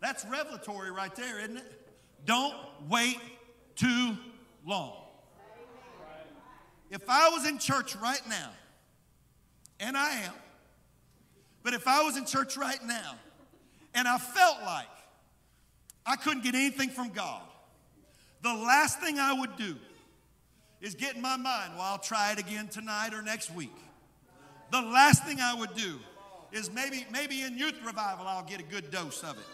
That's 0.00 0.24
revelatory 0.24 0.90
right 0.90 1.14
there, 1.14 1.38
isn't 1.40 1.56
it? 1.56 1.88
Don't 2.24 2.54
wait 2.88 3.18
too 3.76 4.16
long. 4.66 5.04
If 6.90 7.08
I 7.08 7.28
was 7.28 7.46
in 7.46 7.58
church 7.58 7.94
right 7.96 8.22
now 8.28 8.50
and 9.90 9.96
I 9.96 10.20
am. 10.20 10.32
But 11.64 11.74
if 11.74 11.88
I 11.88 12.04
was 12.04 12.16
in 12.16 12.24
church 12.24 12.56
right 12.56 12.78
now 12.86 13.16
and 13.92 14.06
I 14.06 14.18
felt 14.18 14.62
like 14.64 14.86
I 16.06 16.14
couldn't 16.14 16.44
get 16.44 16.54
anything 16.54 16.90
from 16.90 17.08
God, 17.08 17.42
the 18.42 18.54
last 18.54 19.00
thing 19.00 19.18
I 19.18 19.32
would 19.32 19.56
do 19.56 19.76
is 20.80 20.94
get 20.94 21.16
in 21.16 21.22
my 21.22 21.36
mind, 21.36 21.72
well, 21.74 21.82
I'll 21.82 21.98
try 21.98 22.30
it 22.30 22.38
again 22.38 22.68
tonight 22.68 23.12
or 23.12 23.20
next 23.20 23.52
week. 23.52 23.74
The 24.70 24.80
last 24.80 25.24
thing 25.24 25.40
I 25.40 25.54
would 25.54 25.74
do 25.74 25.98
is 26.52 26.70
maybe, 26.70 27.04
maybe 27.12 27.42
in 27.42 27.58
youth 27.58 27.80
revival, 27.84 28.28
I'll 28.28 28.44
get 28.44 28.60
a 28.60 28.62
good 28.62 28.92
dose 28.92 29.24
of 29.24 29.36
it. 29.36 29.44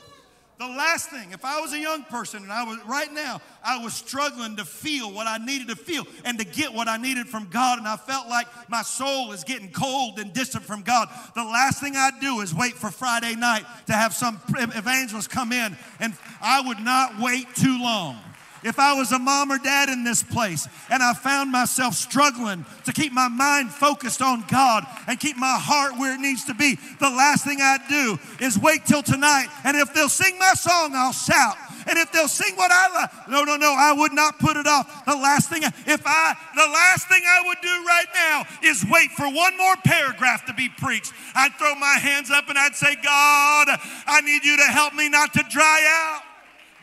The 0.59 0.67
last 0.67 1.11
thing, 1.11 1.33
if 1.33 1.45
I 1.45 1.61
was 1.61 1.75
a 1.75 1.79
young 1.79 2.05
person 2.05 2.43
and 2.43 2.51
I 2.51 2.65
was 2.65 2.79
right 2.87 3.13
now, 3.13 3.43
I 3.63 3.77
was 3.85 3.93
struggling 3.93 4.57
to 4.57 4.65
feel 4.65 5.13
what 5.13 5.27
I 5.27 5.37
needed 5.37 5.69
to 5.69 5.77
feel 5.77 6.07
and 6.25 6.39
to 6.39 6.47
get 6.47 6.73
what 6.73 6.89
I 6.89 6.97
needed 6.97 7.29
from 7.29 7.49
God, 7.51 7.79
and 7.79 7.87
I 7.87 7.97
felt 7.97 8.29
like 8.29 8.47
my 8.71 8.81
soul 8.81 9.33
is 9.33 9.45
getting 9.45 9.71
cold 9.71 10.19
and 10.19 10.33
distant 10.33 10.65
from 10.65 10.81
God. 10.81 11.09
The 11.35 11.45
last 11.45 11.81
thing 11.81 11.95
I'd 11.95 12.21
do 12.21 12.41
is 12.41 12.55
wait 12.55 12.73
for 12.73 12.91
Friday 12.91 13.35
night 13.35 13.67
to 13.87 13.93
have 13.93 14.15
some 14.15 14.41
evangelist 14.49 15.29
come 15.29 15.53
in, 15.53 15.77
and 16.01 16.15
I 16.41 16.63
would 16.63 16.81
not 16.81 17.21
wait 17.21 17.55
too 17.55 17.79
long 17.83 18.19
if 18.67 18.81
I 18.81 18.95
was 18.95 19.13
a 19.13 19.19
mom 19.19 19.53
or 19.53 19.59
dad 19.59 19.89
in 19.89 20.03
this 20.03 20.25
place 20.25 20.67
and 20.91 21.01
I 21.01 21.15
found 21.15 21.53
myself 21.53 21.95
struggling 21.95 22.67
to 22.85 22.93
keep 22.93 23.13
my 23.13 23.29
mind 23.29 23.71
focused 23.71 24.21
on 24.21 24.45
God 24.49 24.85
and 25.07 25.21
keep 25.21 25.37
my 25.37 25.57
heart 25.57 25.97
where 25.97 26.15
it 26.15 26.21
needs 26.21 26.45
to 26.47 26.55
be, 26.55 26.75
the 26.99 27.09
last 27.09 27.45
thing 27.45 27.59
I'd 27.63 27.87
do 27.89 28.19
is 28.45 28.59
wait 28.59 28.85
till 28.85 29.05
tonight. 29.05 29.47
And 29.63 29.77
if 29.77 29.95
they'll 29.95 30.09
sing 30.09 30.37
my 30.41 30.55
song, 30.55 30.93
I'll 30.97 31.13
shout. 31.13 31.57
And 31.87 31.97
if 31.97 32.11
they'll 32.11 32.27
sing 32.27 32.57
what 32.57 32.73
I 32.73 32.93
love, 32.93 33.11
no, 33.29 33.45
no, 33.45 33.57
no, 33.57 33.73
I 33.79 33.93
would 33.93 34.13
not 34.13 34.41
put 34.41 34.57
it 34.57 34.67
off. 34.67 35.05
The 35.07 35.15
last 35.15 35.49
thing, 35.49 35.63
if 35.63 36.03
I, 36.05 36.35
the 36.57 36.67
last 36.67 37.07
thing 37.09 37.23
I 37.25 37.47
would 37.47 37.59
do 37.63 37.69
right 37.87 38.11
now 38.15 38.43
is 38.69 38.85
wait 38.91 39.13
for 39.13 39.31
one 39.31 39.57
more 39.57 39.77
paragraph 39.85 40.45
to 40.47 40.55
be 40.55 40.69
preached. 40.69 41.13
I'd 41.37 41.53
throw 41.55 41.77
my 41.77 41.99
hands 42.03 42.33
up 42.33 42.49
and 42.49 42.59
I'd 42.59 42.75
say, 42.75 42.97
God, 42.97 43.69
I 44.09 44.21
need 44.23 44.45
you 44.45 44.57
to 44.57 44.65
help 44.65 44.93
me 44.95 45.09
not 45.09 45.33
to 45.35 45.45
dry 45.49 45.87
out. 45.89 46.23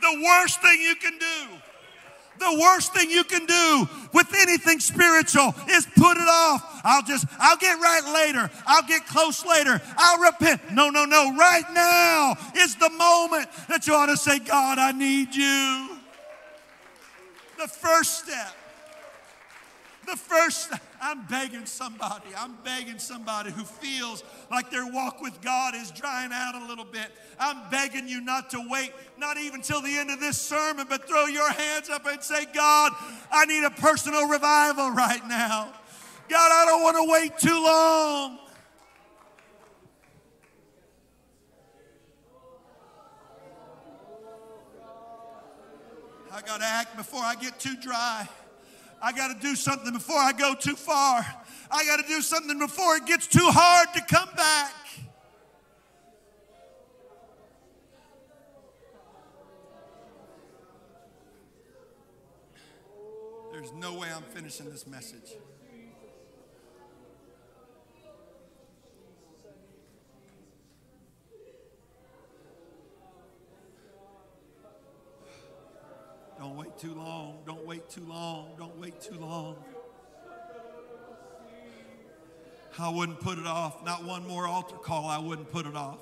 The 0.00 0.22
worst 0.24 0.62
thing 0.62 0.80
you 0.80 0.94
can 0.96 1.18
do 1.18 1.60
the 2.38 2.58
worst 2.60 2.92
thing 2.92 3.10
you 3.10 3.24
can 3.24 3.46
do 3.46 3.88
with 4.12 4.32
anything 4.40 4.80
spiritual 4.80 5.54
is 5.70 5.86
put 5.96 6.16
it 6.16 6.28
off. 6.28 6.80
I'll 6.84 7.02
just, 7.02 7.26
I'll 7.38 7.56
get 7.56 7.78
right 7.80 8.12
later. 8.12 8.50
I'll 8.66 8.86
get 8.86 9.06
close 9.06 9.44
later. 9.44 9.80
I'll 9.96 10.20
repent. 10.20 10.72
No, 10.72 10.90
no, 10.90 11.04
no. 11.04 11.34
Right 11.36 11.64
now 11.72 12.36
is 12.56 12.76
the 12.76 12.90
moment 12.90 13.48
that 13.68 13.86
you 13.86 13.94
ought 13.94 14.06
to 14.06 14.16
say, 14.16 14.38
God, 14.38 14.78
I 14.78 14.92
need 14.92 15.34
you. 15.34 15.90
The 17.58 17.68
first 17.68 18.24
step. 18.24 18.54
The 20.06 20.16
first, 20.16 20.72
I'm 21.04 21.26
begging 21.26 21.66
somebody, 21.66 22.28
I'm 22.34 22.56
begging 22.64 22.98
somebody 22.98 23.50
who 23.50 23.62
feels 23.62 24.24
like 24.50 24.70
their 24.70 24.90
walk 24.90 25.20
with 25.20 25.38
God 25.42 25.74
is 25.74 25.90
drying 25.90 26.30
out 26.32 26.54
a 26.54 26.66
little 26.66 26.86
bit. 26.86 27.08
I'm 27.38 27.58
begging 27.70 28.08
you 28.08 28.22
not 28.22 28.48
to 28.50 28.66
wait, 28.70 28.90
not 29.18 29.36
even 29.36 29.60
till 29.60 29.82
the 29.82 29.94
end 29.98 30.10
of 30.10 30.18
this 30.18 30.40
sermon, 30.40 30.86
but 30.88 31.06
throw 31.06 31.26
your 31.26 31.52
hands 31.52 31.90
up 31.90 32.06
and 32.06 32.22
say, 32.22 32.46
God, 32.54 32.92
I 33.30 33.44
need 33.44 33.64
a 33.64 33.70
personal 33.70 34.26
revival 34.28 34.92
right 34.92 35.20
now. 35.28 35.74
God, 36.30 36.50
I 36.50 36.64
don't 36.64 36.82
want 36.82 36.96
to 36.96 37.12
wait 37.12 37.38
too 37.38 37.62
long. 37.62 38.38
I 46.32 46.40
got 46.40 46.60
to 46.60 46.66
act 46.66 46.96
before 46.96 47.20
I 47.20 47.34
get 47.34 47.60
too 47.60 47.76
dry. 47.76 48.26
I 49.02 49.12
got 49.12 49.28
to 49.34 49.40
do 49.40 49.54
something 49.54 49.92
before 49.92 50.16
I 50.16 50.32
go 50.32 50.54
too 50.54 50.76
far. 50.76 51.24
I 51.70 51.84
got 51.84 52.00
to 52.00 52.06
do 52.06 52.22
something 52.22 52.58
before 52.58 52.96
it 52.96 53.06
gets 53.06 53.26
too 53.26 53.46
hard 53.50 53.88
to 53.94 54.00
come 54.02 54.28
back. 54.36 54.72
There's 63.52 63.72
no 63.72 63.94
way 63.94 64.08
I'm 64.14 64.22
finishing 64.22 64.70
this 64.70 64.86
message. 64.86 65.32
Don't 76.38 76.56
wait 76.56 76.78
too 76.78 76.94
long. 76.94 77.38
Don't 77.46 77.66
wait 77.66 77.88
too 77.88 78.04
long. 78.08 78.54
Don't 78.58 78.78
wait 78.80 79.00
too 79.00 79.18
long. 79.18 79.56
I 82.78 82.88
wouldn't 82.88 83.20
put 83.20 83.38
it 83.38 83.46
off. 83.46 83.84
Not 83.84 84.04
one 84.04 84.26
more 84.26 84.46
altar 84.46 84.76
call, 84.76 85.06
I 85.06 85.18
wouldn't 85.18 85.50
put 85.52 85.66
it 85.66 85.76
off. 85.76 86.00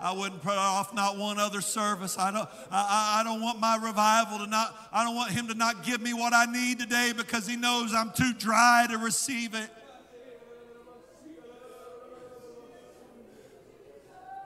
I 0.00 0.12
wouldn't 0.12 0.42
put 0.42 0.54
off 0.54 0.92
not 0.94 1.16
one 1.16 1.38
other 1.38 1.60
service. 1.60 2.18
I 2.18 2.32
don't, 2.32 2.48
I, 2.72 3.20
I 3.20 3.24
don't 3.24 3.40
want 3.40 3.60
my 3.60 3.76
revival 3.76 4.38
to 4.38 4.48
not, 4.48 4.74
I 4.92 5.04
don't 5.04 5.14
want 5.14 5.30
him 5.30 5.46
to 5.48 5.54
not 5.54 5.84
give 5.84 6.00
me 6.00 6.12
what 6.12 6.32
I 6.34 6.46
need 6.46 6.80
today 6.80 7.12
because 7.16 7.46
he 7.46 7.54
knows 7.54 7.94
I'm 7.94 8.10
too 8.10 8.32
dry 8.34 8.86
to 8.90 8.98
receive 8.98 9.54
it. 9.54 9.70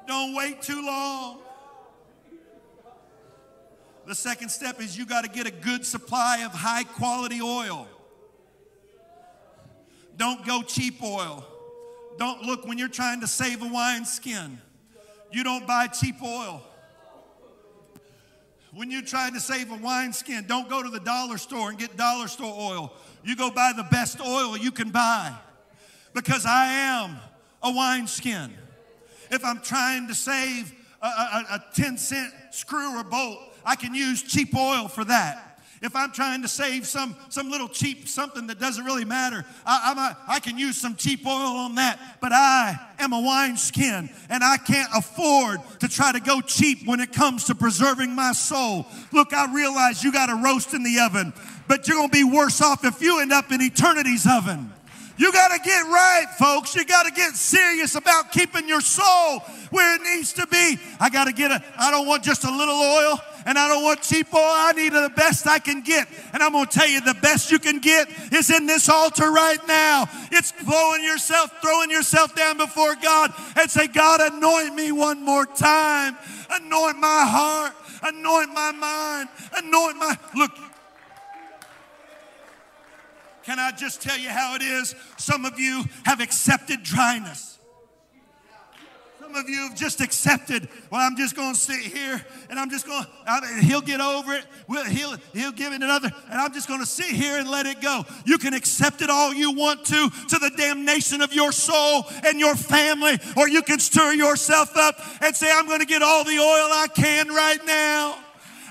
Don't 0.06 0.34
wait 0.34 0.60
too 0.62 0.84
long. 0.84 1.40
The 4.06 4.14
second 4.14 4.50
step 4.50 4.80
is 4.80 4.96
you 4.96 5.04
got 5.04 5.24
to 5.24 5.30
get 5.30 5.48
a 5.48 5.50
good 5.50 5.84
supply 5.84 6.44
of 6.44 6.52
high 6.52 6.84
quality 6.84 7.40
oil. 7.42 7.88
Don't 10.16 10.46
go 10.46 10.62
cheap 10.62 11.02
oil. 11.02 11.44
Don't 12.16 12.42
look 12.42 12.66
when 12.66 12.78
you're 12.78 12.88
trying 12.88 13.20
to 13.20 13.26
save 13.26 13.62
a 13.62 13.68
wine 13.68 14.04
skin. 14.04 14.58
You 15.32 15.42
don't 15.42 15.66
buy 15.66 15.88
cheap 15.88 16.22
oil. 16.22 16.62
When 18.72 18.90
you're 18.90 19.02
trying 19.02 19.34
to 19.34 19.40
save 19.40 19.72
a 19.72 19.76
wine 19.76 20.12
skin, 20.12 20.44
don't 20.46 20.68
go 20.68 20.82
to 20.82 20.88
the 20.88 21.00
dollar 21.00 21.36
store 21.36 21.70
and 21.70 21.78
get 21.78 21.96
dollar 21.96 22.28
store 22.28 22.54
oil. 22.56 22.92
You 23.24 23.34
go 23.34 23.50
buy 23.50 23.72
the 23.76 23.84
best 23.84 24.20
oil 24.20 24.56
you 24.56 24.70
can 24.70 24.90
buy. 24.90 25.34
Because 26.14 26.46
I 26.46 26.66
am 26.66 27.16
a 27.62 27.72
wine 27.72 28.06
skin. 28.06 28.52
If 29.30 29.44
I'm 29.44 29.60
trying 29.60 30.06
to 30.08 30.14
save 30.14 30.72
a, 31.02 31.06
a, 31.06 31.46
a 31.54 31.64
10 31.74 31.98
cent 31.98 32.32
screw 32.50 32.98
or 32.98 33.02
bolt, 33.02 33.40
I 33.66 33.74
can 33.76 33.94
use 33.94 34.22
cheap 34.22 34.56
oil 34.56 34.88
for 34.88 35.04
that. 35.04 35.42
If 35.82 35.94
I'm 35.94 36.10
trying 36.10 36.40
to 36.40 36.48
save 36.48 36.86
some, 36.86 37.14
some 37.28 37.50
little 37.50 37.68
cheap 37.68 38.08
something 38.08 38.46
that 38.46 38.58
doesn't 38.58 38.84
really 38.84 39.04
matter, 39.04 39.44
I, 39.66 39.92
a, 39.92 40.32
I 40.32 40.40
can 40.40 40.56
use 40.56 40.78
some 40.80 40.94
cheap 40.94 41.26
oil 41.26 41.34
on 41.34 41.74
that. 41.74 41.98
But 42.20 42.32
I 42.32 42.78
am 42.98 43.12
a 43.12 43.20
wineskin 43.20 44.08
and 44.30 44.42
I 44.42 44.56
can't 44.56 44.88
afford 44.94 45.60
to 45.80 45.88
try 45.88 46.12
to 46.12 46.20
go 46.20 46.40
cheap 46.40 46.86
when 46.86 47.00
it 47.00 47.12
comes 47.12 47.44
to 47.44 47.54
preserving 47.54 48.14
my 48.14 48.32
soul. 48.32 48.86
Look, 49.12 49.34
I 49.34 49.52
realize 49.54 50.02
you 50.02 50.12
got 50.12 50.30
a 50.30 50.36
roast 50.36 50.72
in 50.72 50.82
the 50.82 51.00
oven, 51.00 51.34
but 51.68 51.86
you're 51.86 51.98
going 51.98 52.08
to 52.08 52.12
be 52.12 52.24
worse 52.24 52.62
off 52.62 52.84
if 52.84 53.02
you 53.02 53.20
end 53.20 53.32
up 53.32 53.52
in 53.52 53.60
eternity's 53.60 54.26
oven. 54.26 54.72
You 55.18 55.32
got 55.32 55.48
to 55.48 55.58
get 55.62 55.82
right, 55.84 56.26
folks. 56.38 56.74
You 56.74 56.84
got 56.84 57.04
to 57.04 57.10
get 57.10 57.34
serious 57.34 57.94
about 57.94 58.32
keeping 58.32 58.68
your 58.68 58.82
soul 58.82 59.40
where 59.70 59.94
it 59.94 60.02
needs 60.02 60.34
to 60.34 60.46
be. 60.46 60.78
I 61.00 61.08
got 61.10 61.24
to 61.24 61.32
get 61.32 61.50
a, 61.50 61.62
I 61.78 61.90
don't 61.90 62.06
want 62.06 62.22
just 62.22 62.44
a 62.44 62.50
little 62.50 62.74
oil 62.74 63.18
and 63.46 63.56
I 63.56 63.68
don't 63.68 63.84
want 63.84 64.02
cheap 64.02 64.34
oil. 64.34 64.42
I 64.42 64.72
need 64.72 64.92
the 64.92 65.10
best 65.14 65.46
I 65.46 65.60
can 65.60 65.80
get. 65.80 66.08
And 66.32 66.42
I'm 66.42 66.52
going 66.52 66.66
to 66.66 66.78
tell 66.78 66.88
you 66.88 67.00
the 67.00 67.14
best 67.14 67.52
you 67.52 67.60
can 67.60 67.78
get 67.78 68.08
is 68.32 68.50
in 68.50 68.66
this 68.66 68.88
altar 68.88 69.30
right 69.30 69.60
now. 69.68 70.08
It's 70.32 70.50
throwing 70.50 71.04
yourself, 71.04 71.52
throwing 71.62 71.90
yourself 71.90 72.34
down 72.34 72.58
before 72.58 72.96
God 72.96 73.32
and 73.56 73.70
say, 73.70 73.86
God, 73.86 74.20
anoint 74.20 74.74
me 74.74 74.90
one 74.90 75.24
more 75.24 75.46
time. 75.46 76.16
Anoint 76.50 76.98
my 76.98 77.24
heart. 77.24 77.72
Anoint 78.02 78.52
my 78.52 78.72
mind. 78.72 79.28
Anoint 79.56 79.96
my, 79.96 80.18
look, 80.34 80.50
can 83.44 83.60
I 83.60 83.70
just 83.70 84.02
tell 84.02 84.18
you 84.18 84.28
how 84.28 84.56
it 84.56 84.62
is? 84.62 84.96
Some 85.18 85.44
of 85.44 85.60
you 85.60 85.84
have 86.04 86.20
accepted 86.20 86.82
dryness. 86.82 87.55
Some 89.26 89.34
of 89.34 89.48
you 89.48 89.62
have 89.62 89.74
just 89.74 90.00
accepted, 90.00 90.68
well, 90.88 91.00
I'm 91.00 91.16
just 91.16 91.34
going 91.34 91.52
to 91.52 91.58
sit 91.58 91.80
here 91.80 92.24
and 92.48 92.60
I'm 92.60 92.70
just 92.70 92.86
going 92.86 93.02
to, 93.02 93.54
he'll 93.60 93.80
get 93.80 94.00
over 94.00 94.32
it. 94.34 94.44
We'll, 94.68 94.84
he'll, 94.84 95.16
he'll 95.32 95.50
give 95.50 95.72
it 95.72 95.82
another, 95.82 96.12
and 96.30 96.40
I'm 96.40 96.52
just 96.52 96.68
going 96.68 96.78
to 96.78 96.86
sit 96.86 97.06
here 97.06 97.36
and 97.36 97.50
let 97.50 97.66
it 97.66 97.80
go. 97.80 98.04
You 98.24 98.38
can 98.38 98.54
accept 98.54 99.02
it 99.02 99.10
all 99.10 99.34
you 99.34 99.50
want 99.50 99.84
to, 99.86 100.10
to 100.28 100.38
the 100.38 100.52
damnation 100.56 101.22
of 101.22 101.32
your 101.32 101.50
soul 101.50 102.04
and 102.24 102.38
your 102.38 102.54
family, 102.54 103.18
or 103.36 103.48
you 103.48 103.62
can 103.62 103.80
stir 103.80 104.12
yourself 104.12 104.76
up 104.76 104.94
and 105.20 105.34
say, 105.34 105.50
I'm 105.52 105.66
going 105.66 105.80
to 105.80 105.86
get 105.86 106.02
all 106.02 106.22
the 106.22 106.38
oil 106.38 106.38
I 106.38 106.86
can 106.94 107.26
right 107.26 107.66
now. 107.66 108.18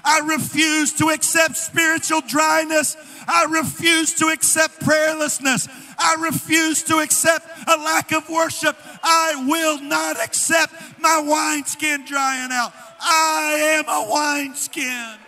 I 0.06 0.20
refuse 0.20 0.94
to 1.00 1.10
accept 1.10 1.58
spiritual 1.58 2.22
dryness. 2.22 2.96
I 3.28 3.46
refuse 3.50 4.14
to 4.16 4.28
accept 4.28 4.80
prayerlessness. 4.82 5.68
I 5.98 6.16
refuse 6.22 6.84
to 6.84 7.00
accept 7.00 7.46
a 7.68 7.78
lack 7.78 8.12
of 8.12 8.30
worship. 8.30 8.78
I 9.06 9.46
will 9.48 9.80
not 9.82 10.20
accept 10.20 10.74
my 11.00 11.20
wineskin 11.20 12.06
drying 12.06 12.52
out. 12.52 12.74
I 13.00 13.78
am 13.78 13.88
a 13.88 14.12
wineskin. 14.12 15.20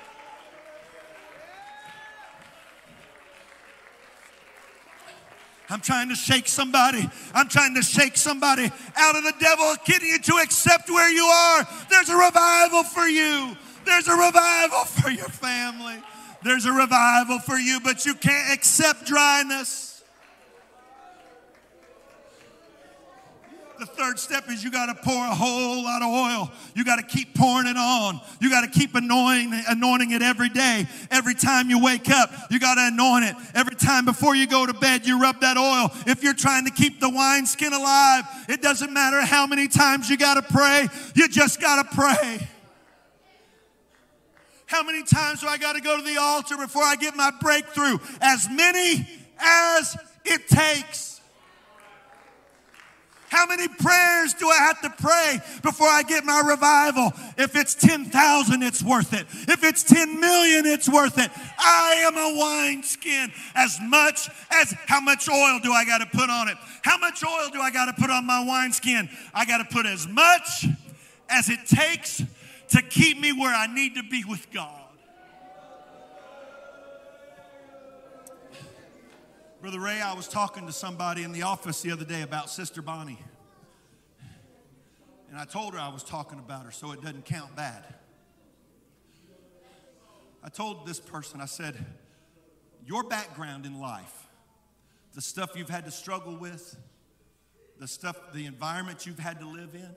I'm 5.70 5.82
trying 5.82 6.10
to 6.10 6.16
shake 6.16 6.48
somebody. 6.48 7.08
I'm 7.34 7.50
trying 7.50 7.76
to 7.76 7.84
shake 7.84 8.18
somebody 8.18 8.72
out 8.96 9.16
of 9.16 9.24
the 9.24 9.34
devil, 9.40 9.76
getting 9.86 10.08
you 10.08 10.20
to 10.20 10.36
accept 10.42 10.90
where 10.90 11.12
you 11.12 11.26
are. 11.26 11.68
There's 11.90 12.10
a 12.10 12.16
revival 12.16 12.84
for 12.84 13.06
you. 13.06 13.56
There's 13.86 14.08
a 14.08 14.16
revival 14.16 14.86
for 14.86 15.10
your 15.10 15.30
family. 15.30 16.02
There's 16.44 16.66
a 16.66 16.72
revival 16.72 17.40
for 17.40 17.58
you, 17.58 17.80
but 17.82 18.06
you 18.06 18.16
can't 18.16 18.54
accept 18.54 19.06
dryness. 19.06 19.87
The 23.80 23.86
third 23.86 24.18
step 24.18 24.50
is 24.50 24.64
you 24.64 24.72
got 24.72 24.88
to 24.88 24.96
pour 24.96 25.24
a 25.24 25.36
whole 25.36 25.84
lot 25.84 26.02
of 26.02 26.08
oil. 26.08 26.52
You 26.74 26.84
got 26.84 26.96
to 26.96 27.04
keep 27.04 27.36
pouring 27.36 27.68
it 27.68 27.78
on. 27.78 28.20
You 28.42 28.50
got 28.50 28.62
to 28.62 28.80
keep 28.80 28.96
anointing, 28.96 29.54
anointing 29.68 30.12
it 30.12 30.24
every 30.24 30.50
day. 30.50 30.88
Every 31.12 31.36
time 31.36 31.70
you 31.70 31.84
wake 31.84 32.10
up, 32.10 32.32
you 32.50 32.60
got 32.60 32.76
to 32.76 32.88
anoint 32.88 33.26
it. 33.26 33.36
Every 33.54 33.76
time 33.76 34.06
before 34.06 34.36
you 34.36 34.48
go 34.48 34.66
to 34.66 34.74
bed, 34.74 35.06
you 35.06 35.22
rub 35.22 35.42
that 35.42 35.58
oil. 35.58 35.92
If 36.08 36.24
you're 36.24 36.34
trying 36.34 36.66
to 36.66 36.72
keep 36.72 37.00
the 37.00 37.10
wineskin 37.10 37.72
alive, 37.72 38.24
it 38.50 38.62
doesn't 38.64 38.92
matter 38.92 39.22
how 39.22 39.46
many 39.46 39.68
times 39.68 40.10
you 40.10 40.18
got 40.18 40.36
to 40.36 40.54
pray. 40.54 40.88
You 41.14 41.28
just 41.28 41.62
got 41.62 41.84
to 41.84 41.96
pray. 41.96 42.48
How 44.66 44.84
many 44.84 45.04
times 45.04 45.42
do 45.42 45.48
I 45.48 45.58
got 45.58 45.74
to 45.74 45.82
go 45.82 45.98
to 45.98 46.04
the 46.04 46.18
altar 46.20 46.58
before 46.58 46.84
I 46.84 46.96
get 46.96 47.16
my 47.16 47.32
breakthrough? 47.42 48.00
As 48.22 48.50
many 48.50 49.08
as 49.40 49.98
it 50.26 50.48
takes. 50.48 51.17
How 53.30 53.46
many 53.46 53.68
prayers 53.68 54.34
do 54.34 54.48
I 54.50 54.58
have 54.58 54.82
to 54.82 54.90
pray 54.90 55.40
before 55.62 55.88
I 55.88 56.04
get 56.04 56.24
my 56.24 56.42
revival? 56.46 57.12
If 57.38 57.56
it's 57.56 57.76
10,000, 57.76 58.64
it's 58.64 58.82
worth 58.82 59.14
it. 59.14 59.28
If 59.50 59.64
it's 59.64 59.84
10 59.84 60.20
million, 60.20 60.66
it's 60.66 60.88
worth 60.88 61.18
it. 61.18 61.30
I 61.60 61.96
am 62.06 62.16
a 62.16 62.40
wineskin. 62.40 63.34
As 63.54 63.80
much 63.82 64.30
as 64.50 64.74
how 64.88 65.02
much 65.02 65.28
oil 65.28 65.60
do 65.62 65.74
I 65.74 65.84
got 65.86 65.98
to 65.98 66.06
put 66.06 66.30
on 66.30 66.48
it? 66.48 66.58
How 66.84 66.98
much 66.98 67.24
oil 67.24 67.50
do 67.52 67.60
I 67.60 67.70
got 67.70 67.86
to 67.86 68.02
put 68.02 68.10
on 68.10 68.26
my 68.26 68.44
wineskin? 68.46 69.10
I 69.34 69.46
got 69.46 69.58
to 69.58 69.66
put 69.66 69.86
as 69.86 70.08
much 70.08 70.66
as 71.30 71.50
it 71.50 71.66
takes 71.66 72.24
to 72.70 72.82
keep 72.82 73.20
me 73.20 73.34
where 73.34 73.54
I 73.54 73.68
need 73.68 73.96
to 73.96 74.04
be 74.04 74.24
with 74.24 74.50
God. 74.52 74.87
Brother 79.60 79.80
Ray, 79.80 80.02
I 80.02 80.14
was 80.14 80.28
talking 80.28 80.68
to 80.68 80.72
somebody 80.72 81.24
in 81.24 81.32
the 81.32 81.42
office 81.42 81.82
the 81.82 81.92
other 81.92 82.06
day 82.06 82.22
about 82.22 82.52
Sister 82.52 82.84
Bonnie. 82.84 83.18
And 85.32 85.40
I 85.40 85.46
told 85.46 85.74
her 85.74 85.80
I 85.80 85.90
was 85.90 86.04
talking 86.04 86.38
about 86.38 86.66
her 86.66 86.72
so 86.72 86.92
it 86.92 87.02
doesn't 87.02 87.26
count 87.26 87.56
bad. 87.56 87.84
I 90.44 90.50
told 90.50 90.86
this 90.86 91.00
person, 91.00 91.42
I 91.42 91.46
said, 91.46 91.84
Your 92.86 93.02
background 93.02 93.66
in 93.66 93.80
life, 93.80 94.28
the 95.16 95.22
stuff 95.22 95.54
you've 95.56 95.70
had 95.70 95.86
to 95.86 95.92
struggle 95.92 96.38
with, 96.38 96.78
the 97.80 97.88
stuff, 97.88 98.16
the 98.34 98.46
environment 98.46 99.08
you've 99.08 99.18
had 99.18 99.40
to 99.40 99.48
live 99.48 99.74
in, 99.74 99.90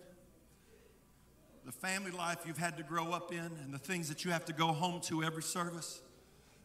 the 1.66 1.72
family 1.72 2.12
life 2.12 2.38
you've 2.46 2.56
had 2.56 2.78
to 2.78 2.82
grow 2.82 3.12
up 3.12 3.30
in, 3.30 3.52
and 3.62 3.74
the 3.74 3.78
things 3.78 4.08
that 4.08 4.24
you 4.24 4.30
have 4.30 4.46
to 4.46 4.54
go 4.54 4.68
home 4.68 5.02
to 5.02 5.22
every 5.22 5.42
service 5.42 6.00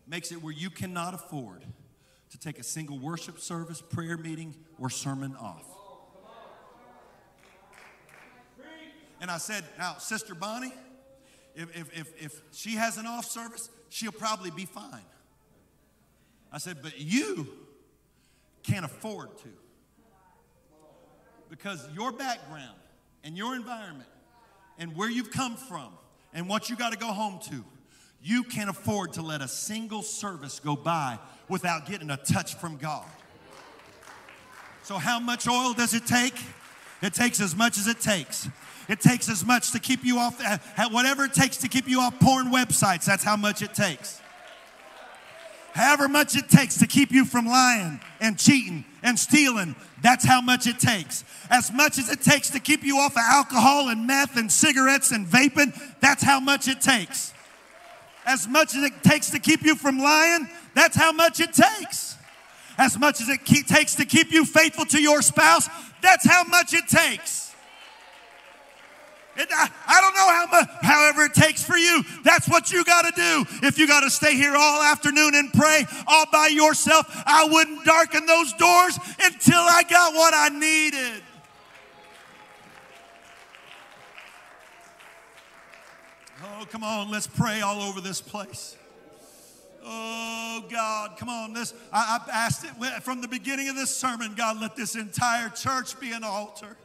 makes 0.07 0.31
it 0.31 0.41
where 0.41 0.53
you 0.53 0.69
cannot 0.69 1.13
afford 1.13 1.65
to 2.35 2.41
take 2.41 2.59
a 2.59 2.63
single 2.63 2.99
worship 2.99 3.39
service, 3.39 3.81
prayer 3.81 4.17
meeting, 4.17 4.53
or 4.77 4.89
sermon 4.89 5.35
off. 5.39 5.65
And 9.21 9.31
I 9.31 9.37
said, 9.37 9.63
Now, 9.77 9.95
Sister 9.99 10.35
Bonnie, 10.35 10.73
if, 11.55 11.73
if, 11.75 11.97
if, 11.97 12.23
if 12.23 12.41
she 12.51 12.71
has 12.71 12.97
an 12.97 13.05
off 13.05 13.25
service, 13.25 13.69
she'll 13.89 14.11
probably 14.11 14.51
be 14.51 14.65
fine. 14.65 15.05
I 16.51 16.57
said, 16.57 16.77
But 16.81 16.99
you 16.99 17.47
can't 18.63 18.83
afford 18.83 19.37
to. 19.39 19.49
Because 21.49 21.87
your 21.93 22.11
background 22.11 22.77
and 23.23 23.37
your 23.37 23.55
environment 23.55 24.09
and 24.77 24.93
where 24.95 25.09
you've 25.09 25.31
come 25.31 25.55
from 25.55 25.93
and 26.33 26.49
what 26.49 26.69
you 26.69 26.75
got 26.75 26.91
to 26.91 26.97
go 26.97 27.07
home 27.07 27.39
to, 27.49 27.63
you 28.25 28.43
can't 28.43 28.71
afford 28.71 29.13
to 29.13 29.21
let 29.21 29.41
a 29.41 29.47
single 29.47 30.01
service 30.01 30.59
go 30.59 30.75
by 30.75 31.19
without 31.47 31.85
getting 31.85 32.09
a 32.09 32.17
touch 32.17 32.55
from 32.55 32.75
God. 32.75 33.05
So, 34.81 34.97
how 34.97 35.19
much 35.19 35.47
oil 35.47 35.73
does 35.73 35.93
it 35.93 36.07
take? 36.07 36.33
It 37.03 37.13
takes 37.13 37.39
as 37.39 37.55
much 37.55 37.77
as 37.77 37.87
it 37.87 37.99
takes. 37.99 38.49
It 38.89 38.99
takes 38.99 39.29
as 39.29 39.45
much 39.45 39.71
to 39.73 39.79
keep 39.79 40.03
you 40.03 40.17
off, 40.17 40.41
uh, 40.43 40.57
whatever 40.89 41.25
it 41.25 41.33
takes 41.33 41.57
to 41.57 41.67
keep 41.67 41.87
you 41.87 41.99
off 41.99 42.19
porn 42.19 42.47
websites, 42.47 43.05
that's 43.05 43.23
how 43.23 43.35
much 43.35 43.61
it 43.61 43.75
takes. 43.75 44.19
However 45.73 46.07
much 46.07 46.35
it 46.35 46.49
takes 46.49 46.79
to 46.79 46.87
keep 46.87 47.11
you 47.11 47.25
from 47.25 47.45
lying 47.45 47.99
and 48.21 48.39
cheating 48.39 48.85
and 49.03 49.19
stealing, 49.19 49.75
that's 50.01 50.25
how 50.25 50.41
much 50.41 50.65
it 50.65 50.79
takes. 50.79 51.25
As 51.51 51.71
much 51.71 51.99
as 51.99 52.09
it 52.09 52.21
takes 52.21 52.49
to 52.51 52.59
keep 52.59 52.83
you 52.83 52.97
off 52.97 53.11
of 53.11 53.23
alcohol 53.23 53.89
and 53.89 54.07
meth 54.07 54.35
and 54.35 54.51
cigarettes 54.51 55.11
and 55.11 55.27
vaping, 55.27 55.77
that's 55.99 56.23
how 56.23 56.39
much 56.39 56.67
it 56.67 56.81
takes. 56.81 57.34
As 58.25 58.47
much 58.47 58.75
as 58.75 58.83
it 58.83 59.03
takes 59.03 59.29
to 59.31 59.39
keep 59.39 59.63
you 59.63 59.75
from 59.75 59.99
lying, 59.99 60.49
that's 60.73 60.97
how 60.97 61.11
much 61.11 61.39
it 61.39 61.53
takes. 61.53 62.15
As 62.77 62.97
much 62.97 63.21
as 63.21 63.29
it 63.29 63.39
ke- 63.45 63.65
takes 63.65 63.95
to 63.95 64.05
keep 64.05 64.31
you 64.31 64.45
faithful 64.45 64.85
to 64.85 65.01
your 65.01 65.21
spouse, 65.21 65.69
that's 66.01 66.27
how 66.27 66.43
much 66.43 66.73
it 66.73 66.87
takes. 66.87 67.45
I, 69.37 69.69
I, 69.87 70.01
don't 70.01 70.15
know 70.15 70.29
how 70.29 70.47
much, 70.47 70.69
however 70.81 71.25
it 71.25 71.33
takes 71.33 71.61
for 71.61 71.77
you. 71.77 72.03
That's 72.23 72.47
what 72.47 72.71
you 72.71 72.85
got 72.85 73.01
to 73.03 73.11
do. 73.15 73.67
If 73.67 73.77
you 73.77 73.85
got 73.85 74.01
to 74.01 74.09
stay 74.09 74.35
here 74.35 74.55
all 74.55 74.81
afternoon 74.81 75.35
and 75.35 75.51
pray 75.51 75.85
all 76.07 76.25
by 76.31 76.47
yourself, 76.47 77.05
I 77.25 77.47
wouldn't 77.49 77.83
darken 77.83 78.25
those 78.25 78.53
doors 78.53 78.97
until 79.21 79.59
I 79.59 79.83
got 79.89 80.13
what 80.13 80.33
I 80.33 80.49
needed. 80.49 81.21
Oh, 86.43 86.65
come 86.69 86.83
on, 86.83 87.09
let's 87.09 87.27
pray 87.27 87.61
all 87.61 87.81
over 87.81 88.01
this 88.01 88.21
place. 88.21 88.75
Oh, 89.83 90.63
God, 90.69 91.17
come 91.17 91.29
on. 91.29 91.53
This 91.53 91.73
I, 91.93 92.19
I 92.27 92.31
asked 92.31 92.65
it 92.65 93.03
from 93.03 93.21
the 93.21 93.27
beginning 93.27 93.69
of 93.69 93.75
this 93.75 93.95
sermon, 93.95 94.33
God, 94.35 94.59
let 94.59 94.75
this 94.75 94.95
entire 94.95 95.49
church 95.49 95.99
be 95.99 96.11
an 96.11 96.23
altar. 96.23 96.75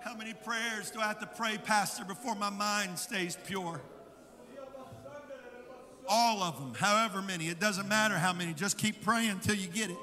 How 0.00 0.14
many 0.14 0.34
prayers 0.34 0.90
do 0.90 1.00
I 1.00 1.08
have 1.08 1.18
to 1.20 1.26
pray, 1.26 1.58
Pastor, 1.58 2.04
before 2.04 2.36
my 2.36 2.50
mind 2.50 2.98
stays 2.98 3.36
pure? 3.46 3.80
All 6.08 6.42
of 6.42 6.56
them, 6.58 6.74
however 6.74 7.20
many. 7.20 7.48
It 7.48 7.58
doesn't 7.58 7.88
matter 7.88 8.14
how 8.14 8.32
many. 8.32 8.52
Just 8.52 8.78
keep 8.78 9.02
praying 9.04 9.30
until 9.30 9.56
you 9.56 9.66
get 9.66 9.90
it. 9.90 9.96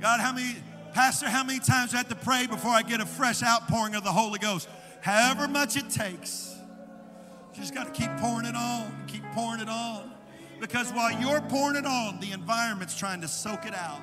God, 0.00 0.20
how 0.20 0.32
many, 0.32 0.54
Pastor, 0.92 1.26
how 1.26 1.42
many 1.42 1.58
times 1.58 1.94
I 1.94 1.98
have 1.98 2.08
to 2.08 2.14
pray 2.14 2.46
before 2.46 2.70
I 2.70 2.82
get 2.82 3.00
a 3.00 3.06
fresh 3.06 3.42
outpouring 3.42 3.94
of 3.94 4.04
the 4.04 4.12
Holy 4.12 4.38
Ghost? 4.38 4.68
However 5.00 5.48
much 5.48 5.76
it 5.76 5.88
takes. 5.88 6.54
You 7.54 7.60
just 7.60 7.74
got 7.74 7.92
to 7.92 7.98
keep 7.98 8.14
pouring 8.18 8.46
it 8.46 8.54
on, 8.54 9.04
keep 9.06 9.22
pouring 9.32 9.60
it 9.60 9.68
on. 9.68 10.12
Because 10.60 10.90
while 10.92 11.10
you're 11.18 11.40
pouring 11.40 11.76
it 11.76 11.86
on, 11.86 12.20
the 12.20 12.32
environment's 12.32 12.96
trying 12.96 13.22
to 13.22 13.28
soak 13.28 13.64
it 13.64 13.74
out. 13.74 14.00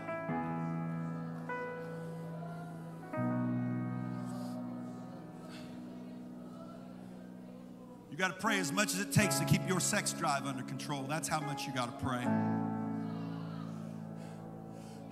You 8.11 8.17
got 8.17 8.29
to 8.29 8.41
pray 8.41 8.59
as 8.59 8.71
much 8.71 8.93
as 8.93 8.99
it 8.99 9.11
takes 9.11 9.39
to 9.39 9.45
keep 9.45 9.61
your 9.67 9.79
sex 9.79 10.11
drive 10.11 10.45
under 10.45 10.63
control. 10.63 11.05
That's 11.07 11.27
how 11.27 11.39
much 11.39 11.65
you 11.67 11.73
got 11.73 11.99
to 11.99 12.05
pray. 12.05 12.25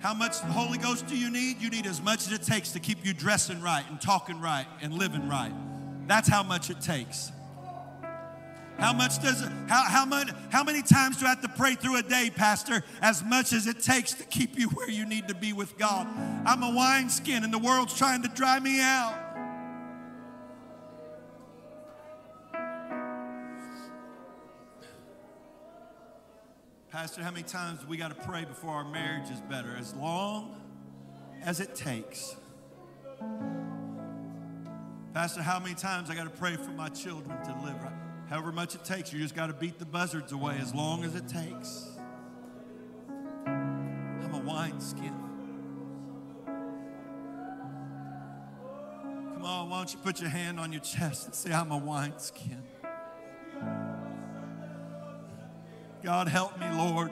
How 0.00 0.14
much 0.14 0.38
Holy 0.38 0.78
Ghost 0.78 1.08
do 1.08 1.16
you 1.16 1.30
need? 1.30 1.60
You 1.60 1.70
need 1.70 1.86
as 1.86 2.00
much 2.00 2.26
as 2.26 2.32
it 2.32 2.42
takes 2.42 2.72
to 2.72 2.80
keep 2.80 3.04
you 3.04 3.12
dressing 3.12 3.60
right 3.60 3.84
and 3.90 4.00
talking 4.00 4.40
right 4.40 4.66
and 4.80 4.94
living 4.94 5.28
right. 5.28 5.52
That's 6.06 6.28
how 6.28 6.42
much 6.42 6.70
it 6.70 6.80
takes. 6.80 7.32
How 8.78 8.92
much 8.92 9.20
does 9.20 9.40
how, 9.66 9.82
how, 9.82 10.04
much, 10.04 10.28
how 10.50 10.62
many 10.62 10.82
times 10.82 11.16
do 11.16 11.26
I 11.26 11.30
have 11.30 11.42
to 11.42 11.48
pray 11.48 11.74
through 11.74 11.96
a 11.96 12.02
day, 12.02 12.30
Pastor? 12.32 12.84
As 13.02 13.24
much 13.24 13.52
as 13.52 13.66
it 13.66 13.82
takes 13.82 14.14
to 14.14 14.24
keep 14.24 14.56
you 14.56 14.68
where 14.68 14.88
you 14.88 15.04
need 15.04 15.26
to 15.28 15.34
be 15.34 15.52
with 15.52 15.76
God. 15.76 16.06
I'm 16.46 16.62
a 16.62 16.70
wineskin 16.70 17.42
and 17.42 17.52
the 17.52 17.58
world's 17.58 17.98
trying 17.98 18.22
to 18.22 18.28
dry 18.28 18.60
me 18.60 18.80
out. 18.80 19.27
Pastor, 26.90 27.22
how 27.22 27.30
many 27.30 27.42
times 27.42 27.86
we 27.86 27.98
got 27.98 28.08
to 28.08 28.26
pray 28.26 28.46
before 28.46 28.70
our 28.70 28.84
marriage 28.84 29.30
is 29.30 29.42
better? 29.42 29.76
As 29.78 29.94
long 29.94 30.56
as 31.42 31.60
it 31.60 31.74
takes. 31.74 32.34
Pastor, 35.12 35.42
how 35.42 35.58
many 35.58 35.74
times 35.74 36.08
I 36.08 36.14
got 36.14 36.24
to 36.24 36.30
pray 36.30 36.56
for 36.56 36.70
my 36.70 36.88
children 36.88 37.36
to 37.44 37.52
live 37.62 37.82
right? 37.82 37.92
However 38.30 38.52
much 38.52 38.74
it 38.74 38.84
takes, 38.84 39.12
you 39.12 39.18
just 39.18 39.34
got 39.34 39.48
to 39.48 39.52
beat 39.52 39.78
the 39.78 39.84
buzzards 39.84 40.32
away 40.32 40.56
as 40.60 40.74
long 40.74 41.04
as 41.04 41.14
it 41.14 41.28
takes. 41.28 41.88
I'm 43.46 44.32
a 44.32 44.38
wineskin. 44.38 45.14
Come 49.34 49.44
on, 49.44 49.68
why 49.68 49.78
don't 49.78 49.92
you 49.92 49.98
put 49.98 50.22
your 50.22 50.30
hand 50.30 50.58
on 50.58 50.72
your 50.72 50.80
chest 50.80 51.26
and 51.26 51.34
say, 51.34 51.52
I'm 51.52 51.70
a 51.70 51.76
wineskin. 51.76 52.62
God, 56.08 56.26
help 56.26 56.58
me, 56.58 56.66
Lord. 56.70 57.10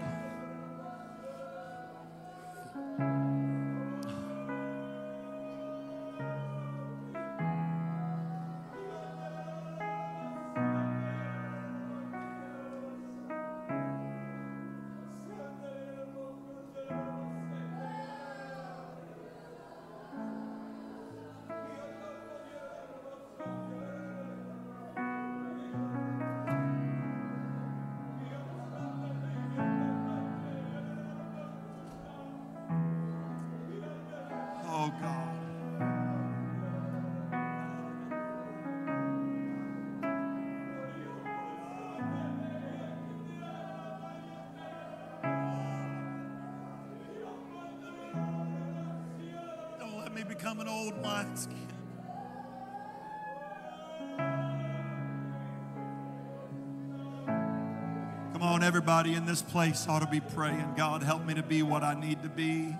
Everybody 58.88 59.14
in 59.14 59.26
this 59.26 59.42
place 59.42 59.88
ought 59.88 59.98
to 59.98 60.06
be 60.06 60.20
praying. 60.20 60.74
God, 60.76 61.02
help 61.02 61.26
me 61.26 61.34
to 61.34 61.42
be 61.42 61.60
what 61.60 61.82
I 61.82 61.98
need 61.98 62.22
to 62.22 62.28
be. 62.28 62.72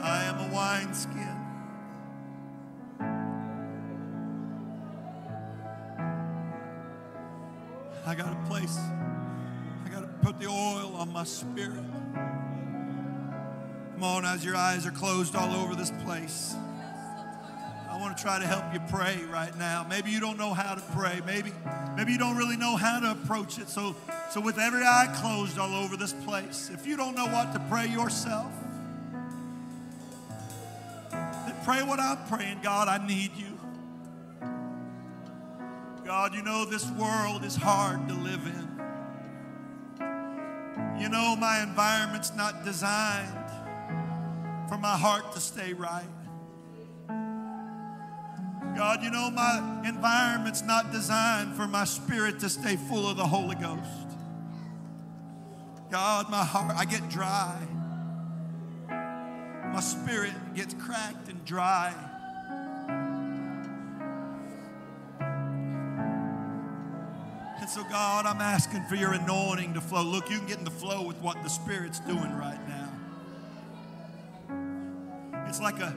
I 0.00 0.24
am 0.24 0.40
a 0.40 0.52
wineskin. 0.52 1.36
I 8.04 8.14
got 8.16 8.32
a 8.32 8.48
place. 8.48 8.76
I 9.84 9.88
got 9.88 10.00
to 10.00 10.08
put 10.20 10.40
the 10.40 10.46
oil 10.46 10.96
on 10.96 11.12
my 11.12 11.22
spirit. 11.22 11.84
Come 13.94 14.02
on, 14.02 14.24
as 14.24 14.44
your 14.44 14.56
eyes 14.56 14.84
are 14.84 14.90
closed 14.90 15.36
all 15.36 15.54
over 15.54 15.76
this 15.76 15.92
place. 16.02 16.56
Try 18.26 18.40
to 18.40 18.46
help 18.48 18.74
you 18.74 18.80
pray 18.88 19.20
right 19.30 19.56
now. 19.56 19.86
Maybe 19.88 20.10
you 20.10 20.18
don't 20.18 20.36
know 20.36 20.52
how 20.52 20.74
to 20.74 20.80
pray. 20.90 21.20
Maybe, 21.24 21.52
maybe 21.96 22.10
you 22.10 22.18
don't 22.18 22.36
really 22.36 22.56
know 22.56 22.74
how 22.74 22.98
to 22.98 23.12
approach 23.12 23.60
it. 23.60 23.68
So, 23.68 23.94
so 24.32 24.40
with 24.40 24.58
every 24.58 24.82
eye 24.82 25.14
closed 25.20 25.60
all 25.60 25.72
over 25.72 25.96
this 25.96 26.12
place, 26.12 26.68
if 26.74 26.88
you 26.88 26.96
don't 26.96 27.14
know 27.14 27.26
what 27.26 27.52
to 27.52 27.60
pray 27.70 27.86
yourself, 27.86 28.50
then 31.12 31.54
pray 31.64 31.84
what 31.84 32.00
I'm 32.00 32.18
praying. 32.26 32.58
God, 32.64 32.88
I 32.88 33.06
need 33.06 33.30
you. 33.36 33.56
God, 36.04 36.34
you 36.34 36.42
know 36.42 36.64
this 36.64 36.90
world 36.90 37.44
is 37.44 37.54
hard 37.54 38.08
to 38.08 38.14
live 38.14 38.44
in. 38.44 38.68
You 41.00 41.08
know 41.08 41.36
my 41.36 41.62
environment's 41.62 42.34
not 42.34 42.64
designed 42.64 43.50
for 44.68 44.78
my 44.78 44.96
heart 44.96 45.30
to 45.34 45.38
stay 45.38 45.74
right. 45.74 46.02
God, 48.76 49.02
you 49.02 49.10
know 49.10 49.30
my 49.30 49.82
environment's 49.86 50.60
not 50.62 50.92
designed 50.92 51.54
for 51.54 51.66
my 51.66 51.84
spirit 51.84 52.38
to 52.40 52.50
stay 52.50 52.76
full 52.76 53.08
of 53.08 53.16
the 53.16 53.26
Holy 53.26 53.54
Ghost. 53.54 54.06
God, 55.90 56.30
my 56.30 56.44
heart, 56.44 56.76
I 56.76 56.84
get 56.84 57.08
dry. 57.08 57.56
My 59.72 59.80
spirit 59.80 60.34
gets 60.54 60.74
cracked 60.74 61.28
and 61.28 61.42
dry. 61.46 61.94
And 67.58 67.70
so, 67.70 67.82
God, 67.84 68.26
I'm 68.26 68.42
asking 68.42 68.84
for 68.84 68.96
your 68.96 69.14
anointing 69.14 69.72
to 69.72 69.80
flow. 69.80 70.02
Look, 70.02 70.28
you 70.28 70.36
can 70.36 70.46
get 70.46 70.58
in 70.58 70.64
the 70.64 70.70
flow 70.70 71.02
with 71.02 71.16
what 71.22 71.42
the 71.42 71.48
Spirit's 71.48 71.98
doing 72.00 72.36
right 72.36 72.60
now. 72.68 72.92
It's 75.48 75.60
like 75.60 75.80
a 75.80 75.96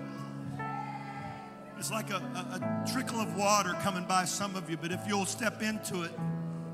it's 1.80 1.92
like 1.92 2.10
a, 2.10 2.16
a, 2.16 2.20
a, 2.20 2.92
trickle 2.92 3.22
of 3.22 3.38
water 3.38 3.74
coming 3.82 4.04
by 4.04 4.26
some 4.26 4.58
of 4.58 4.70
you, 4.70 4.76
but 4.76 4.92
if 4.92 5.00
you'll 5.08 5.26
step 5.26 5.62
into 5.62 6.04
it, 6.04 6.12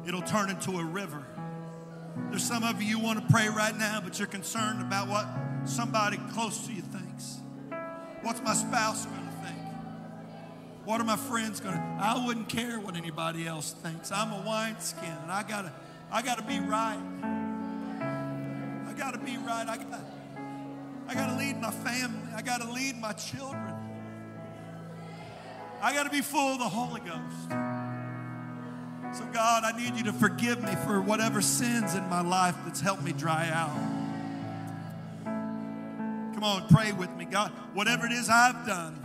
it'll 0.08 0.24
turn 0.24 0.50
into 0.50 0.80
a 0.80 0.84
river. 0.84 1.24
There's 2.32 2.44
some 2.44 2.64
of 2.64 2.82
you, 2.82 2.98
you 2.98 3.00
want 3.00 3.20
to 3.20 3.32
pray 3.32 3.48
right 3.48 3.78
now, 3.78 4.02
but 4.04 4.18
you're 4.18 4.28
concerned 4.28 4.82
about 4.82 5.08
what 5.08 5.28
somebody 5.66 6.18
close 6.34 6.66
to 6.66 6.74
you 6.74 6.82
thinks. 6.82 7.38
What's 8.24 8.42
my 8.42 8.56
spouse 8.56 9.06
going 9.06 9.28
to 9.28 9.48
think? 9.48 9.60
What 10.86 11.00
are 11.00 11.04
my 11.04 11.18
friends 11.18 11.60
going 11.60 11.76
to? 11.76 11.98
I 12.00 12.26
wouldn't 12.26 12.50
care 12.50 12.80
what 12.80 12.96
anybody 12.96 13.46
else 13.46 13.74
thinks. 13.74 14.12
I'm 14.12 14.32
a 14.32 14.44
wineskin, 14.44 15.16
and 15.22 15.32
I 15.32 15.44
gotta, 15.44 15.72
I 16.12 16.24
gotta 16.24 16.42
be 16.42 16.60
right. 16.60 17.00
I 18.88 18.94
gotta 18.98 19.20
be 19.20 19.38
right. 19.38 19.68
I 19.68 19.78
gotta, 19.78 20.02
I 21.08 21.14
gotta 21.14 21.36
lead 21.36 21.62
my 21.62 21.72
family. 21.72 22.28
I 22.36 22.42
gotta 22.42 22.72
lead 22.72 22.98
my 22.98 23.14
children. 23.14 23.75
I 25.86 25.94
got 25.94 26.06
to 26.06 26.10
be 26.10 26.22
full 26.22 26.54
of 26.54 26.58
the 26.58 26.68
Holy 26.68 27.00
Ghost. 27.02 27.50
So, 29.20 29.24
God, 29.32 29.64
I 29.64 29.72
need 29.78 29.96
you 29.96 30.06
to 30.06 30.14
forgive 30.14 30.64
me 30.64 30.74
for 30.84 31.00
whatever 31.00 31.44
sins 31.44 31.94
in 31.94 32.10
my 32.10 32.22
life 32.22 32.56
that's 32.66 32.82
helped 32.82 33.04
me 33.04 33.14
dry 33.14 33.48
out. 33.50 33.70
Come 36.34 36.44
on, 36.44 36.68
pray 36.70 36.92
with 36.92 37.16
me. 37.16 37.26
God, 37.26 37.52
whatever 37.76 38.08
it 38.08 38.14
is 38.14 38.32
I've 38.32 38.66
done 38.66 39.00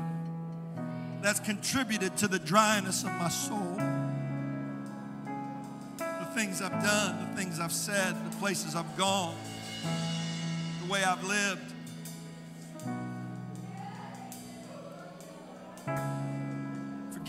that's 1.20 1.40
contributed 1.40 2.16
to 2.16 2.28
the 2.28 2.38
dryness 2.38 3.04
of 3.04 3.10
my 3.10 3.28
soul, 3.28 3.76
the 5.98 6.28
things 6.34 6.62
I've 6.62 6.82
done, 6.82 7.28
the 7.28 7.36
things 7.36 7.60
I've 7.60 7.72
said, 7.72 8.14
the 8.24 8.36
places 8.38 8.74
I've 8.74 8.96
gone, 8.96 9.36
the 10.82 10.90
way 10.90 11.04
I've 11.04 11.24
lived. 11.24 11.74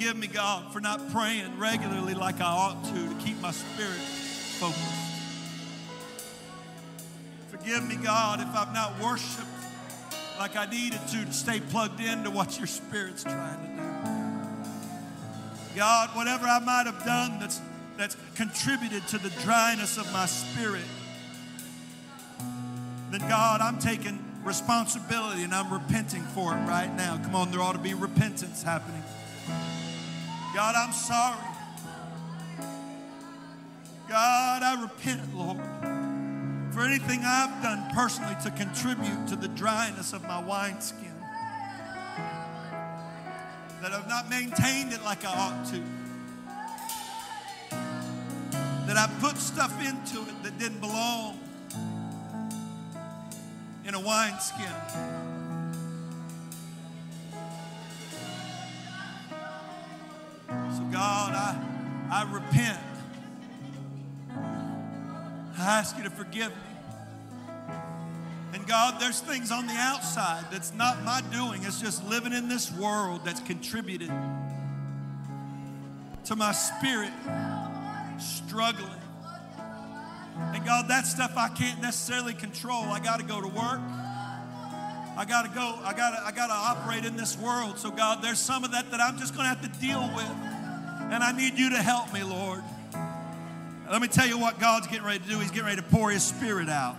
Forgive 0.02 0.18
me, 0.18 0.26
God, 0.26 0.74
for 0.74 0.80
not 0.80 1.12
praying 1.12 1.60
regularly 1.60 2.16
like 2.16 2.42
I 2.42 2.46
ought 2.46 2.84
to 2.86 3.08
to 3.08 3.16
keep 3.24 3.40
my 3.40 3.52
spirit 3.52 4.00
focused. 4.00 4.82
Forgive 7.52 7.88
me, 7.88 7.98
God, 7.98 8.42
if 8.42 8.48
I've 8.48 8.74
not 8.74 9.00
worshiped 9.00 9.46
like 10.40 10.56
I 10.56 10.66
needed 10.66 11.02
to 11.10 11.24
to 11.24 11.32
stay 11.32 11.60
plugged 11.60 12.00
into 12.00 12.32
what 12.32 12.58
your 12.58 12.66
spirit's 12.66 13.22
trying 13.22 13.62
to 13.62 13.68
do. 13.68 13.84
God, 15.76 16.10
whatever 16.16 16.48
I 16.48 16.58
might 16.58 16.88
have 16.88 17.06
done 17.06 17.38
that's, 17.40 17.62
that's 17.96 18.18
contributed 18.34 19.08
to 19.10 19.20
the 19.20 19.30
dryness 19.44 20.00
of 20.00 20.12
my 20.12 20.26
spirit, 20.26 20.82
then 23.12 23.20
God, 23.30 23.62
I'm 23.62 23.78
taking 23.78 24.18
responsibility 24.44 25.44
and 25.44 25.54
I'm 25.54 25.72
repenting 25.72 26.24
for 26.24 26.58
it 26.58 26.66
right 26.66 26.92
now. 26.98 27.20
Come 27.24 27.36
on, 27.36 27.52
there 27.52 27.62
ought 27.62 27.74
to 27.74 27.78
be 27.78 27.94
repentance 27.94 28.64
happening. 28.64 29.04
God, 30.54 30.76
I'm 30.76 30.92
sorry. 30.92 31.38
God, 34.10 34.64
I 34.64 34.82
repent, 34.82 35.34
Lord, 35.34 35.58
for 36.74 36.82
anything 36.82 37.22
I've 37.24 37.64
done 37.64 37.90
personally 37.94 38.36
to 38.44 38.52
contribute 38.52 39.28
to 39.30 39.38
the 39.38 39.48
dryness 39.48 40.12
of 40.12 40.24
my 40.24 40.42
wineskin. 40.42 41.14
That 43.82 43.94
I've 43.94 44.10
not 44.10 44.30
maintained 44.30 44.92
it 44.92 45.02
like 45.04 45.24
I 45.24 45.30
ought 45.30 45.66
to. 45.68 45.82
That 48.88 48.98
I 48.98 49.10
put 49.22 49.38
stuff 49.38 49.74
into 49.80 50.22
it 50.30 50.44
that 50.44 50.60
didn't 50.60 50.82
belong 50.82 51.40
in 53.86 53.94
a 53.94 54.00
wineskin. 54.00 55.51
God, 60.92 61.34
I, 61.34 61.56
I 62.12 62.34
repent. 62.34 62.80
I 65.58 65.80
ask 65.80 65.98
you 65.98 66.04
to 66.04 66.10
forgive 66.10 66.50
me. 66.50 67.76
And 68.54 68.68
God, 68.68 69.00
there's 69.00 69.22
things 69.22 69.52
on 69.52 69.68
the 69.68 69.74
outside 69.74 70.46
that's 70.52 70.74
not 70.74 71.02
my 71.04 71.22
doing. 71.32 71.64
It's 71.64 71.80
just 71.80 72.06
living 72.10 72.34
in 72.34 72.50
this 72.50 72.72
world 72.74 73.22
that's 73.24 73.40
contributed 73.40 74.12
to 76.26 76.36
my 76.36 76.52
spirit 76.52 77.14
struggling. 78.20 78.90
And 80.54 80.66
God, 80.66 80.90
that 80.90 81.08
stuff 81.08 81.34
I 81.38 81.48
can't 81.48 81.82
necessarily 81.82 82.34
control. 82.34 82.84
I 82.84 83.00
got 83.00 83.20
to 83.20 83.26
go 83.26 83.40
to 83.40 83.48
work. 83.48 83.80
I 85.18 85.26
got 85.28 85.44
to 85.44 85.52
go. 85.54 85.80
I 85.84 85.94
got 85.94 86.12
to 86.12 86.26
I 86.26 86.32
got 86.32 86.48
to 86.48 86.54
operate 86.54 87.06
in 87.06 87.16
this 87.16 87.38
world. 87.38 87.78
So 87.78 87.92
God, 87.92 88.22
there's 88.22 88.40
some 88.40 88.64
of 88.64 88.72
that 88.72 88.92
that 88.92 89.00
I'm 89.00 89.18
just 89.18 89.34
going 89.34 89.46
to 89.46 89.50
have 89.50 89.62
to 89.62 89.80
deal 89.80 90.10
with. 90.16 90.51
And 91.12 91.22
I 91.22 91.34
need 91.34 91.60
you 91.60 91.72
to 91.72 91.82
help 91.82 92.14
me, 92.14 92.24
Lord. 92.24 92.64
Let 93.92 94.02
me 94.02 94.08
tell 94.08 94.26
you 94.26 94.40
what 94.40 94.62
God's 94.62 94.88
getting 94.88 95.04
ready 95.04 95.20
to 95.20 95.28
do. 95.28 95.40
He's 95.40 95.52
getting 95.52 95.66
ready 95.66 95.82
to 95.82 95.88
pour 95.88 96.10
his 96.10 96.24
spirit 96.24 96.70
out. 96.70 96.96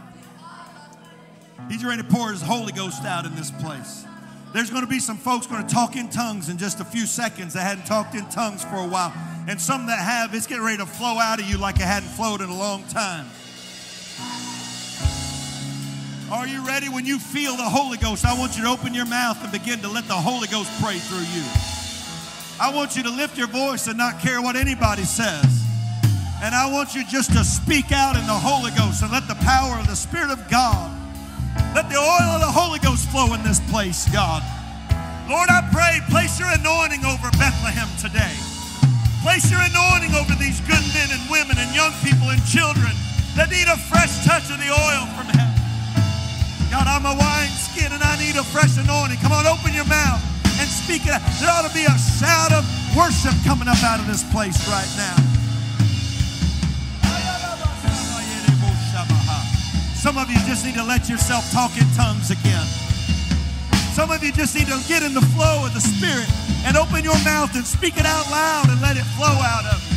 He's 1.70 1.82
ready 1.82 2.02
to 2.02 2.08
pour 2.08 2.30
his 2.30 2.42
Holy 2.42 2.72
Ghost 2.72 3.04
out 3.06 3.24
in 3.24 3.34
this 3.34 3.50
place. 3.50 4.04
There's 4.52 4.68
going 4.68 4.82
to 4.82 4.88
be 4.88 4.98
some 4.98 5.16
folks 5.16 5.46
going 5.46 5.66
to 5.66 5.74
talk 5.74 5.96
in 5.96 6.10
tongues 6.10 6.50
in 6.50 6.58
just 6.58 6.80
a 6.80 6.84
few 6.84 7.06
seconds 7.06 7.54
that 7.54 7.62
hadn't 7.62 7.86
talked 7.86 8.14
in 8.14 8.28
tongues 8.28 8.62
for 8.62 8.76
a 8.76 8.86
while. 8.86 9.14
And 9.48 9.58
some 9.58 9.86
that 9.86 9.98
have, 9.98 10.34
it's 10.34 10.46
getting 10.46 10.62
ready 10.62 10.76
to 10.76 10.86
flow 10.86 11.18
out 11.18 11.40
of 11.40 11.46
you 11.46 11.56
like 11.56 11.76
it 11.76 11.82
hadn't 11.82 12.10
flowed 12.10 12.42
in 12.42 12.50
a 12.50 12.54
long 12.54 12.84
time. 12.88 13.26
Are 16.30 16.46
you 16.46 16.66
ready? 16.66 16.90
When 16.90 17.06
you 17.06 17.18
feel 17.18 17.56
the 17.56 17.62
Holy 17.62 17.96
Ghost, 17.96 18.26
I 18.26 18.38
want 18.38 18.58
you 18.58 18.64
to 18.64 18.68
open 18.68 18.92
your 18.92 19.06
mouth 19.06 19.42
and 19.42 19.50
begin 19.50 19.80
to 19.80 19.88
let 19.88 20.06
the 20.06 20.14
Holy 20.14 20.48
Ghost 20.48 20.70
pray 20.82 20.98
through 20.98 21.24
you. 21.34 21.71
I 22.62 22.70
want 22.70 22.94
you 22.94 23.02
to 23.02 23.10
lift 23.10 23.34
your 23.34 23.50
voice 23.50 23.90
and 23.90 23.98
not 23.98 24.22
care 24.22 24.38
what 24.38 24.54
anybody 24.54 25.02
says. 25.02 25.66
And 26.46 26.54
I 26.54 26.70
want 26.70 26.94
you 26.94 27.02
just 27.02 27.34
to 27.34 27.42
speak 27.42 27.90
out 27.90 28.14
in 28.14 28.22
the 28.22 28.38
Holy 28.38 28.70
Ghost 28.78 29.02
and 29.02 29.10
let 29.10 29.26
the 29.26 29.34
power 29.42 29.82
of 29.82 29.90
the 29.90 29.98
Spirit 29.98 30.30
of 30.30 30.38
God, 30.46 30.94
let 31.74 31.90
the 31.90 31.98
oil 31.98 32.30
of 32.30 32.38
the 32.38 32.54
Holy 32.54 32.78
Ghost 32.78 33.10
flow 33.10 33.34
in 33.34 33.42
this 33.42 33.58
place, 33.66 34.06
God. 34.14 34.46
Lord, 35.26 35.50
I 35.50 35.66
pray, 35.74 36.06
place 36.06 36.38
your 36.38 36.54
anointing 36.54 37.02
over 37.02 37.34
Bethlehem 37.34 37.90
today. 37.98 38.30
Place 39.26 39.50
your 39.50 39.58
anointing 39.58 40.14
over 40.14 40.38
these 40.38 40.62
good 40.62 40.86
men 40.94 41.10
and 41.10 41.22
women 41.26 41.58
and 41.58 41.66
young 41.74 41.90
people 42.06 42.30
and 42.30 42.38
children 42.46 42.94
that 43.34 43.50
need 43.50 43.66
a 43.66 43.78
fresh 43.90 44.22
touch 44.22 44.46
of 44.54 44.62
the 44.62 44.70
oil 44.70 45.10
from 45.18 45.26
heaven. 45.34 45.58
God, 46.70 46.86
I'm 46.86 47.10
a 47.10 47.18
wine 47.18 47.50
skin 47.58 47.90
and 47.90 48.06
I 48.06 48.14
need 48.22 48.38
a 48.38 48.46
fresh 48.46 48.78
anointing. 48.78 49.18
Come 49.18 49.34
on, 49.34 49.50
open 49.50 49.74
your 49.74 49.90
mouth 49.90 50.22
and 50.62 50.70
speak 50.82 51.06
it. 51.06 51.22
There 51.38 51.50
ought 51.50 51.62
to 51.62 51.74
be 51.74 51.86
a 51.86 51.96
shout 52.18 52.50
of 52.50 52.66
worship 52.98 53.34
coming 53.46 53.68
up 53.68 53.78
out 53.86 54.00
of 54.00 54.06
this 54.06 54.26
place 54.34 54.58
right 54.66 54.90
now. 54.98 55.16
Some 59.94 60.18
of 60.18 60.28
you 60.28 60.36
just 60.42 60.66
need 60.66 60.74
to 60.74 60.82
let 60.82 61.08
yourself 61.08 61.48
talk 61.52 61.70
in 61.78 61.86
tongues 61.94 62.30
again. 62.30 62.66
Some 63.94 64.10
of 64.10 64.24
you 64.24 64.32
just 64.32 64.56
need 64.56 64.66
to 64.66 64.78
get 64.88 65.04
in 65.04 65.14
the 65.14 65.22
flow 65.36 65.64
of 65.64 65.74
the 65.74 65.80
Spirit 65.80 66.26
and 66.66 66.76
open 66.76 67.04
your 67.04 67.18
mouth 67.22 67.54
and 67.54 67.64
speak 67.64 67.96
it 67.96 68.06
out 68.06 68.28
loud 68.28 68.68
and 68.68 68.80
let 68.80 68.96
it 68.96 69.06
flow 69.14 69.28
out 69.28 69.64
of 69.66 69.78
you. 69.86 69.91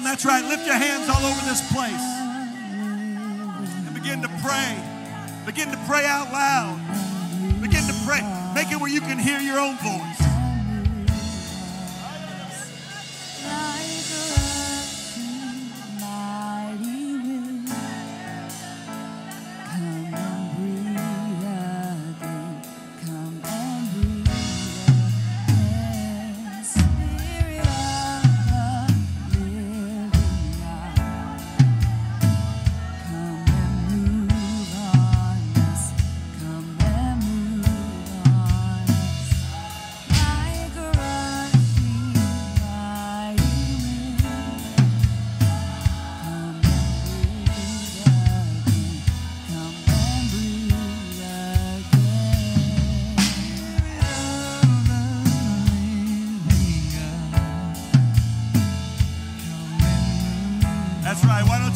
On, 0.00 0.04
that's 0.04 0.24
right. 0.24 0.44
Lift 0.44 0.66
your 0.66 0.76
hands 0.76 1.08
all 1.08 1.24
over 1.24 1.40
this 1.46 1.60
place 1.72 2.06
and 3.86 3.94
begin 3.94 4.22
to 4.22 4.28
pray. 4.42 4.76
Begin 5.46 5.70
to 5.70 5.78
pray 5.86 6.04
out 6.06 6.32
loud. 6.32 6.80
Begin 7.60 7.84
to 7.86 7.94
pray. 8.06 8.20
Make 8.54 8.72
it 8.72 8.80
where 8.80 8.90
you 8.90 9.00
can 9.00 9.18
hear 9.18 9.40
your 9.40 9.58
own 9.58 9.76
voice. 9.76 10.29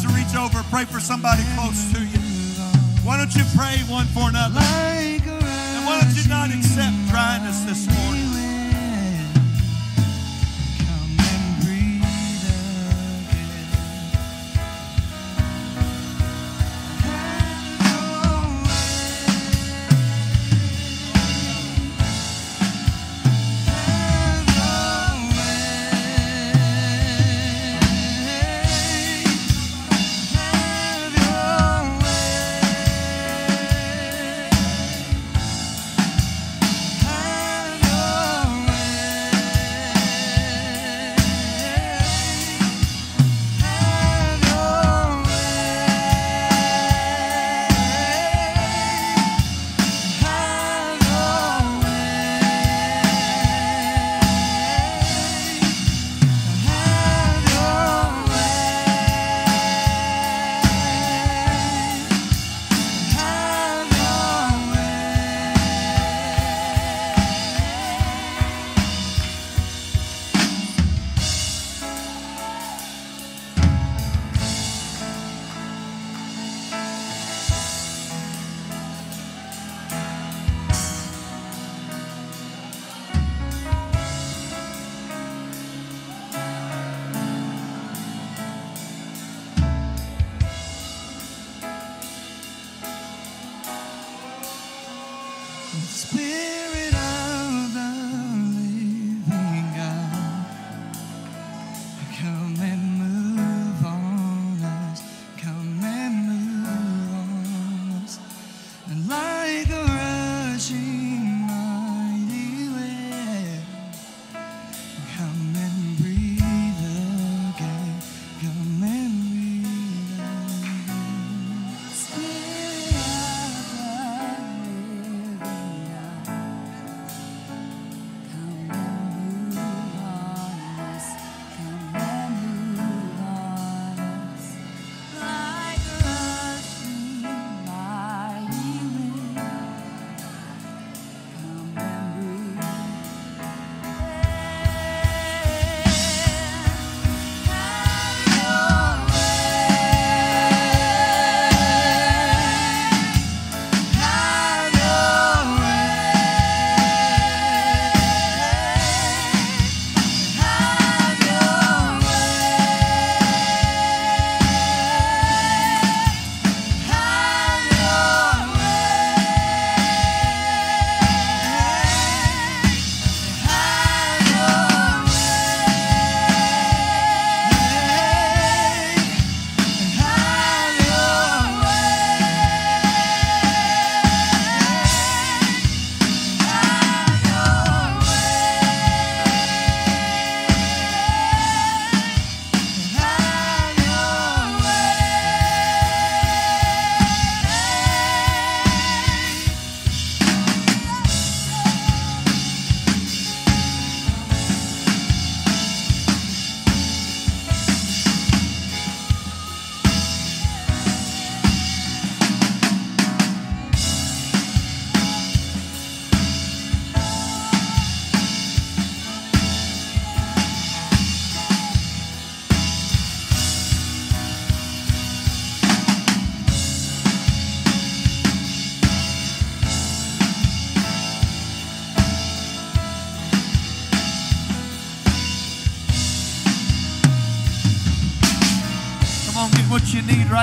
Right. 0.07 0.13
Why 0.13 0.21
don't 0.21 0.21
you 0.21 0.25
reach 0.25 0.37
over 0.37 0.59
and 0.59 0.67
pray 0.71 0.85
for 0.85 1.01
somebody 1.01 1.43
close 1.55 1.93
to 1.93 2.01
you? 2.01 2.19
Why 3.05 3.17
don't 3.17 3.35
you 3.35 3.45
pray 3.57 3.77
one 3.89 4.07
for 4.07 4.29
another? 4.29 4.61
And 4.61 5.87
why 5.87 6.01
don't 6.01 6.17
you 6.17 6.29
not 6.29 6.51
accept 6.51 6.95
dryness 7.11 7.65
this 7.65 7.87
morning? 7.87 8.04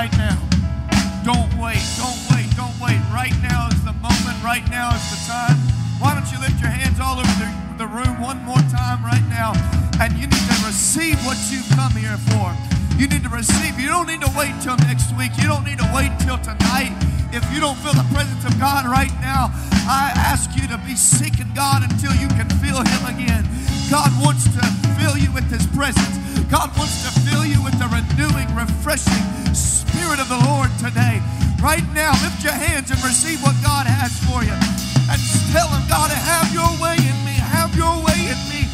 Right 0.02 0.18
now. 0.18 0.34
Don't 1.22 1.52
wait, 1.62 1.78
don't 1.94 2.18
wait, 2.34 2.50
don't 2.58 2.74
wait. 2.82 2.98
Right 3.14 3.34
now 3.38 3.70
is 3.70 3.78
the 3.86 3.94
moment, 4.02 4.34
right 4.42 4.66
now 4.66 4.90
is 4.90 5.06
the 5.14 5.30
time. 5.30 5.54
Why 6.02 6.18
don't 6.18 6.26
you 6.34 6.42
lift 6.42 6.58
your 6.58 6.74
hands 6.74 6.98
all 6.98 7.22
over 7.22 7.36
the, 7.38 7.46
the 7.78 7.86
room 7.86 8.18
one 8.18 8.42
more 8.42 8.58
time 8.66 8.98
right 9.06 9.22
now? 9.30 9.54
And 10.02 10.10
you 10.18 10.26
need 10.26 10.46
to 10.50 10.58
receive 10.66 11.22
what 11.22 11.38
you've 11.54 11.70
come 11.78 11.94
here 11.94 12.18
for. 12.34 12.50
You 12.98 13.06
need 13.06 13.22
to 13.22 13.30
receive. 13.30 13.78
You 13.78 13.94
don't 13.94 14.10
need 14.10 14.26
to 14.26 14.32
wait 14.34 14.50
till 14.58 14.74
next 14.90 15.14
week. 15.14 15.38
You 15.38 15.46
don't 15.46 15.62
need 15.62 15.78
to 15.78 15.86
wait 15.94 16.10
till 16.26 16.38
tonight. 16.42 16.90
If 17.30 17.46
you 17.54 17.62
don't 17.62 17.78
feel 17.78 17.94
the 17.94 18.08
presence 18.10 18.42
of 18.42 18.58
God 18.58 18.90
right 18.90 19.14
now, 19.22 19.54
I 19.86 20.10
ask 20.18 20.50
you 20.58 20.66
to 20.66 20.82
be 20.82 20.98
seeking 20.98 21.54
God 21.54 21.86
until 21.86 22.10
you 22.18 22.26
can 22.34 22.50
feel 22.58 22.82
Him 22.82 23.02
again. 23.06 23.46
God 23.86 24.10
wants 24.18 24.50
to 24.50 24.66
fill 24.98 25.14
you 25.14 25.30
with 25.30 25.46
His 25.46 25.62
presence. 25.70 26.18
God 26.50 26.74
wants 26.74 27.06
to 27.06 27.10
fill 27.22 27.46
you 27.46 27.62
with 27.62 27.78
the 27.78 27.86
renewing, 27.86 28.50
refreshing 28.58 29.32
Spirit 30.02 30.18
of 30.18 30.34
the 30.34 30.42
Lord 30.50 30.66
today. 30.82 31.22
Right 31.62 31.86
now, 31.94 32.10
lift 32.26 32.42
your 32.42 32.58
hands 32.58 32.90
and 32.90 32.98
receive 33.06 33.38
what 33.38 33.54
God 33.62 33.86
has 33.86 34.10
for 34.26 34.42
you. 34.42 34.50
And 35.06 35.18
tell 35.54 35.70
Him, 35.70 35.86
God, 35.86 36.10
have 36.10 36.50
your 36.50 36.66
way 36.82 36.98
in 36.98 37.14
me. 37.22 37.38
Have 37.38 37.70
your 37.78 38.02
way 38.02 38.18
in 38.26 38.40
me. 38.50 38.66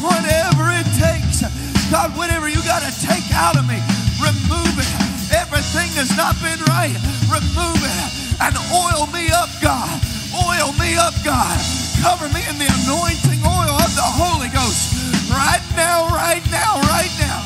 Whatever 0.00 0.72
it 0.72 0.88
takes. 0.96 1.44
God, 1.92 2.16
whatever 2.16 2.48
you 2.48 2.56
got 2.64 2.80
to 2.80 2.92
take 3.04 3.28
out 3.36 3.60
of 3.60 3.68
me, 3.68 3.76
remove 4.16 4.72
it. 4.80 4.88
Everything 5.28 5.92
that's 5.92 6.16
not 6.16 6.40
been 6.40 6.56
right, 6.72 6.96
remove 7.28 7.76
it. 7.84 8.08
And 8.40 8.56
oil 8.72 9.12
me 9.12 9.28
up, 9.28 9.52
God. 9.60 9.92
Oil 10.32 10.72
me 10.80 10.96
up, 10.96 11.12
God. 11.20 11.52
Cover 12.00 12.32
me 12.32 12.40
in 12.48 12.56
the 12.56 12.70
anointing 12.88 13.44
oil 13.44 13.76
of 13.76 13.92
the 13.92 14.08
Holy 14.08 14.48
Ghost. 14.48 15.28
Right 15.28 15.60
now, 15.76 16.08
right 16.16 16.40
now, 16.48 16.80
right 16.88 17.12
now. 17.20 17.44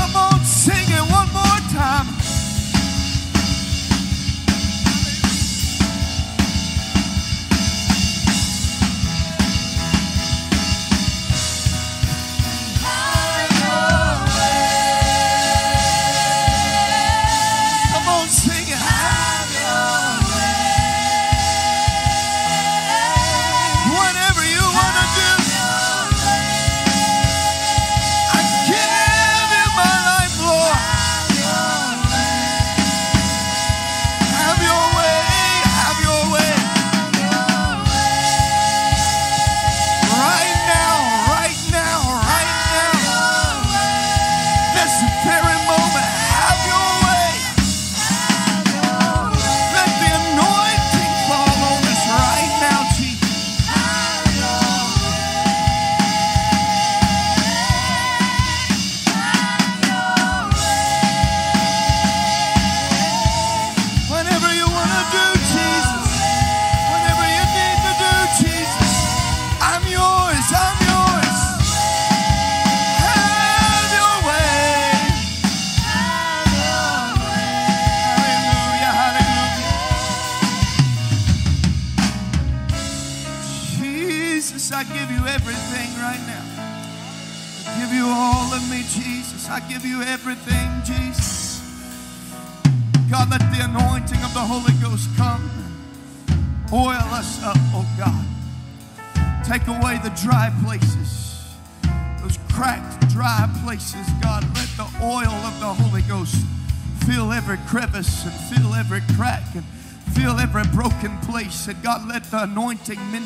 Come 0.00 0.16
on, 0.16 0.40
sing 0.48 0.88
it 0.88 1.04
one 1.12 1.28
more 1.36 1.51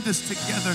us 0.06 0.26
together. 0.28 0.74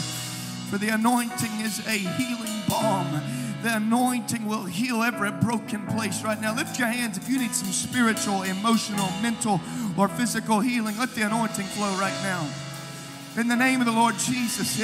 For 0.69 0.77
the 0.77 0.89
anointing 0.89 1.51
is 1.61 1.79
a 1.87 1.91
healing 1.91 2.61
balm. 2.67 3.21
The 3.61 3.75
anointing 3.75 4.47
will 4.47 4.63
heal 4.63 5.03
every 5.03 5.31
broken 5.31 5.85
place 5.87 6.23
right 6.23 6.39
now. 6.41 6.55
Lift 6.55 6.79
your 6.79 6.87
hands 6.87 7.17
if 7.17 7.29
you 7.29 7.37
need 7.37 7.53
some 7.53 7.71
spiritual, 7.71 8.43
emotional, 8.43 9.07
mental, 9.21 9.61
or 9.97 10.07
physical 10.07 10.59
healing. 10.59 10.97
Let 10.97 11.13
the 11.13 11.21
anointing 11.23 11.65
flow 11.65 11.91
right 11.99 12.17
now. 12.23 12.47
In 13.37 13.47
the 13.47 13.55
name 13.55 13.79
of 13.79 13.85
the 13.85 13.93
Lord 13.93 14.15
Jesus. 14.17 14.79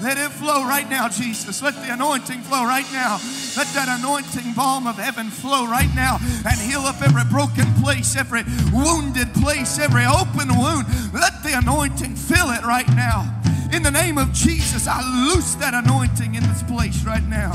Let 0.00 0.16
it 0.16 0.30
flow 0.30 0.64
right 0.64 0.88
now, 0.88 1.08
Jesus. 1.08 1.62
Let 1.62 1.74
the 1.74 1.92
anointing 1.92 2.40
flow 2.42 2.64
right 2.64 2.86
now. 2.92 3.18
Let 3.56 3.66
that 3.74 3.88
anointing 3.88 4.54
balm 4.54 4.86
of 4.86 4.96
heaven 4.96 5.30
flow 5.30 5.66
right 5.66 5.92
now 5.94 6.18
and 6.44 6.58
heal 6.60 6.80
up 6.80 7.00
every 7.02 7.24
broken 7.24 7.66
place, 7.82 8.16
every 8.16 8.44
wounded 8.72 9.32
place, 9.34 9.78
every 9.78 10.04
open 10.04 10.48
wound. 10.56 10.86
Let 11.12 11.42
the 11.42 11.58
anointing 11.58 12.14
fill 12.16 12.50
it 12.50 12.62
right 12.64 12.88
now. 12.94 13.26
In 13.72 13.82
the 13.82 13.90
name 13.90 14.18
of 14.18 14.32
Jesus, 14.32 14.86
I 14.86 15.00
loose 15.26 15.54
that 15.56 15.74
anointing 15.74 16.34
in 16.34 16.42
this 16.44 16.62
place 16.62 17.04
right 17.04 17.26
now. 17.26 17.52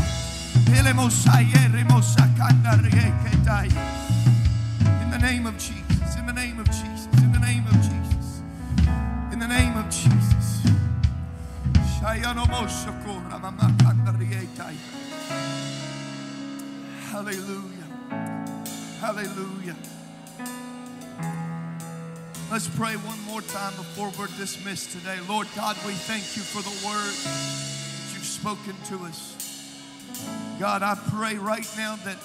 In 5.02 5.10
the 5.12 5.20
name 5.20 5.46
of 5.46 5.58
Jesus, 5.58 6.16
in 6.18 6.26
the 6.26 6.34
name 6.34 6.60
of 6.60 6.68
Jesus, 6.68 7.08
in 7.24 7.32
the 7.32 7.40
name 7.40 7.66
of 7.68 7.76
Jesus, 7.76 8.42
in 9.32 9.40
the 9.40 9.48
name 9.48 9.78
of 9.78 9.86
Jesus. 9.90 10.14
Hallelujah. 17.14 17.86
Hallelujah. 19.00 19.76
Let's 22.52 22.68
pray 22.70 22.96
one 22.96 23.22
more 23.26 23.42
time 23.42 23.76
before 23.76 24.12
we're 24.18 24.36
dismissed 24.36 24.94
today. 24.94 25.20
Lord 25.30 25.48
God, 25.56 25.78
we 25.86 25.94
thank 25.94 26.36
you 26.36 26.42
for 26.42 26.64
the 26.64 26.76
word 26.84 27.14
that 27.14 28.14
you've 28.16 28.26
spoken 28.26 28.74
to 28.88 29.06
us. 29.06 29.38
God, 30.60 30.82
I 30.82 30.96
pray 31.12 31.36
right 31.36 31.70
now 31.78 31.98
that 31.98 32.18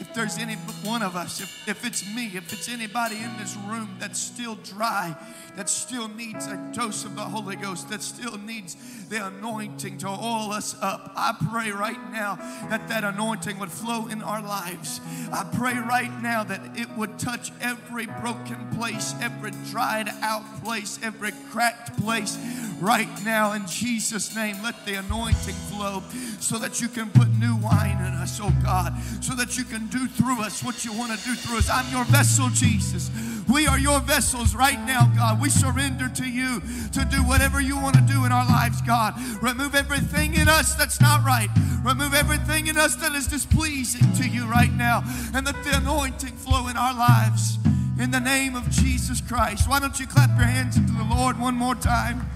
if 0.00 0.14
there's 0.14 0.38
any 0.38 0.54
one 0.84 1.02
of 1.02 1.16
us, 1.16 1.40
if, 1.40 1.68
if 1.68 1.84
it's 1.84 2.06
me, 2.14 2.30
if 2.34 2.52
it's 2.52 2.68
anybody 2.68 3.16
in 3.16 3.36
this 3.36 3.56
room 3.66 3.96
that's 3.98 4.18
still 4.18 4.54
dry, 4.56 5.16
that 5.56 5.68
still 5.68 6.08
needs 6.08 6.46
a 6.46 6.56
dose 6.72 7.04
of 7.04 7.16
the 7.16 7.22
Holy 7.22 7.56
Ghost, 7.56 7.88
that 7.90 8.02
still 8.02 8.38
needs 8.38 8.76
the 9.08 9.26
anointing 9.26 9.98
to 9.98 10.08
oil 10.08 10.52
us 10.52 10.76
up, 10.80 11.12
I 11.16 11.34
pray 11.50 11.70
right 11.70 12.12
now 12.12 12.36
that 12.68 12.88
that 12.88 13.04
anointing 13.04 13.58
would 13.58 13.72
flow 13.72 14.06
in 14.06 14.22
our 14.22 14.42
lives. 14.42 15.00
I 15.32 15.44
pray 15.52 15.74
right 15.74 16.22
now 16.22 16.44
that 16.44 16.78
it 16.78 16.88
would 16.96 17.18
touch 17.18 17.50
every 17.60 18.06
broken 18.06 18.68
place, 18.76 19.14
every 19.20 19.50
dried 19.70 20.08
out 20.22 20.62
place, 20.62 20.98
every 21.02 21.32
cracked 21.50 22.00
place 22.00 22.36
right 22.80 23.08
now 23.24 23.52
in 23.52 23.66
Jesus' 23.66 24.34
name. 24.34 24.56
Let 24.62 24.84
the 24.86 24.94
anointing 24.94 25.54
flow 25.54 26.02
so 26.40 26.58
that 26.58 26.80
you 26.80 26.88
can 26.88 27.10
put 27.10 27.28
new 27.38 27.56
wine 27.56 27.98
in 27.98 28.12
us, 28.14 28.40
oh 28.42 28.52
God, 28.62 28.94
so 29.20 29.34
that 29.34 29.58
you 29.58 29.64
can 29.64 29.86
do 29.86 30.06
through 30.06 30.42
us 30.42 30.62
what 30.62 30.84
you 30.84 30.92
want 30.92 31.18
to 31.18 31.24
do 31.24 31.34
through 31.34 31.58
us. 31.58 31.68
I'm 31.70 31.90
your 31.92 32.04
vessel, 32.04 32.48
Jesus. 32.50 33.10
We 33.48 33.66
are 33.66 33.78
your 33.78 34.00
vessels 34.00 34.54
right 34.54 34.78
now, 34.86 35.10
God. 35.16 35.40
We 35.40 35.48
surrender 35.48 36.08
to 36.08 36.28
you 36.28 36.60
to 36.92 37.04
do 37.04 37.22
whatever 37.24 37.60
you 37.60 37.76
want 37.76 37.96
to 37.96 38.02
do 38.02 38.24
in 38.24 38.32
our 38.32 38.46
lives, 38.46 38.80
God. 38.82 39.14
Remove 39.42 39.74
everything 39.74 40.34
in 40.34 40.48
us 40.48 40.74
that's 40.74 41.00
not 41.00 41.24
right. 41.24 41.48
Remove 41.84 42.14
everything 42.14 42.66
in 42.66 42.76
us 42.76 42.96
that 42.96 43.14
is 43.14 43.26
displeasing 43.26 44.12
to 44.14 44.28
you 44.28 44.46
right 44.46 44.72
now. 44.72 45.02
And 45.34 45.46
let 45.46 45.62
the 45.64 45.76
anointing 45.76 46.36
flow 46.36 46.68
in 46.68 46.76
our 46.76 46.94
lives. 46.94 47.58
In 47.98 48.10
the 48.10 48.20
name 48.20 48.54
of 48.54 48.68
Jesus 48.70 49.20
Christ. 49.20 49.68
Why 49.68 49.80
don't 49.80 49.98
you 49.98 50.06
clap 50.06 50.36
your 50.36 50.46
hands 50.46 50.76
to 50.76 50.80
the 50.80 51.04
Lord 51.04 51.40
one 51.40 51.54
more 51.54 51.74
time? 51.74 52.28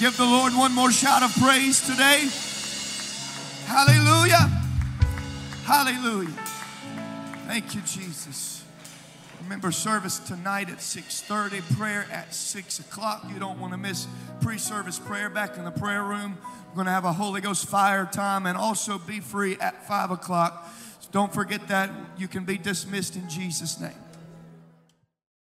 Give 0.00 0.16
the 0.16 0.24
Lord 0.24 0.54
one 0.54 0.72
more 0.72 0.90
shout 0.90 1.22
of 1.22 1.30
praise 1.36 1.86
today. 1.86 2.26
Hallelujah. 3.66 4.50
Hallelujah. 5.66 6.30
Thank 7.46 7.74
you, 7.74 7.82
Jesus. 7.82 8.64
Remember 9.42 9.70
service 9.70 10.18
tonight 10.18 10.70
at 10.70 10.78
6:30, 10.78 11.60
prayer 11.76 12.06
at 12.10 12.34
6 12.34 12.78
o'clock. 12.78 13.26
You 13.28 13.38
don't 13.38 13.60
want 13.60 13.74
to 13.74 13.76
miss 13.76 14.06
pre-service 14.40 14.98
prayer 14.98 15.28
back 15.28 15.58
in 15.58 15.64
the 15.66 15.70
prayer 15.70 16.02
room. 16.02 16.38
We're 16.70 16.76
going 16.76 16.86
to 16.86 16.92
have 16.92 17.04
a 17.04 17.12
Holy 17.12 17.42
Ghost 17.42 17.66
fire 17.66 18.06
time 18.06 18.46
and 18.46 18.56
also 18.56 18.96
be 18.96 19.20
free 19.20 19.58
at 19.60 19.86
5 19.86 20.12
o'clock. 20.12 20.66
So 21.00 21.10
don't 21.12 21.34
forget 21.34 21.68
that. 21.68 21.90
You 22.16 22.26
can 22.26 22.46
be 22.46 22.56
dismissed 22.56 23.16
in 23.16 23.28
Jesus' 23.28 23.78
name. 23.78 23.92